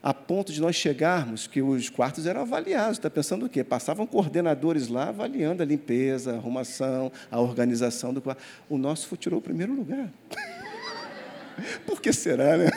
a 0.09 0.15
ponto 0.15 0.51
de 0.55 0.59
nós 0.59 0.75
chegarmos 0.75 1.47
que 1.47 1.61
os 1.61 1.91
quartos 1.91 2.25
eram 2.25 2.41
avaliados. 2.41 2.97
Está 2.97 3.11
pensando 3.11 3.45
o 3.45 3.49
quê? 3.49 3.63
Passavam 3.63 4.07
coordenadores 4.07 4.89
lá 4.89 5.11
avaliando 5.11 5.63
a 5.63 5.67
limpeza, 5.67 6.33
a 6.33 6.37
arrumação, 6.37 7.13
a 7.31 7.39
organização 7.39 8.15
do 8.15 8.23
quarto. 8.23 8.43
O 8.71 8.79
nosso 8.79 9.15
tirou 9.19 9.39
o 9.39 9.43
primeiro 9.43 9.75
lugar. 9.75 10.11
Por 11.85 12.01
que 12.01 12.11
será, 12.11 12.57
né? 12.57 12.71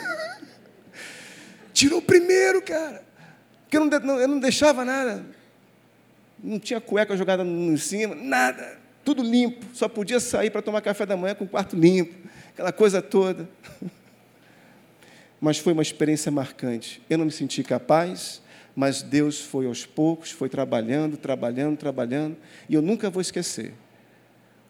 Tirou 1.72 2.00
o 2.00 2.02
primeiro, 2.02 2.60
cara. 2.60 3.02
Porque 3.62 3.78
eu 3.78 4.00
não, 4.00 4.20
eu 4.20 4.28
não 4.28 4.38
deixava 4.38 4.84
nada. 4.84 5.24
Não 6.38 6.60
tinha 6.60 6.82
cueca 6.82 7.16
jogada 7.16 7.42
em 7.42 7.78
cima, 7.78 8.14
nada. 8.14 8.78
Tudo 9.02 9.22
limpo. 9.22 9.64
Só 9.72 9.88
podia 9.88 10.20
sair 10.20 10.50
para 10.50 10.60
tomar 10.60 10.82
café 10.82 11.06
da 11.06 11.16
manhã 11.16 11.34
com 11.34 11.44
o 11.44 11.48
quarto 11.48 11.76
limpo. 11.76 12.28
Aquela 12.52 12.72
coisa 12.72 13.00
toda 13.00 13.48
mas 15.42 15.58
foi 15.58 15.72
uma 15.72 15.82
experiência 15.82 16.30
marcante. 16.30 17.02
Eu 17.10 17.18
não 17.18 17.24
me 17.24 17.32
senti 17.32 17.64
capaz, 17.64 18.40
mas 18.76 19.02
Deus 19.02 19.40
foi 19.40 19.66
aos 19.66 19.84
poucos, 19.84 20.30
foi 20.30 20.48
trabalhando, 20.48 21.16
trabalhando, 21.16 21.76
trabalhando, 21.76 22.36
e 22.68 22.74
eu 22.74 22.80
nunca 22.80 23.10
vou 23.10 23.20
esquecer. 23.20 23.74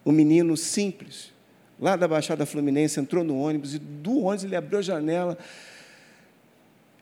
Um 0.05 0.13
menino 0.13 0.57
simples, 0.57 1.31
lá 1.79 1.95
da 1.95 2.09
Baixada 2.09 2.47
Fluminense, 2.47 2.99
entrou 2.99 3.23
no 3.23 3.39
ônibus 3.39 3.75
e 3.75 3.79
do 3.79 4.21
ônibus 4.21 4.45
ele 4.45 4.57
abriu 4.57 4.79
a 4.79 4.83
janela. 4.83 5.37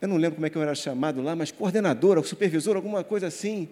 Eu 0.02 0.08
não 0.08 0.16
lembro 0.16 0.34
como 0.34 0.46
é 0.46 0.50
que 0.50 0.58
eu 0.58 0.62
era 0.62 0.74
chamado 0.74 1.22
lá, 1.22 1.36
mas 1.36 1.52
coordenadora, 1.52 2.20
supervisor, 2.24 2.74
alguma 2.74 3.04
coisa 3.04 3.28
assim, 3.28 3.68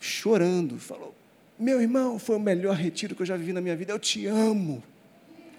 chorando, 0.00 0.80
falou: 0.80 1.14
Meu 1.56 1.80
irmão, 1.80 2.18
foi 2.18 2.34
o 2.34 2.40
melhor 2.40 2.74
retiro 2.74 3.14
que 3.14 3.22
eu 3.22 3.26
já 3.26 3.36
vivi 3.36 3.52
na 3.52 3.60
minha 3.60 3.76
vida, 3.76 3.92
eu 3.92 4.00
te 4.00 4.26
amo. 4.26 4.82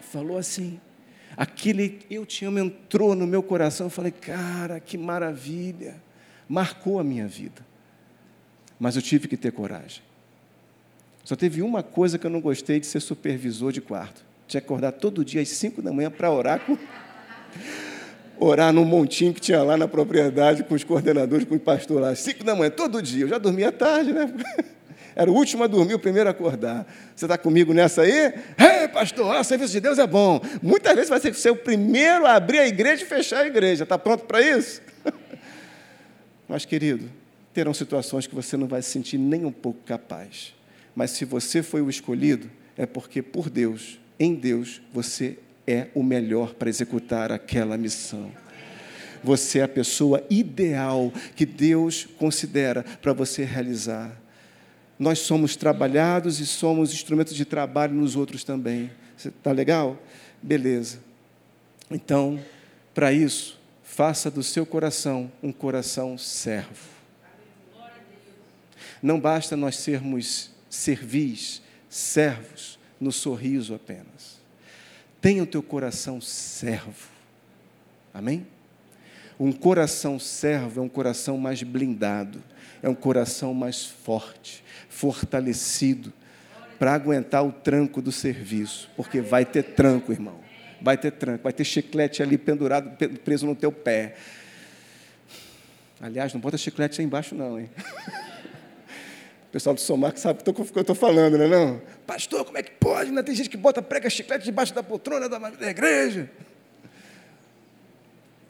Falou 0.01 0.37
assim 0.37 0.81
aquele 1.37 1.99
eu 2.09 2.25
te 2.25 2.43
amo 2.43 2.57
entrou 2.57 3.15
no 3.15 3.27
meu 3.27 3.43
coração. 3.43 3.85
Eu 3.85 3.91
falei, 3.91 4.11
cara, 4.11 4.79
que 4.79 4.97
maravilha. 4.97 5.95
Marcou 6.49 6.99
a 6.99 7.03
minha 7.03 7.27
vida. 7.27 7.65
Mas 8.79 8.95
eu 8.95 9.01
tive 9.01 9.27
que 9.27 9.37
ter 9.37 9.51
coragem. 9.51 10.01
Só 11.23 11.35
teve 11.35 11.61
uma 11.61 11.83
coisa 11.83 12.17
que 12.17 12.25
eu 12.25 12.31
não 12.31 12.41
gostei 12.41 12.79
de 12.79 12.87
ser 12.87 12.99
supervisor 12.99 13.71
de 13.71 13.81
quarto. 13.81 14.25
Tinha 14.47 14.61
que 14.61 14.65
acordar 14.65 14.93
todo 14.93 15.23
dia 15.23 15.41
às 15.41 15.49
cinco 15.49 15.81
da 15.81 15.91
manhã 15.91 16.09
para 16.09 16.31
orar 16.31 16.61
com. 16.61 16.77
orar 18.39 18.71
num 18.71 18.85
montinho 18.85 19.33
que 19.33 19.41
tinha 19.41 19.61
lá 19.61 19.75
na 19.75 19.87
propriedade 19.87 20.63
com 20.63 20.73
os 20.73 20.83
coordenadores, 20.83 21.45
com 21.45 21.55
o 21.55 21.59
pastor 21.59 21.99
lá, 21.99 22.11
às 22.11 22.19
cinco 22.19 22.43
da 22.43 22.55
manhã, 22.55 22.69
todo 22.69 23.01
dia. 23.01 23.25
Eu 23.25 23.27
já 23.27 23.37
dormia 23.37 23.71
tarde, 23.71 24.13
né? 24.13 24.31
Era 25.17 25.31
o 25.31 25.33
último 25.33 25.63
a 25.63 25.67
dormir, 25.67 25.95
o 25.95 25.99
primeiro 25.99 26.29
a 26.29 26.31
acordar. 26.31 26.85
Você 27.15 27.25
está 27.25 27.39
comigo 27.39 27.73
nessa 27.73 28.03
aí? 28.03 28.35
Ei, 28.55 28.87
pastor, 28.87 29.35
o 29.35 29.43
serviço 29.43 29.73
de 29.73 29.79
Deus 29.79 29.97
é 29.97 30.05
bom. 30.05 30.39
Muitas 30.61 30.93
vezes 30.93 31.09
vai 31.09 31.19
ser 31.19 31.49
o 31.49 31.55
primeiro 31.55 32.27
a 32.27 32.35
abrir 32.35 32.59
a 32.59 32.67
igreja 32.67 33.03
e 33.03 33.07
fechar 33.07 33.39
a 33.39 33.47
igreja. 33.47 33.81
Está 33.81 33.97
pronto 33.97 34.25
para 34.25 34.43
isso? 34.43 34.79
Mas, 36.47 36.65
querido, 36.65 37.09
terão 37.51 37.73
situações 37.73 38.27
que 38.27 38.35
você 38.35 38.55
não 38.55 38.67
vai 38.67 38.79
se 38.83 38.91
sentir 38.91 39.17
nem 39.17 39.43
um 39.43 39.51
pouco 39.51 39.79
capaz. 39.87 40.53
Mas 40.95 41.09
se 41.09 41.25
você 41.25 41.63
foi 41.63 41.81
o 41.81 41.89
escolhido, 41.89 42.47
é 42.77 42.85
porque 42.85 43.23
por 43.23 43.49
Deus, 43.49 43.99
em 44.19 44.35
Deus, 44.35 44.83
você 44.93 45.39
é 45.65 45.87
o 45.95 46.03
melhor 46.03 46.53
para 46.53 46.69
executar 46.69 47.31
aquela 47.31 47.75
missão. 47.75 48.31
Você 49.23 49.57
é 49.57 49.63
a 49.63 49.67
pessoa 49.67 50.23
ideal 50.29 51.11
que 51.35 51.43
Deus 51.43 52.07
considera 52.19 52.85
para 53.01 53.13
você 53.13 53.43
realizar 53.43 54.26
nós 54.99 55.19
somos 55.19 55.55
trabalhados 55.55 56.39
e 56.39 56.45
somos 56.45 56.93
instrumentos 56.93 57.35
de 57.35 57.45
trabalho 57.45 57.93
nos 57.93 58.15
outros 58.15 58.43
também. 58.43 58.91
Está 59.17 59.51
legal? 59.51 60.01
Beleza. 60.41 60.99
Então, 61.89 62.39
para 62.93 63.13
isso, 63.13 63.59
faça 63.83 64.29
do 64.29 64.43
seu 64.43 64.65
coração 64.65 65.31
um 65.41 65.51
coração 65.51 66.17
servo. 66.17 66.97
Não 69.01 69.19
basta 69.19 69.55
nós 69.55 69.75
sermos 69.77 70.51
servis, 70.69 71.61
servos, 71.89 72.77
no 72.99 73.11
sorriso 73.11 73.75
apenas. 73.75 74.37
Tenha 75.21 75.43
o 75.43 75.47
teu 75.47 75.61
coração 75.61 76.19
servo. 76.19 77.07
Amém? 78.13 78.47
Um 79.39 79.51
coração 79.51 80.17
servo 80.17 80.79
é 80.79 80.83
um 80.83 80.89
coração 80.89 81.37
mais 81.37 81.61
blindado, 81.61 82.43
é 82.81 82.89
um 82.89 82.95
coração 82.95 83.53
mais 83.53 83.85
forte, 83.85 84.63
fortalecido 84.97 86.11
para 86.79 86.93
aguentar 86.93 87.45
o 87.45 87.51
tranco 87.51 88.01
do 88.01 88.11
serviço, 88.11 88.89
porque 88.95 89.21
vai 89.21 89.45
ter 89.45 89.63
tranco, 89.63 90.11
irmão. 90.11 90.39
Vai 90.81 90.97
ter 90.97 91.11
tranco, 91.11 91.43
vai 91.43 91.53
ter 91.53 91.63
chiclete 91.63 92.23
ali 92.23 92.37
pendurado, 92.37 92.97
preso 93.23 93.45
no 93.45 93.55
teu 93.55 93.71
pé. 93.71 94.15
Aliás, 96.01 96.33
não 96.33 96.41
bota 96.41 96.57
chiclete 96.57 96.99
aí 96.99 97.05
embaixo, 97.05 97.35
não, 97.35 97.59
hein? 97.59 97.69
O 99.47 99.49
pessoal 99.49 99.73
do 99.73 99.79
Somar 99.79 100.11
que 100.11 100.19
sabe 100.19 100.41
o 100.45 100.53
que 100.53 100.77
eu 100.77 100.81
estou 100.81 100.93
falando, 100.93 101.37
não 101.37 101.45
é 101.45 101.47
não? 101.47 101.81
Pastor, 102.05 102.43
como 102.43 102.57
é 102.57 102.63
que 102.63 102.71
pode? 102.71 103.11
Não 103.11 103.23
tem 103.23 103.33
gente 103.33 103.49
que 103.49 103.55
bota 103.55 103.81
prega 103.81 104.09
chiclete 104.09 104.43
debaixo 104.43 104.73
da 104.73 104.83
poltrona 104.83 105.29
da 105.29 105.69
igreja. 105.69 106.29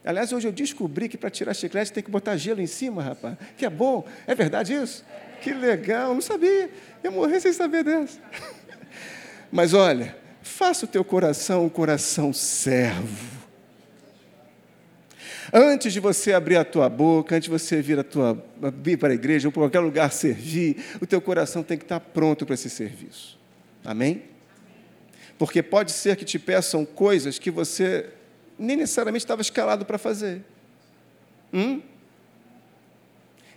Aliás, 0.04 0.32
hoje 0.32 0.48
eu 0.48 0.52
descobri 0.52 1.08
que 1.08 1.16
para 1.16 1.30
tirar 1.30 1.54
chiclete 1.54 1.92
tem 1.92 2.02
que 2.02 2.10
botar 2.10 2.36
gelo 2.36 2.60
em 2.60 2.66
cima, 2.66 3.00
rapaz. 3.00 3.36
Que 3.56 3.64
é 3.64 3.70
bom. 3.70 4.06
É 4.26 4.34
verdade 4.34 4.74
isso? 4.74 5.04
Que 5.40 5.52
legal, 5.52 6.14
não 6.14 6.20
sabia. 6.20 6.70
Eu 7.02 7.12
morri 7.12 7.40
sem 7.40 7.52
saber 7.52 7.84
dessa. 7.84 8.18
Mas 9.50 9.72
olha, 9.72 10.16
faça 10.42 10.84
o 10.84 10.88
teu 10.88 11.04
coração 11.04 11.64
um 11.64 11.68
coração 11.68 12.32
servo. 12.32 13.38
Antes 15.52 15.92
de 15.94 16.00
você 16.00 16.32
abrir 16.34 16.56
a 16.56 16.64
tua 16.64 16.88
boca, 16.88 17.34
antes 17.34 17.44
de 17.44 17.50
você 17.50 17.80
vir, 17.80 17.98
a 17.98 18.04
tua, 18.04 18.44
vir 18.82 18.98
para 18.98 19.10
a 19.10 19.14
igreja 19.14 19.48
ou 19.48 19.52
para 19.52 19.62
qualquer 19.62 19.80
lugar 19.80 20.12
servir, 20.12 20.76
o 21.00 21.06
teu 21.06 21.20
coração 21.20 21.62
tem 21.62 21.78
que 21.78 21.84
estar 21.84 22.00
pronto 22.00 22.44
para 22.44 22.54
esse 22.54 22.68
serviço. 22.68 23.38
Amém? 23.84 24.24
Porque 25.38 25.62
pode 25.62 25.92
ser 25.92 26.16
que 26.16 26.24
te 26.24 26.38
peçam 26.38 26.84
coisas 26.84 27.38
que 27.38 27.50
você 27.50 28.10
nem 28.58 28.76
necessariamente 28.76 29.24
estava 29.24 29.40
escalado 29.40 29.86
para 29.86 29.96
fazer. 29.96 30.42
Hum? 31.52 31.80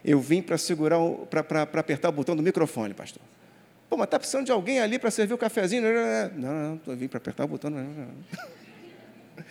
Eu 0.04 0.20
vim 0.20 0.42
para 0.42 0.58
segurar, 0.58 1.00
para 1.30 1.80
apertar 1.80 2.10
o 2.10 2.12
botão 2.12 2.36
do 2.36 2.42
microfone, 2.42 2.94
pastor. 2.94 3.22
Pô, 3.90 3.98
mas 3.98 4.06
está 4.06 4.18
precisando 4.18 4.46
de 4.46 4.52
alguém 4.52 4.80
ali 4.80 4.98
para 4.98 5.12
servir 5.12 5.34
o 5.34 5.38
cafezinho? 5.38 5.84
Não, 6.36 6.54
não, 6.54 6.82
eu 6.88 6.96
vim 6.96 7.08
para 7.08 7.18
apertar 7.18 7.46
o 7.46 7.48
botão. 7.48 7.70
Não, 7.70 7.84
não. 7.84 8.08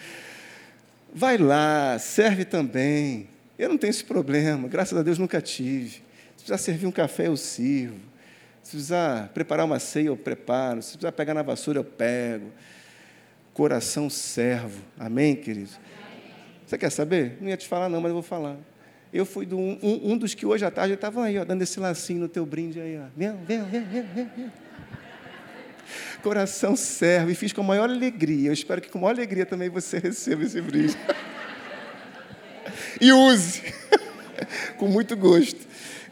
Vai 1.13 1.37
lá, 1.37 1.99
serve 1.99 2.45
também. 2.45 3.29
Eu 3.59 3.69
não 3.69 3.77
tenho 3.77 3.91
esse 3.91 4.03
problema, 4.03 4.67
graças 4.67 4.97
a 4.97 5.03
Deus 5.03 5.19
nunca 5.19 5.41
tive. 5.41 5.91
Se 5.91 6.45
precisar 6.45 6.59
servir 6.59 6.87
um 6.87 6.93
café, 6.93 7.27
eu 7.27 7.37
sirvo. 7.37 8.01
Se 8.63 8.71
precisar 8.71 9.29
preparar 9.35 9.67
uma 9.67 9.79
ceia, 9.79 10.07
eu 10.07 10.17
preparo. 10.17 10.81
Se 10.81 10.93
precisar 10.93 11.13
pegar 11.13 11.35
na 11.35 11.43
vassoura, 11.43 11.81
eu 11.81 11.85
pego. 11.85 12.51
Coração 13.53 14.09
servo. 14.09 14.81
Amém, 14.99 15.37
queridos? 15.37 15.79
Você 16.67 16.79
quer 16.79 16.91
saber? 16.91 17.37
Não 17.41 17.49
ia 17.49 17.57
te 17.57 17.69
falar, 17.69 17.89
não, 17.89 18.01
mas 18.01 18.09
eu 18.09 18.15
vou 18.15 18.23
falar. 18.23 18.57
Eu 19.13 19.27
fui 19.27 19.45
do, 19.45 19.59
um, 19.59 19.79
um, 19.83 20.17
dos 20.17 20.35
que 20.35 20.47
hoje 20.47 20.65
à 20.65 20.71
tarde 20.71 20.95
estavam 20.95 21.25
aí, 21.25 21.37
ó, 21.37 21.45
dando 21.45 21.63
esse 21.63 21.81
lacinho 21.81 22.21
no 22.21 22.29
teu 22.29 22.47
brinde 22.47 22.81
aí. 22.81 22.97
Ó. 22.97 23.07
Vem, 23.17 23.37
vem, 23.45 23.65
vem, 23.65 23.85
vem, 23.85 24.03
vem. 24.05 24.53
Coração 26.23 26.77
servo, 26.77 27.31
e 27.31 27.35
fiz 27.35 27.53
com 27.53 27.63
a 27.63 27.65
maior 27.65 27.91
alegria. 27.91 28.51
Eu 28.51 28.53
espero 28.53 28.81
que 28.81 28.89
com 28.89 28.99
a 28.99 29.03
maior 29.03 29.15
alegria 29.15 29.45
também 29.45 29.69
você 29.69 29.99
receba 29.99 30.45
esse 30.45 30.61
brinde. 30.61 30.97
e 33.01 33.13
use, 33.13 33.63
com 34.79 34.87
muito 34.87 35.17
gosto. 35.17 35.59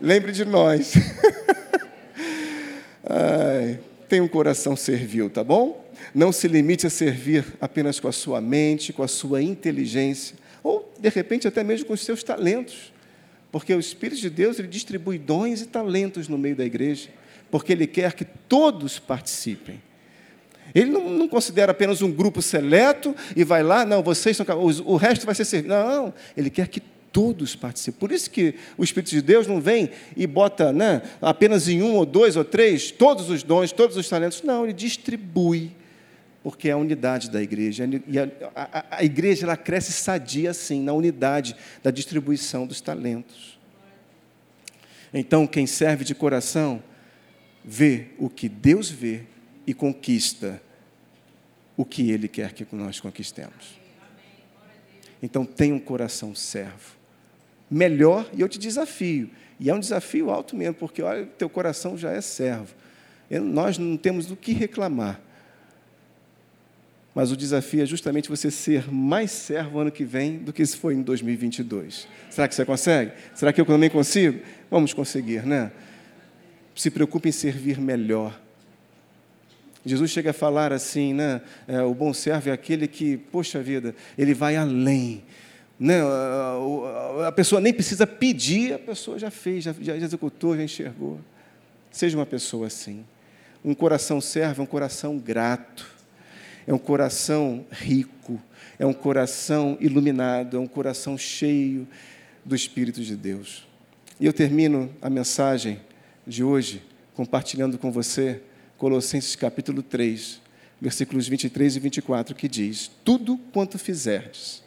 Lembre 0.01 0.32
de 0.32 0.44
nós. 0.44 0.94
Ai, 3.09 3.78
tem 4.09 4.20
um 4.20 4.28
coração 4.28 4.74
servil, 4.74 5.30
tá 5.30 5.44
bom? 5.44 5.88
Não 6.12 6.32
se 6.32 6.49
limite 6.49 6.86
a 6.86 6.90
servir 6.90 7.44
apenas 7.61 8.01
com 8.01 8.09
a 8.09 8.12
sua 8.12 8.40
mente, 8.40 8.92
com 8.92 9.05
a 9.05 9.09
sua 9.09 9.40
inteligência 9.40 10.36
ou 10.63 10.93
de 10.99 11.09
repente 11.09 11.47
até 11.47 11.63
mesmo 11.63 11.87
com 11.87 11.93
os 11.93 12.01
seus 12.01 12.23
talentos, 12.23 12.93
porque 13.51 13.75
o 13.75 13.81
Espírito 13.81 14.21
de 14.21 14.31
Deus 14.31 14.59
ele 14.59 14.69
distribui 14.69 15.19
dons 15.19 15.63
e 15.63 15.67
talentos 15.67 16.29
no 16.29 16.37
meio 16.37 16.57
da 16.57 16.65
igreja, 16.65 17.09
porque 17.51 17.73
ele 17.73 17.87
quer 17.87 18.13
que 18.13 18.25
todos 18.25 18.99
participem. 18.99 19.81
Ele 20.75 20.91
não, 20.91 21.09
não 21.09 21.29
considera 21.29 21.73
apenas 21.73 22.03
um 22.03 22.13
grupo 22.13 22.43
seleto 22.43 23.17
e 23.35 23.43
vai 23.43 23.63
lá, 23.63 23.87
não, 23.87 24.03
vocês 24.03 24.37
são 24.37 24.47
o 24.85 24.97
resto 24.97 25.25
vai 25.25 25.35
ser 25.35 25.45
servido. 25.45 25.75
Não, 25.75 26.13
ele 26.37 26.51
quer 26.51 26.69
que 26.69 26.83
todos 27.11 27.57
participem. 27.57 27.99
Por 27.99 28.13
isso 28.13 28.31
que 28.31 28.55
o 28.77 28.85
Espírito 28.85 29.11
de 29.11 29.23
Deus 29.23 29.47
não 29.47 29.61
vem 29.61 29.91
e 30.15 30.27
bota 30.27 30.73
né, 30.73 31.03
apenas 31.23 31.69
em 31.69 31.83
um 31.83 31.97
ou 31.97 32.05
dois 32.05 32.37
ou 32.37 32.45
três 32.45 32.91
todos 32.91 33.31
os 33.31 33.43
dons, 33.43 33.73
todos 33.73 33.97
os 33.97 34.09
talentos. 34.09 34.43
Não, 34.43 34.65
ele 34.65 34.75
distribui 34.75 35.73
porque 36.43 36.68
é 36.68 36.72
a 36.72 36.76
unidade 36.76 37.30
da 37.30 37.43
igreja. 37.43 37.89
E 38.07 38.18
a, 38.18 38.28
a, 38.55 38.99
a, 38.99 39.05
igreja 39.05 39.45
ela 39.45 39.57
cresce 39.57 39.93
sadia 39.93 40.51
assim, 40.51 40.82
na 40.82 40.93
unidade 40.93 41.57
da 41.82 41.91
distribuição 41.91 42.66
dos 42.66 42.80
talentos. 42.80 43.59
Então, 45.12 45.47
quem 45.47 45.66
serve 45.66 46.05
de 46.05 46.14
coração, 46.14 46.82
vê 47.64 48.09
o 48.18 48.28
que 48.28 48.49
Deus 48.49 48.91
vê 48.91 49.22
e 49.66 49.74
conquista 49.74 50.62
o 51.76 51.84
que 51.84 52.11
Ele 52.11 52.26
quer 52.26 52.53
que 52.53 52.66
nós 52.74 52.99
conquistemos. 52.99 53.78
Então 55.22 55.45
tenha 55.45 55.74
um 55.74 55.78
coração 55.78 56.34
servo. 56.34 56.97
Melhor, 57.70 58.28
e 58.32 58.41
eu 58.41 58.49
te 58.49 58.59
desafio. 58.59 59.30
E 59.61 59.68
é 59.68 59.74
um 59.74 59.80
desafio 59.80 60.30
alto 60.30 60.57
mesmo, 60.57 60.74
porque 60.74 61.03
olha, 61.03 61.26
teu 61.26 61.49
coração 61.49 61.97
já 61.97 62.11
é 62.11 62.20
servo. 62.20 62.74
Nós 63.30 63.76
não 63.78 63.97
temos 63.97 64.26
do 64.26 64.36
que 64.36 64.53
reclamar. 64.53 65.20
Mas 67.19 67.33
o 67.33 67.37
desafio 67.37 67.83
é 67.83 67.85
justamente 67.85 68.29
você 68.29 68.49
ser 68.49 68.89
mais 68.93 69.33
servo 69.33 69.81
ano 69.81 69.91
que 69.91 70.05
vem 70.05 70.39
do 70.39 70.53
que 70.53 70.64
se 70.64 70.77
foi 70.77 70.95
em 70.95 71.03
2022. 71.03 72.07
Será 72.31 72.47
que 72.47 72.55
você 72.55 72.64
consegue? 72.64 73.11
Será 73.35 73.53
que 73.53 73.61
eu 73.61 73.66
também 73.66 73.91
consigo? 73.91 74.39
Vamos 74.71 74.95
conseguir, 74.95 75.45
né? 75.45 75.73
Se 76.77 76.93
preocupe 76.93 77.29
em 77.29 77.33
servir 77.33 77.81
melhor. 77.81 78.41
Jesus 79.85 80.12
chega 80.12 80.31
a 80.31 80.33
falar 80.33 80.73
assim, 80.73 81.12
né? 81.12 81.41
É, 81.66 81.83
o 81.83 81.93
bom 81.93 82.14
servo 82.14 82.51
é 82.51 82.53
aquele 82.53 82.87
que, 82.87 83.16
poxa 83.16 83.61
vida, 83.61 83.97
ele 84.16 84.33
vai 84.33 84.55
além. 84.55 85.25
Né? 85.77 85.97
A 87.27 87.33
pessoa 87.33 87.61
nem 87.61 87.73
precisa 87.73 88.07
pedir, 88.07 88.75
a 88.75 88.79
pessoa 88.79 89.19
já 89.19 89.29
fez, 89.29 89.64
já, 89.64 89.75
já 89.77 89.97
executou, 89.97 90.57
já 90.57 90.62
enxergou. 90.62 91.19
Seja 91.91 92.16
uma 92.16 92.27
pessoa 92.27 92.69
assim. 92.69 93.05
Um 93.64 93.75
coração 93.75 94.21
servo 94.21 94.62
é 94.62 94.62
um 94.62 94.66
coração 94.69 95.19
grato, 95.19 95.97
é 96.69 96.75
um 96.75 96.79
coração 96.79 97.64
rico, 97.71 98.39
é 98.79 98.85
um 98.85 98.93
coração 98.93 99.79
iluminado, 99.81 100.59
é 100.59 100.61
um 100.61 100.66
coração 100.66 101.16
cheio 101.16 101.89
do 102.45 102.55
Espírito 102.55 103.01
de 103.01 103.16
Deus. 103.16 103.66
E 104.21 104.27
eu 104.27 104.35
termino 104.35 104.95
a 105.01 105.09
mensagem 105.09 105.81
de 106.27 106.45
hoje 106.45 106.83
compartilhando 107.14 107.79
com 107.79 107.91
você 107.91 108.43
Colossenses 108.77 109.35
capítulo 109.35 109.83
3, 109.83 110.43
versículos 110.79 111.27
23 111.27 111.77
e 111.77 111.81
24, 111.81 112.35
que 112.35 112.47
diz: 112.47 112.91
Tudo 113.03 113.39
quanto 113.51 113.79
fizerdes, 113.79 114.62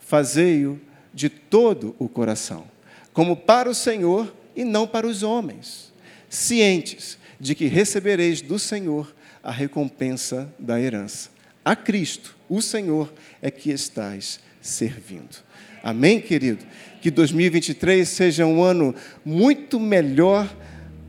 fazei-o 0.00 0.80
de 1.14 1.28
todo 1.28 1.94
o 1.96 2.08
coração, 2.08 2.64
como 3.12 3.36
para 3.36 3.70
o 3.70 3.74
Senhor 3.74 4.34
e 4.56 4.64
não 4.64 4.84
para 4.84 5.06
os 5.06 5.22
homens, 5.22 5.92
cientes 6.28 7.16
de 7.38 7.54
que 7.54 7.66
recebereis 7.66 8.42
do 8.42 8.58
Senhor 8.58 9.14
a 9.42 9.50
recompensa 9.50 10.48
da 10.58 10.80
herança. 10.80 11.30
A 11.64 11.76
Cristo, 11.76 12.36
o 12.48 12.62
Senhor, 12.62 13.12
é 13.42 13.50
que 13.50 13.70
estás 13.70 14.40
servindo. 14.60 15.42
Amém, 15.82 16.20
querido? 16.20 16.64
Que 17.00 17.10
2023 17.10 18.08
seja 18.08 18.46
um 18.46 18.62
ano 18.62 18.94
muito 19.24 19.78
melhor 19.78 20.48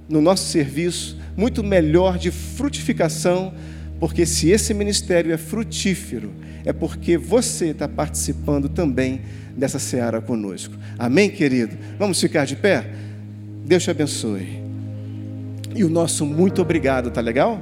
no 0.07 0.21
nosso 0.21 0.49
serviço, 0.49 1.17
muito 1.35 1.63
melhor 1.63 2.17
de 2.17 2.31
frutificação, 2.31 3.53
porque 3.99 4.25
se 4.25 4.49
esse 4.49 4.73
ministério 4.73 5.31
é 5.31 5.37
frutífero, 5.37 6.33
é 6.65 6.73
porque 6.73 7.17
você 7.17 7.67
está 7.67 7.87
participando 7.87 8.69
também 8.69 9.21
dessa 9.55 9.79
seara 9.79 10.21
conosco. 10.21 10.75
Amém, 10.97 11.29
querido? 11.29 11.77
Vamos 11.97 12.19
ficar 12.19 12.45
de 12.45 12.55
pé? 12.55 12.89
Deus 13.65 13.83
te 13.83 13.91
abençoe. 13.91 14.59
E 15.75 15.83
o 15.83 15.89
nosso 15.89 16.25
muito 16.25 16.61
obrigado, 16.61 17.11
tá 17.11 17.21
legal? 17.21 17.61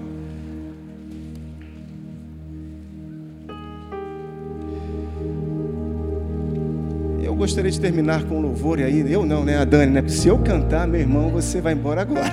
Gostaria 7.47 7.71
de 7.71 7.79
terminar 7.79 8.25
com 8.25 8.41
louvor, 8.41 8.77
e 8.77 8.83
aí, 8.83 9.09
eu 9.09 9.25
não, 9.25 9.45
né? 9.45 9.57
A 9.57 9.63
Dani, 9.63 9.93
né? 9.93 10.03
Se 10.09 10.27
eu 10.27 10.37
cantar, 10.37 10.85
meu 10.85 10.99
irmão, 10.99 11.29
você 11.29 11.61
vai 11.61 11.71
embora 11.71 12.01
agora. 12.01 12.29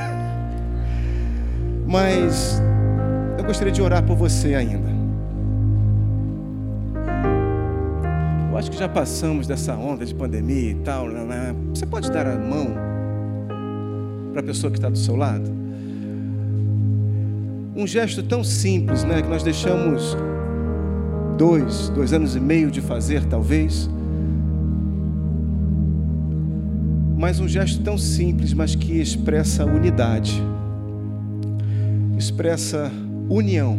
Mas 1.86 2.60
eu 3.38 3.44
gostaria 3.44 3.72
de 3.72 3.80
orar 3.80 4.02
por 4.02 4.16
você 4.16 4.56
ainda. 4.56 4.92
Eu 8.50 8.58
acho 8.58 8.68
que 8.72 8.76
já 8.76 8.88
passamos 8.88 9.46
dessa 9.46 9.76
onda 9.76 10.04
de 10.04 10.12
pandemia 10.12 10.72
e 10.72 10.74
tal. 10.76 11.08
Né? 11.08 11.54
Você 11.72 11.86
pode 11.86 12.10
dar 12.10 12.26
a 12.26 12.36
mão 12.36 12.74
para 14.32 14.40
a 14.40 14.44
pessoa 14.44 14.68
que 14.68 14.78
está 14.78 14.88
do 14.88 14.98
seu 14.98 15.14
lado? 15.14 15.48
um 17.76 17.88
gesto 17.88 18.22
tão 18.22 18.44
simples, 18.44 19.02
né, 19.02 19.20
que 19.20 19.28
nós 19.28 19.42
deixamos 19.42 20.16
dois, 21.36 21.88
dois 21.88 22.12
anos 22.12 22.36
e 22.36 22.40
meio 22.40 22.70
de 22.70 22.80
fazer, 22.80 23.24
talvez. 23.24 23.90
Mas 27.16 27.40
um 27.40 27.48
gesto 27.48 27.82
tão 27.82 27.96
simples, 27.96 28.52
mas 28.52 28.74
que 28.74 29.00
expressa 29.00 29.64
unidade, 29.64 30.42
expressa 32.18 32.90
união, 33.28 33.78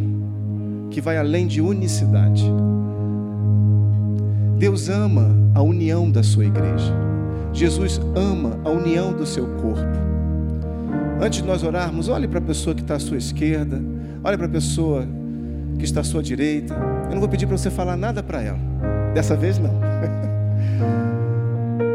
que 0.90 1.00
vai 1.00 1.18
além 1.18 1.46
de 1.46 1.60
unicidade. 1.60 2.44
Deus 4.58 4.88
ama 4.88 5.36
a 5.54 5.62
união 5.62 6.10
da 6.10 6.22
sua 6.22 6.46
igreja. 6.46 6.92
Jesus 7.52 8.00
ama 8.14 8.58
a 8.64 8.70
união 8.70 9.12
do 9.12 9.26
seu 9.26 9.46
corpo. 9.56 10.06
Antes 11.20 11.40
de 11.40 11.46
nós 11.46 11.62
orarmos, 11.62 12.08
olhe 12.08 12.28
para 12.28 12.38
a 12.38 12.42
pessoa 12.42 12.74
que 12.74 12.82
está 12.82 12.96
à 12.96 12.98
sua 12.98 13.16
esquerda, 13.16 13.80
olhe 14.22 14.36
para 14.36 14.46
a 14.46 14.50
pessoa 14.50 15.06
que 15.78 15.84
está 15.84 16.00
à 16.00 16.04
sua 16.04 16.22
direita. 16.22 16.74
Eu 17.04 17.12
não 17.12 17.20
vou 17.20 17.28
pedir 17.28 17.46
para 17.46 17.56
você 17.56 17.70
falar 17.70 17.96
nada 17.96 18.22
para 18.22 18.42
ela. 18.42 18.58
Dessa 19.14 19.36
vez 19.36 19.58
não. 19.58 19.80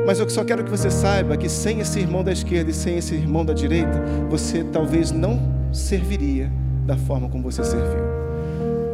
Mas 0.05 0.19
eu 0.19 0.29
só 0.29 0.43
quero 0.43 0.63
que 0.63 0.69
você 0.69 0.89
saiba 0.89 1.37
que 1.37 1.47
sem 1.47 1.79
esse 1.79 1.99
irmão 1.99 2.23
da 2.23 2.31
esquerda 2.31 2.71
e 2.71 2.73
sem 2.73 2.97
esse 2.97 3.13
irmão 3.15 3.45
da 3.45 3.53
direita, 3.53 4.01
você 4.29 4.63
talvez 4.63 5.11
não 5.11 5.39
serviria 5.71 6.51
da 6.85 6.97
forma 6.97 7.29
como 7.29 7.43
você 7.43 7.63
serviu. 7.63 8.03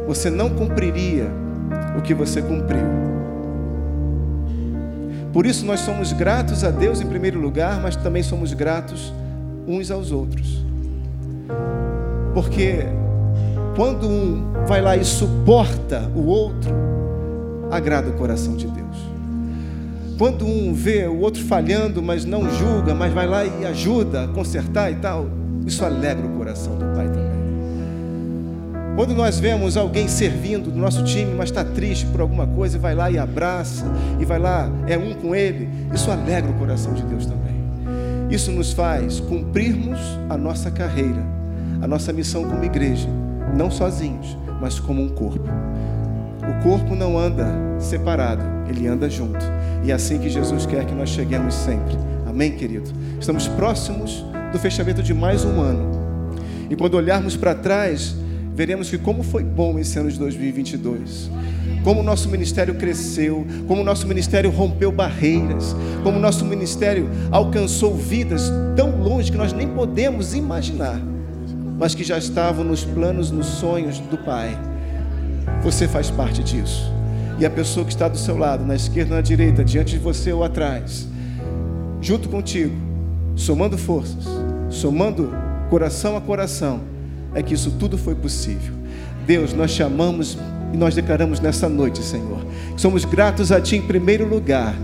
Você 0.06 0.30
não 0.30 0.50
cumpriria 0.50 1.26
o 1.96 2.02
que 2.02 2.14
você 2.14 2.42
cumpriu. 2.42 2.86
Por 5.32 5.46
isso 5.46 5.64
nós 5.64 5.80
somos 5.80 6.12
gratos 6.12 6.64
a 6.64 6.70
Deus 6.70 7.00
em 7.00 7.06
primeiro 7.06 7.38
lugar, 7.38 7.80
mas 7.80 7.96
também 7.96 8.22
somos 8.22 8.52
gratos 8.52 9.12
uns 9.66 9.90
aos 9.90 10.10
outros. 10.10 10.64
Porque 12.34 12.86
quando 13.76 14.08
um 14.08 14.52
vai 14.66 14.80
lá 14.80 14.96
e 14.96 15.04
suporta 15.04 16.10
o 16.14 16.26
outro, 16.26 16.74
agrada 17.70 18.08
o 18.08 18.14
coração 18.14 18.56
de 18.56 18.66
Deus. 18.66 19.07
Quando 20.18 20.44
um 20.44 20.74
vê 20.74 21.06
o 21.06 21.20
outro 21.20 21.44
falhando, 21.44 22.02
mas 22.02 22.24
não 22.24 22.50
julga, 22.50 22.92
mas 22.92 23.12
vai 23.12 23.24
lá 23.24 23.44
e 23.44 23.64
ajuda 23.64 24.24
a 24.24 24.28
consertar 24.28 24.90
e 24.90 24.96
tal, 24.96 25.28
isso 25.64 25.84
alegra 25.84 26.26
o 26.26 26.30
coração 26.30 26.74
do 26.74 26.86
Pai 26.86 27.06
também. 27.06 27.38
Quando 28.96 29.14
nós 29.14 29.38
vemos 29.38 29.76
alguém 29.76 30.08
servindo 30.08 30.72
do 30.72 30.76
nosso 30.76 31.04
time, 31.04 31.32
mas 31.36 31.50
está 31.50 31.62
triste 31.62 32.04
por 32.06 32.20
alguma 32.20 32.48
coisa, 32.48 32.76
e 32.76 32.80
vai 32.80 32.96
lá 32.96 33.08
e 33.08 33.16
abraça, 33.16 33.84
e 34.18 34.24
vai 34.24 34.40
lá, 34.40 34.68
é 34.88 34.98
um 34.98 35.14
com 35.14 35.36
ele, 35.36 35.68
isso 35.94 36.10
alegra 36.10 36.50
o 36.50 36.54
coração 36.54 36.94
de 36.94 37.04
Deus 37.04 37.24
também. 37.24 37.54
Isso 38.28 38.50
nos 38.50 38.72
faz 38.72 39.20
cumprirmos 39.20 40.00
a 40.28 40.36
nossa 40.36 40.68
carreira, 40.68 41.24
a 41.80 41.86
nossa 41.86 42.12
missão 42.12 42.42
como 42.42 42.64
igreja, 42.64 43.08
não 43.56 43.70
sozinhos, 43.70 44.36
mas 44.60 44.80
como 44.80 45.00
um 45.00 45.10
corpo. 45.10 45.48
O 46.42 46.62
corpo 46.64 46.96
não 46.96 47.16
anda 47.16 47.46
separado, 47.78 48.42
ele 48.68 48.88
anda 48.88 49.08
junto. 49.08 49.57
E 49.84 49.90
é 49.90 49.94
assim 49.94 50.18
que 50.18 50.28
Jesus 50.28 50.66
quer 50.66 50.84
que 50.84 50.94
nós 50.94 51.08
cheguemos 51.08 51.54
sempre. 51.54 51.96
Amém, 52.26 52.52
querido? 52.52 52.90
Estamos 53.20 53.48
próximos 53.48 54.24
do 54.52 54.58
fechamento 54.58 55.02
de 55.02 55.14
mais 55.14 55.44
um 55.44 55.60
ano. 55.60 56.36
E 56.68 56.76
quando 56.76 56.94
olharmos 56.94 57.36
para 57.36 57.54
trás, 57.54 58.14
veremos 58.54 58.90
que 58.90 58.98
como 58.98 59.22
foi 59.22 59.42
bom 59.42 59.78
esse 59.78 59.98
ano 59.98 60.10
de 60.10 60.18
2022 60.18 61.30
como 61.82 62.00
o 62.00 62.02
nosso 62.02 62.28
ministério 62.28 62.74
cresceu, 62.74 63.46
como 63.66 63.80
o 63.80 63.84
nosso 63.84 64.06
ministério 64.06 64.50
rompeu 64.50 64.92
barreiras, 64.92 65.74
como 66.02 66.18
o 66.18 66.20
nosso 66.20 66.44
ministério 66.44 67.08
alcançou 67.30 67.94
vidas 67.94 68.52
tão 68.76 69.00
longe 69.00 69.30
que 69.30 69.38
nós 69.38 69.52
nem 69.52 69.68
podemos 69.68 70.34
imaginar, 70.34 71.00
mas 71.78 71.94
que 71.94 72.04
já 72.04 72.18
estavam 72.18 72.64
nos 72.64 72.84
planos, 72.84 73.30
nos 73.30 73.46
sonhos 73.46 73.98
do 74.00 74.18
Pai. 74.18 74.58
Você 75.62 75.88
faz 75.88 76.10
parte 76.10 76.42
disso. 76.42 76.97
E 77.38 77.46
a 77.46 77.50
pessoa 77.50 77.86
que 77.86 77.92
está 77.92 78.08
do 78.08 78.18
seu 78.18 78.36
lado, 78.36 78.64
na 78.64 78.74
esquerda, 78.74 79.14
na 79.14 79.20
direita, 79.20 79.64
diante 79.64 79.92
de 79.92 79.98
você 79.98 80.32
ou 80.32 80.42
atrás, 80.42 81.06
junto 82.00 82.28
contigo, 82.28 82.74
somando 83.36 83.78
forças, 83.78 84.24
somando 84.68 85.32
coração 85.70 86.16
a 86.16 86.20
coração, 86.20 86.80
é 87.34 87.42
que 87.42 87.54
isso 87.54 87.70
tudo 87.78 87.96
foi 87.96 88.14
possível. 88.14 88.74
Deus, 89.26 89.52
nós 89.52 89.70
chamamos 89.70 90.36
e 90.72 90.76
nós 90.76 90.94
declaramos 90.94 91.38
nessa 91.38 91.68
noite, 91.68 92.02
Senhor, 92.02 92.44
que 92.74 92.80
somos 92.80 93.04
gratos 93.04 93.52
a 93.52 93.60
Ti 93.60 93.76
em 93.76 93.82
primeiro 93.82 94.26
lugar, 94.28 94.74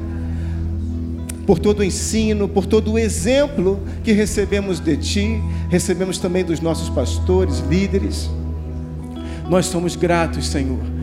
por 1.46 1.58
todo 1.58 1.80
o 1.80 1.84
ensino, 1.84 2.48
por 2.48 2.66
todo 2.66 2.92
o 2.92 2.98
exemplo 2.98 3.80
que 4.02 4.12
recebemos 4.12 4.80
de 4.80 4.96
Ti, 4.96 5.42
recebemos 5.68 6.18
também 6.18 6.44
dos 6.44 6.60
nossos 6.60 6.88
pastores, 6.88 7.58
líderes. 7.68 8.30
Nós 9.48 9.66
somos 9.66 9.94
gratos, 9.94 10.46
Senhor, 10.46 10.93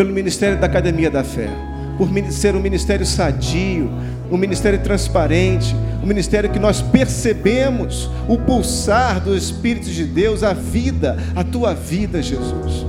pelo 0.00 0.14
ministério 0.14 0.58
da 0.58 0.64
Academia 0.64 1.10
da 1.10 1.22
Fé, 1.22 1.50
por 1.98 2.08
ser 2.30 2.56
um 2.56 2.60
ministério 2.60 3.04
sadio, 3.04 3.90
um 4.30 4.38
ministério 4.38 4.80
transparente, 4.80 5.76
um 6.02 6.06
ministério 6.06 6.48
que 6.48 6.58
nós 6.58 6.80
percebemos 6.80 8.10
o 8.26 8.38
pulsar 8.38 9.20
do 9.20 9.36
Espírito 9.36 9.90
de 9.90 10.06
Deus, 10.06 10.42
a 10.42 10.54
vida, 10.54 11.18
a 11.36 11.44
tua 11.44 11.74
vida, 11.74 12.22
Jesus. 12.22 12.86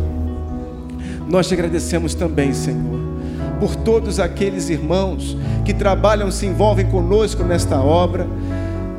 Nós 1.27 1.49
te 1.49 1.53
agradecemos 1.53 2.13
também, 2.15 2.53
Senhor, 2.53 3.01
por 3.59 3.75
todos 3.75 4.17
aqueles 4.17 4.69
irmãos 4.69 5.35
que 5.65 5.73
trabalham, 5.73 6.31
se 6.31 6.45
envolvem 6.45 6.85
conosco 6.85 7.43
nesta 7.43 7.77
obra. 7.81 8.25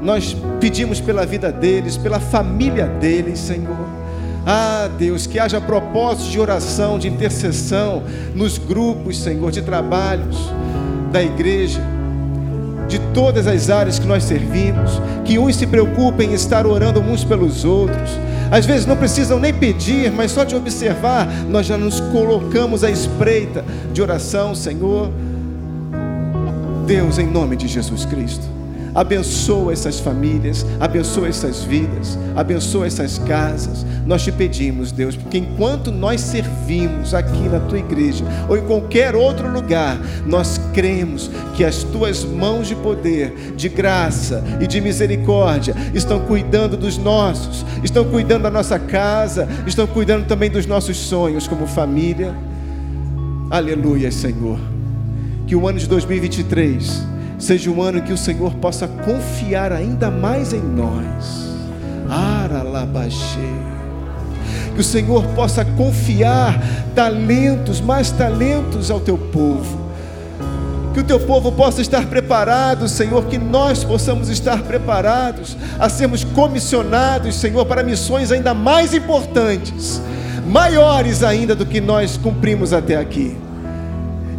Nós 0.03 0.37
pedimos 0.61 1.01
pela 1.01 1.25
vida 1.25 1.51
deles, 1.51 1.97
pela 1.97 2.21
família 2.21 2.87
deles, 2.89 3.39
Senhor. 3.39 3.92
Ah, 4.45 4.89
Deus, 4.99 5.27
que 5.27 5.39
haja 5.39 5.61
propósitos 5.61 6.31
de 6.31 6.41
oração, 6.41 6.99
de 6.99 7.09
intercessão 7.09 8.03
nos 8.35 8.59
grupos, 8.59 9.19
Senhor, 9.19 9.51
de 9.53 9.63
trabalhos 9.63 10.37
da 11.13 11.23
igreja 11.23 11.81
de 12.89 12.99
todas 13.15 13.47
as 13.47 13.71
áreas 13.71 13.99
que 13.99 14.07
nós 14.07 14.25
servimos, 14.25 15.01
que 15.25 15.39
uns 15.39 15.57
se 15.57 15.67
preocupem 15.67 16.31
em 16.31 16.35
estar 16.35 16.67
orando 16.67 17.01
uns 17.01 17.25
pelos 17.25 17.65
outros. 17.65 18.11
Às 18.51 18.67
vezes 18.67 18.85
não 18.85 18.97
precisam 18.97 19.39
nem 19.39 19.55
pedir, 19.55 20.11
mas 20.11 20.33
só 20.33 20.45
de 20.45 20.55
observar, 20.55 21.27
nós 21.49 21.65
já 21.65 21.79
nos 21.79 22.01
colocamos 22.01 22.85
à 22.85 22.91
espreita 22.91 23.65
de 23.93 24.03
oração, 24.03 24.55
Senhor. 24.55 25.11
Deus, 26.87 27.19
em 27.19 27.27
nome 27.27 27.57
de 27.57 27.69
Jesus 27.69 28.05
Cristo 28.05 28.62
Abençoa 28.95 29.73
essas 29.73 29.99
famílias, 30.01 30.67
abençoa 30.79 31.27
essas 31.27 31.65
vidas, 31.65 32.19
abençoa 32.37 32.87
essas 32.87 33.19
casas. 33.19 33.87
Nós 34.05 34.23
te 34.23 34.31
pedimos, 34.31 34.93
Deus, 34.93 35.17
porque 35.17 35.39
enquanto 35.39 35.91
nós 35.91 36.21
servimos 36.21 37.15
aqui 37.15 37.49
na 37.49 37.59
tua 37.59 37.79
igreja 37.79 38.23
ou 38.51 38.57
em 38.59 38.63
qualquer 38.63 39.15
outro 39.15 39.51
lugar, 39.51 39.99
nós 40.27 40.61
cremos 40.75 41.31
que 41.57 41.65
as 41.65 41.83
tuas 41.85 42.23
mãos 42.23 42.69
de 42.69 42.75
poder, 42.75 43.55
de 43.57 43.71
graça 43.71 44.45
e 44.61 44.67
de 44.67 44.79
misericórdia 44.79 45.75
estão 45.95 46.21
cuidando 46.21 46.77
dos 46.77 46.99
nossos, 46.99 47.65
estão 47.83 48.05
cuidando 48.05 48.43
da 48.43 48.51
nossa 48.51 48.79
casa, 48.79 49.49
estão 49.67 49.87
cuidando 49.87 50.27
também 50.27 50.51
dos 50.51 50.67
nossos 50.67 50.99
sonhos 50.99 51.49
como 51.49 51.67
família. 51.67 52.35
Aleluia, 53.51 54.13
Senhor. 54.13 54.59
Que 55.47 55.57
o 55.57 55.67
ano 55.67 55.79
de 55.79 55.89
2023 55.89 57.13
seja 57.43 57.69
um 57.73 57.83
ano 57.83 58.01
que 58.01 58.13
o 58.13 58.17
Senhor 58.17 58.55
possa 58.55 58.87
confiar 58.87 59.73
ainda 59.73 60.13
mais 60.13 60.53
em 60.53 60.61
nós. 60.61 61.51
Aralabaxê. 62.09 63.41
Que 64.77 64.81
o 64.81 64.85
Senhor 64.85 65.25
possa 65.35 65.65
confiar 65.65 66.63
talentos, 66.95 67.81
mais 67.81 68.13
talentos 68.13 68.93
ao 68.93 69.01
teu 69.01 69.19
povo. 69.19 69.83
Que 70.95 71.01
o 71.01 71.05
teu 71.05 71.19
povo 71.19 71.51
possa 71.51 71.83
estar 71.83 72.07
preparado, 72.07 72.87
Senhor, 72.87 73.25
que 73.25 73.39
nós 73.39 73.83
possamos 73.83 74.29
estar 74.29 74.63
preparados 74.63 75.57
a 75.81 75.89
sermos 75.89 76.23
comissionados, 76.23 77.35
Senhor, 77.35 77.67
para 77.67 77.83
missões 77.83 78.31
ainda 78.31 78.55
mais 78.55 78.95
importantes, 78.95 80.01
maiores 80.47 81.25
ainda 81.25 81.57
do 81.57 81.67
que 81.67 81.81
nós 81.81 82.17
cumprimos 82.17 82.73
até 82.73 82.95
aqui 82.95 83.37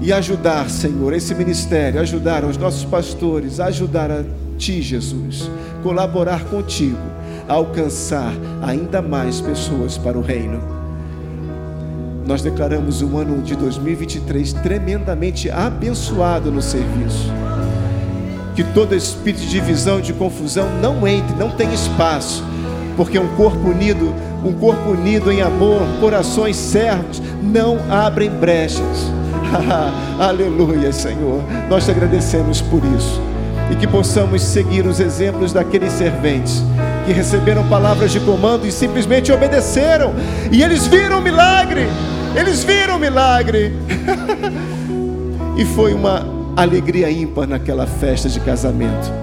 e 0.03 0.11
ajudar, 0.11 0.69
Senhor, 0.69 1.13
esse 1.13 1.33
ministério, 1.33 2.01
ajudar 2.01 2.43
os 2.43 2.57
nossos 2.57 2.83
pastores, 2.83 3.61
ajudar 3.61 4.11
a 4.11 4.21
Ti, 4.57 4.81
Jesus, 4.81 5.49
colaborar 5.81 6.43
contigo, 6.43 6.99
a 7.47 7.53
alcançar 7.53 8.33
ainda 8.61 9.01
mais 9.01 9.39
pessoas 9.39 9.97
para 9.97 10.17
o 10.17 10.21
reino. 10.21 10.59
Nós 12.27 12.41
declaramos 12.41 13.01
um 13.01 13.17
ano 13.17 13.41
de 13.41 13.55
2023 13.55 14.51
tremendamente 14.53 15.49
abençoado 15.49 16.51
no 16.51 16.61
serviço. 16.61 17.31
Que 18.57 18.63
todo 18.65 18.93
espírito 18.93 19.41
de 19.41 19.49
divisão, 19.49 20.01
de 20.01 20.11
confusão 20.11 20.67
não 20.81 21.07
entre, 21.07 21.33
não 21.37 21.51
tem 21.51 21.73
espaço, 21.73 22.43
porque 22.97 23.17
um 23.17 23.35
corpo 23.37 23.69
unido, 23.69 24.13
um 24.43 24.51
corpo 24.51 24.91
unido 24.91 25.31
em 25.31 25.41
amor, 25.41 25.81
corações 26.01 26.57
servos, 26.57 27.21
não 27.41 27.79
abrem 27.89 28.29
brechas 28.29 29.22
Aleluia, 30.19 30.91
Senhor. 30.91 31.41
Nós 31.69 31.85
te 31.85 31.91
agradecemos 31.91 32.61
por 32.61 32.81
isso. 32.97 33.21
E 33.71 33.75
que 33.75 33.87
possamos 33.87 34.41
seguir 34.41 34.85
os 34.85 34.99
exemplos 34.99 35.53
daqueles 35.53 35.93
serventes 35.93 36.63
que 37.05 37.11
receberam 37.11 37.67
palavras 37.67 38.11
de 38.11 38.19
comando 38.19 38.67
e 38.67 38.71
simplesmente 38.71 39.31
obedeceram. 39.31 40.13
E 40.51 40.61
eles 40.61 40.87
viram 40.87 41.19
o 41.19 41.21
milagre. 41.21 41.87
Eles 42.35 42.63
viram 42.63 42.97
o 42.97 42.99
milagre. 42.99 43.73
e 45.57 45.65
foi 45.65 45.93
uma 45.93 46.25
alegria 46.55 47.09
ímpar 47.09 47.47
naquela 47.47 47.85
festa 47.85 48.29
de 48.29 48.39
casamento. 48.39 49.22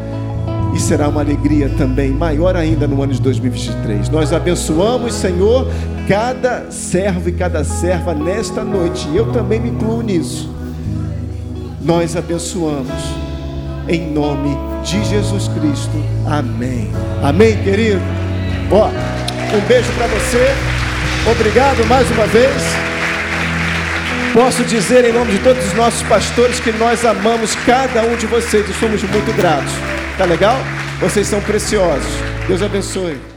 E 0.75 0.81
será 0.81 1.09
uma 1.09 1.21
alegria 1.21 1.69
também 1.77 2.11
maior 2.11 2.57
ainda 2.57 2.87
no 2.87 3.03
ano 3.03 3.13
de 3.13 3.21
2023. 3.21 4.09
Nós 4.09 4.33
abençoamos, 4.33 5.15
Senhor, 5.15 5.67
cada 6.09 6.71
servo 6.71 7.29
e 7.29 7.33
cada 7.33 7.65
serva 7.65 8.15
nesta 8.15 8.65
noite, 8.65 9.09
e 9.13 9.17
eu 9.17 9.33
também 9.33 9.61
me 9.61 9.71
incluo 9.71 10.03
nisso. 10.03 10.49
Nós 11.83 12.17
abençoamos 12.17 13.21
em 13.89 14.13
nome 14.13 14.57
de 14.85 15.05
Jesus 15.05 15.49
Cristo. 15.49 16.05
Amém. 16.27 16.91
Amém, 17.23 17.57
querido. 17.63 18.01
Ó, 18.71 18.89
um 18.89 19.61
beijo 19.67 19.91
para 19.93 20.07
você. 20.07 20.55
Obrigado 21.31 21.85
mais 21.87 22.09
uma 22.13 22.27
vez. 22.27 22.55
Posso 24.33 24.63
dizer 24.65 25.05
em 25.05 25.13
nome 25.13 25.33
de 25.33 25.39
todos 25.41 25.67
os 25.67 25.75
nossos 25.75 26.03
pastores 26.05 26.61
que 26.61 26.71
nós 26.73 27.05
amamos 27.05 27.57
cada 27.67 28.03
um 28.03 28.17
de 28.17 28.27
vocês 28.27 28.69
e 28.69 28.73
somos 28.75 29.03
muito 29.03 29.37
gratos. 29.37 29.73
Tá 30.21 30.27
legal? 30.27 30.59
Vocês 31.01 31.27
são 31.27 31.41
preciosos. 31.41 32.13
Deus 32.47 32.61
abençoe. 32.61 33.30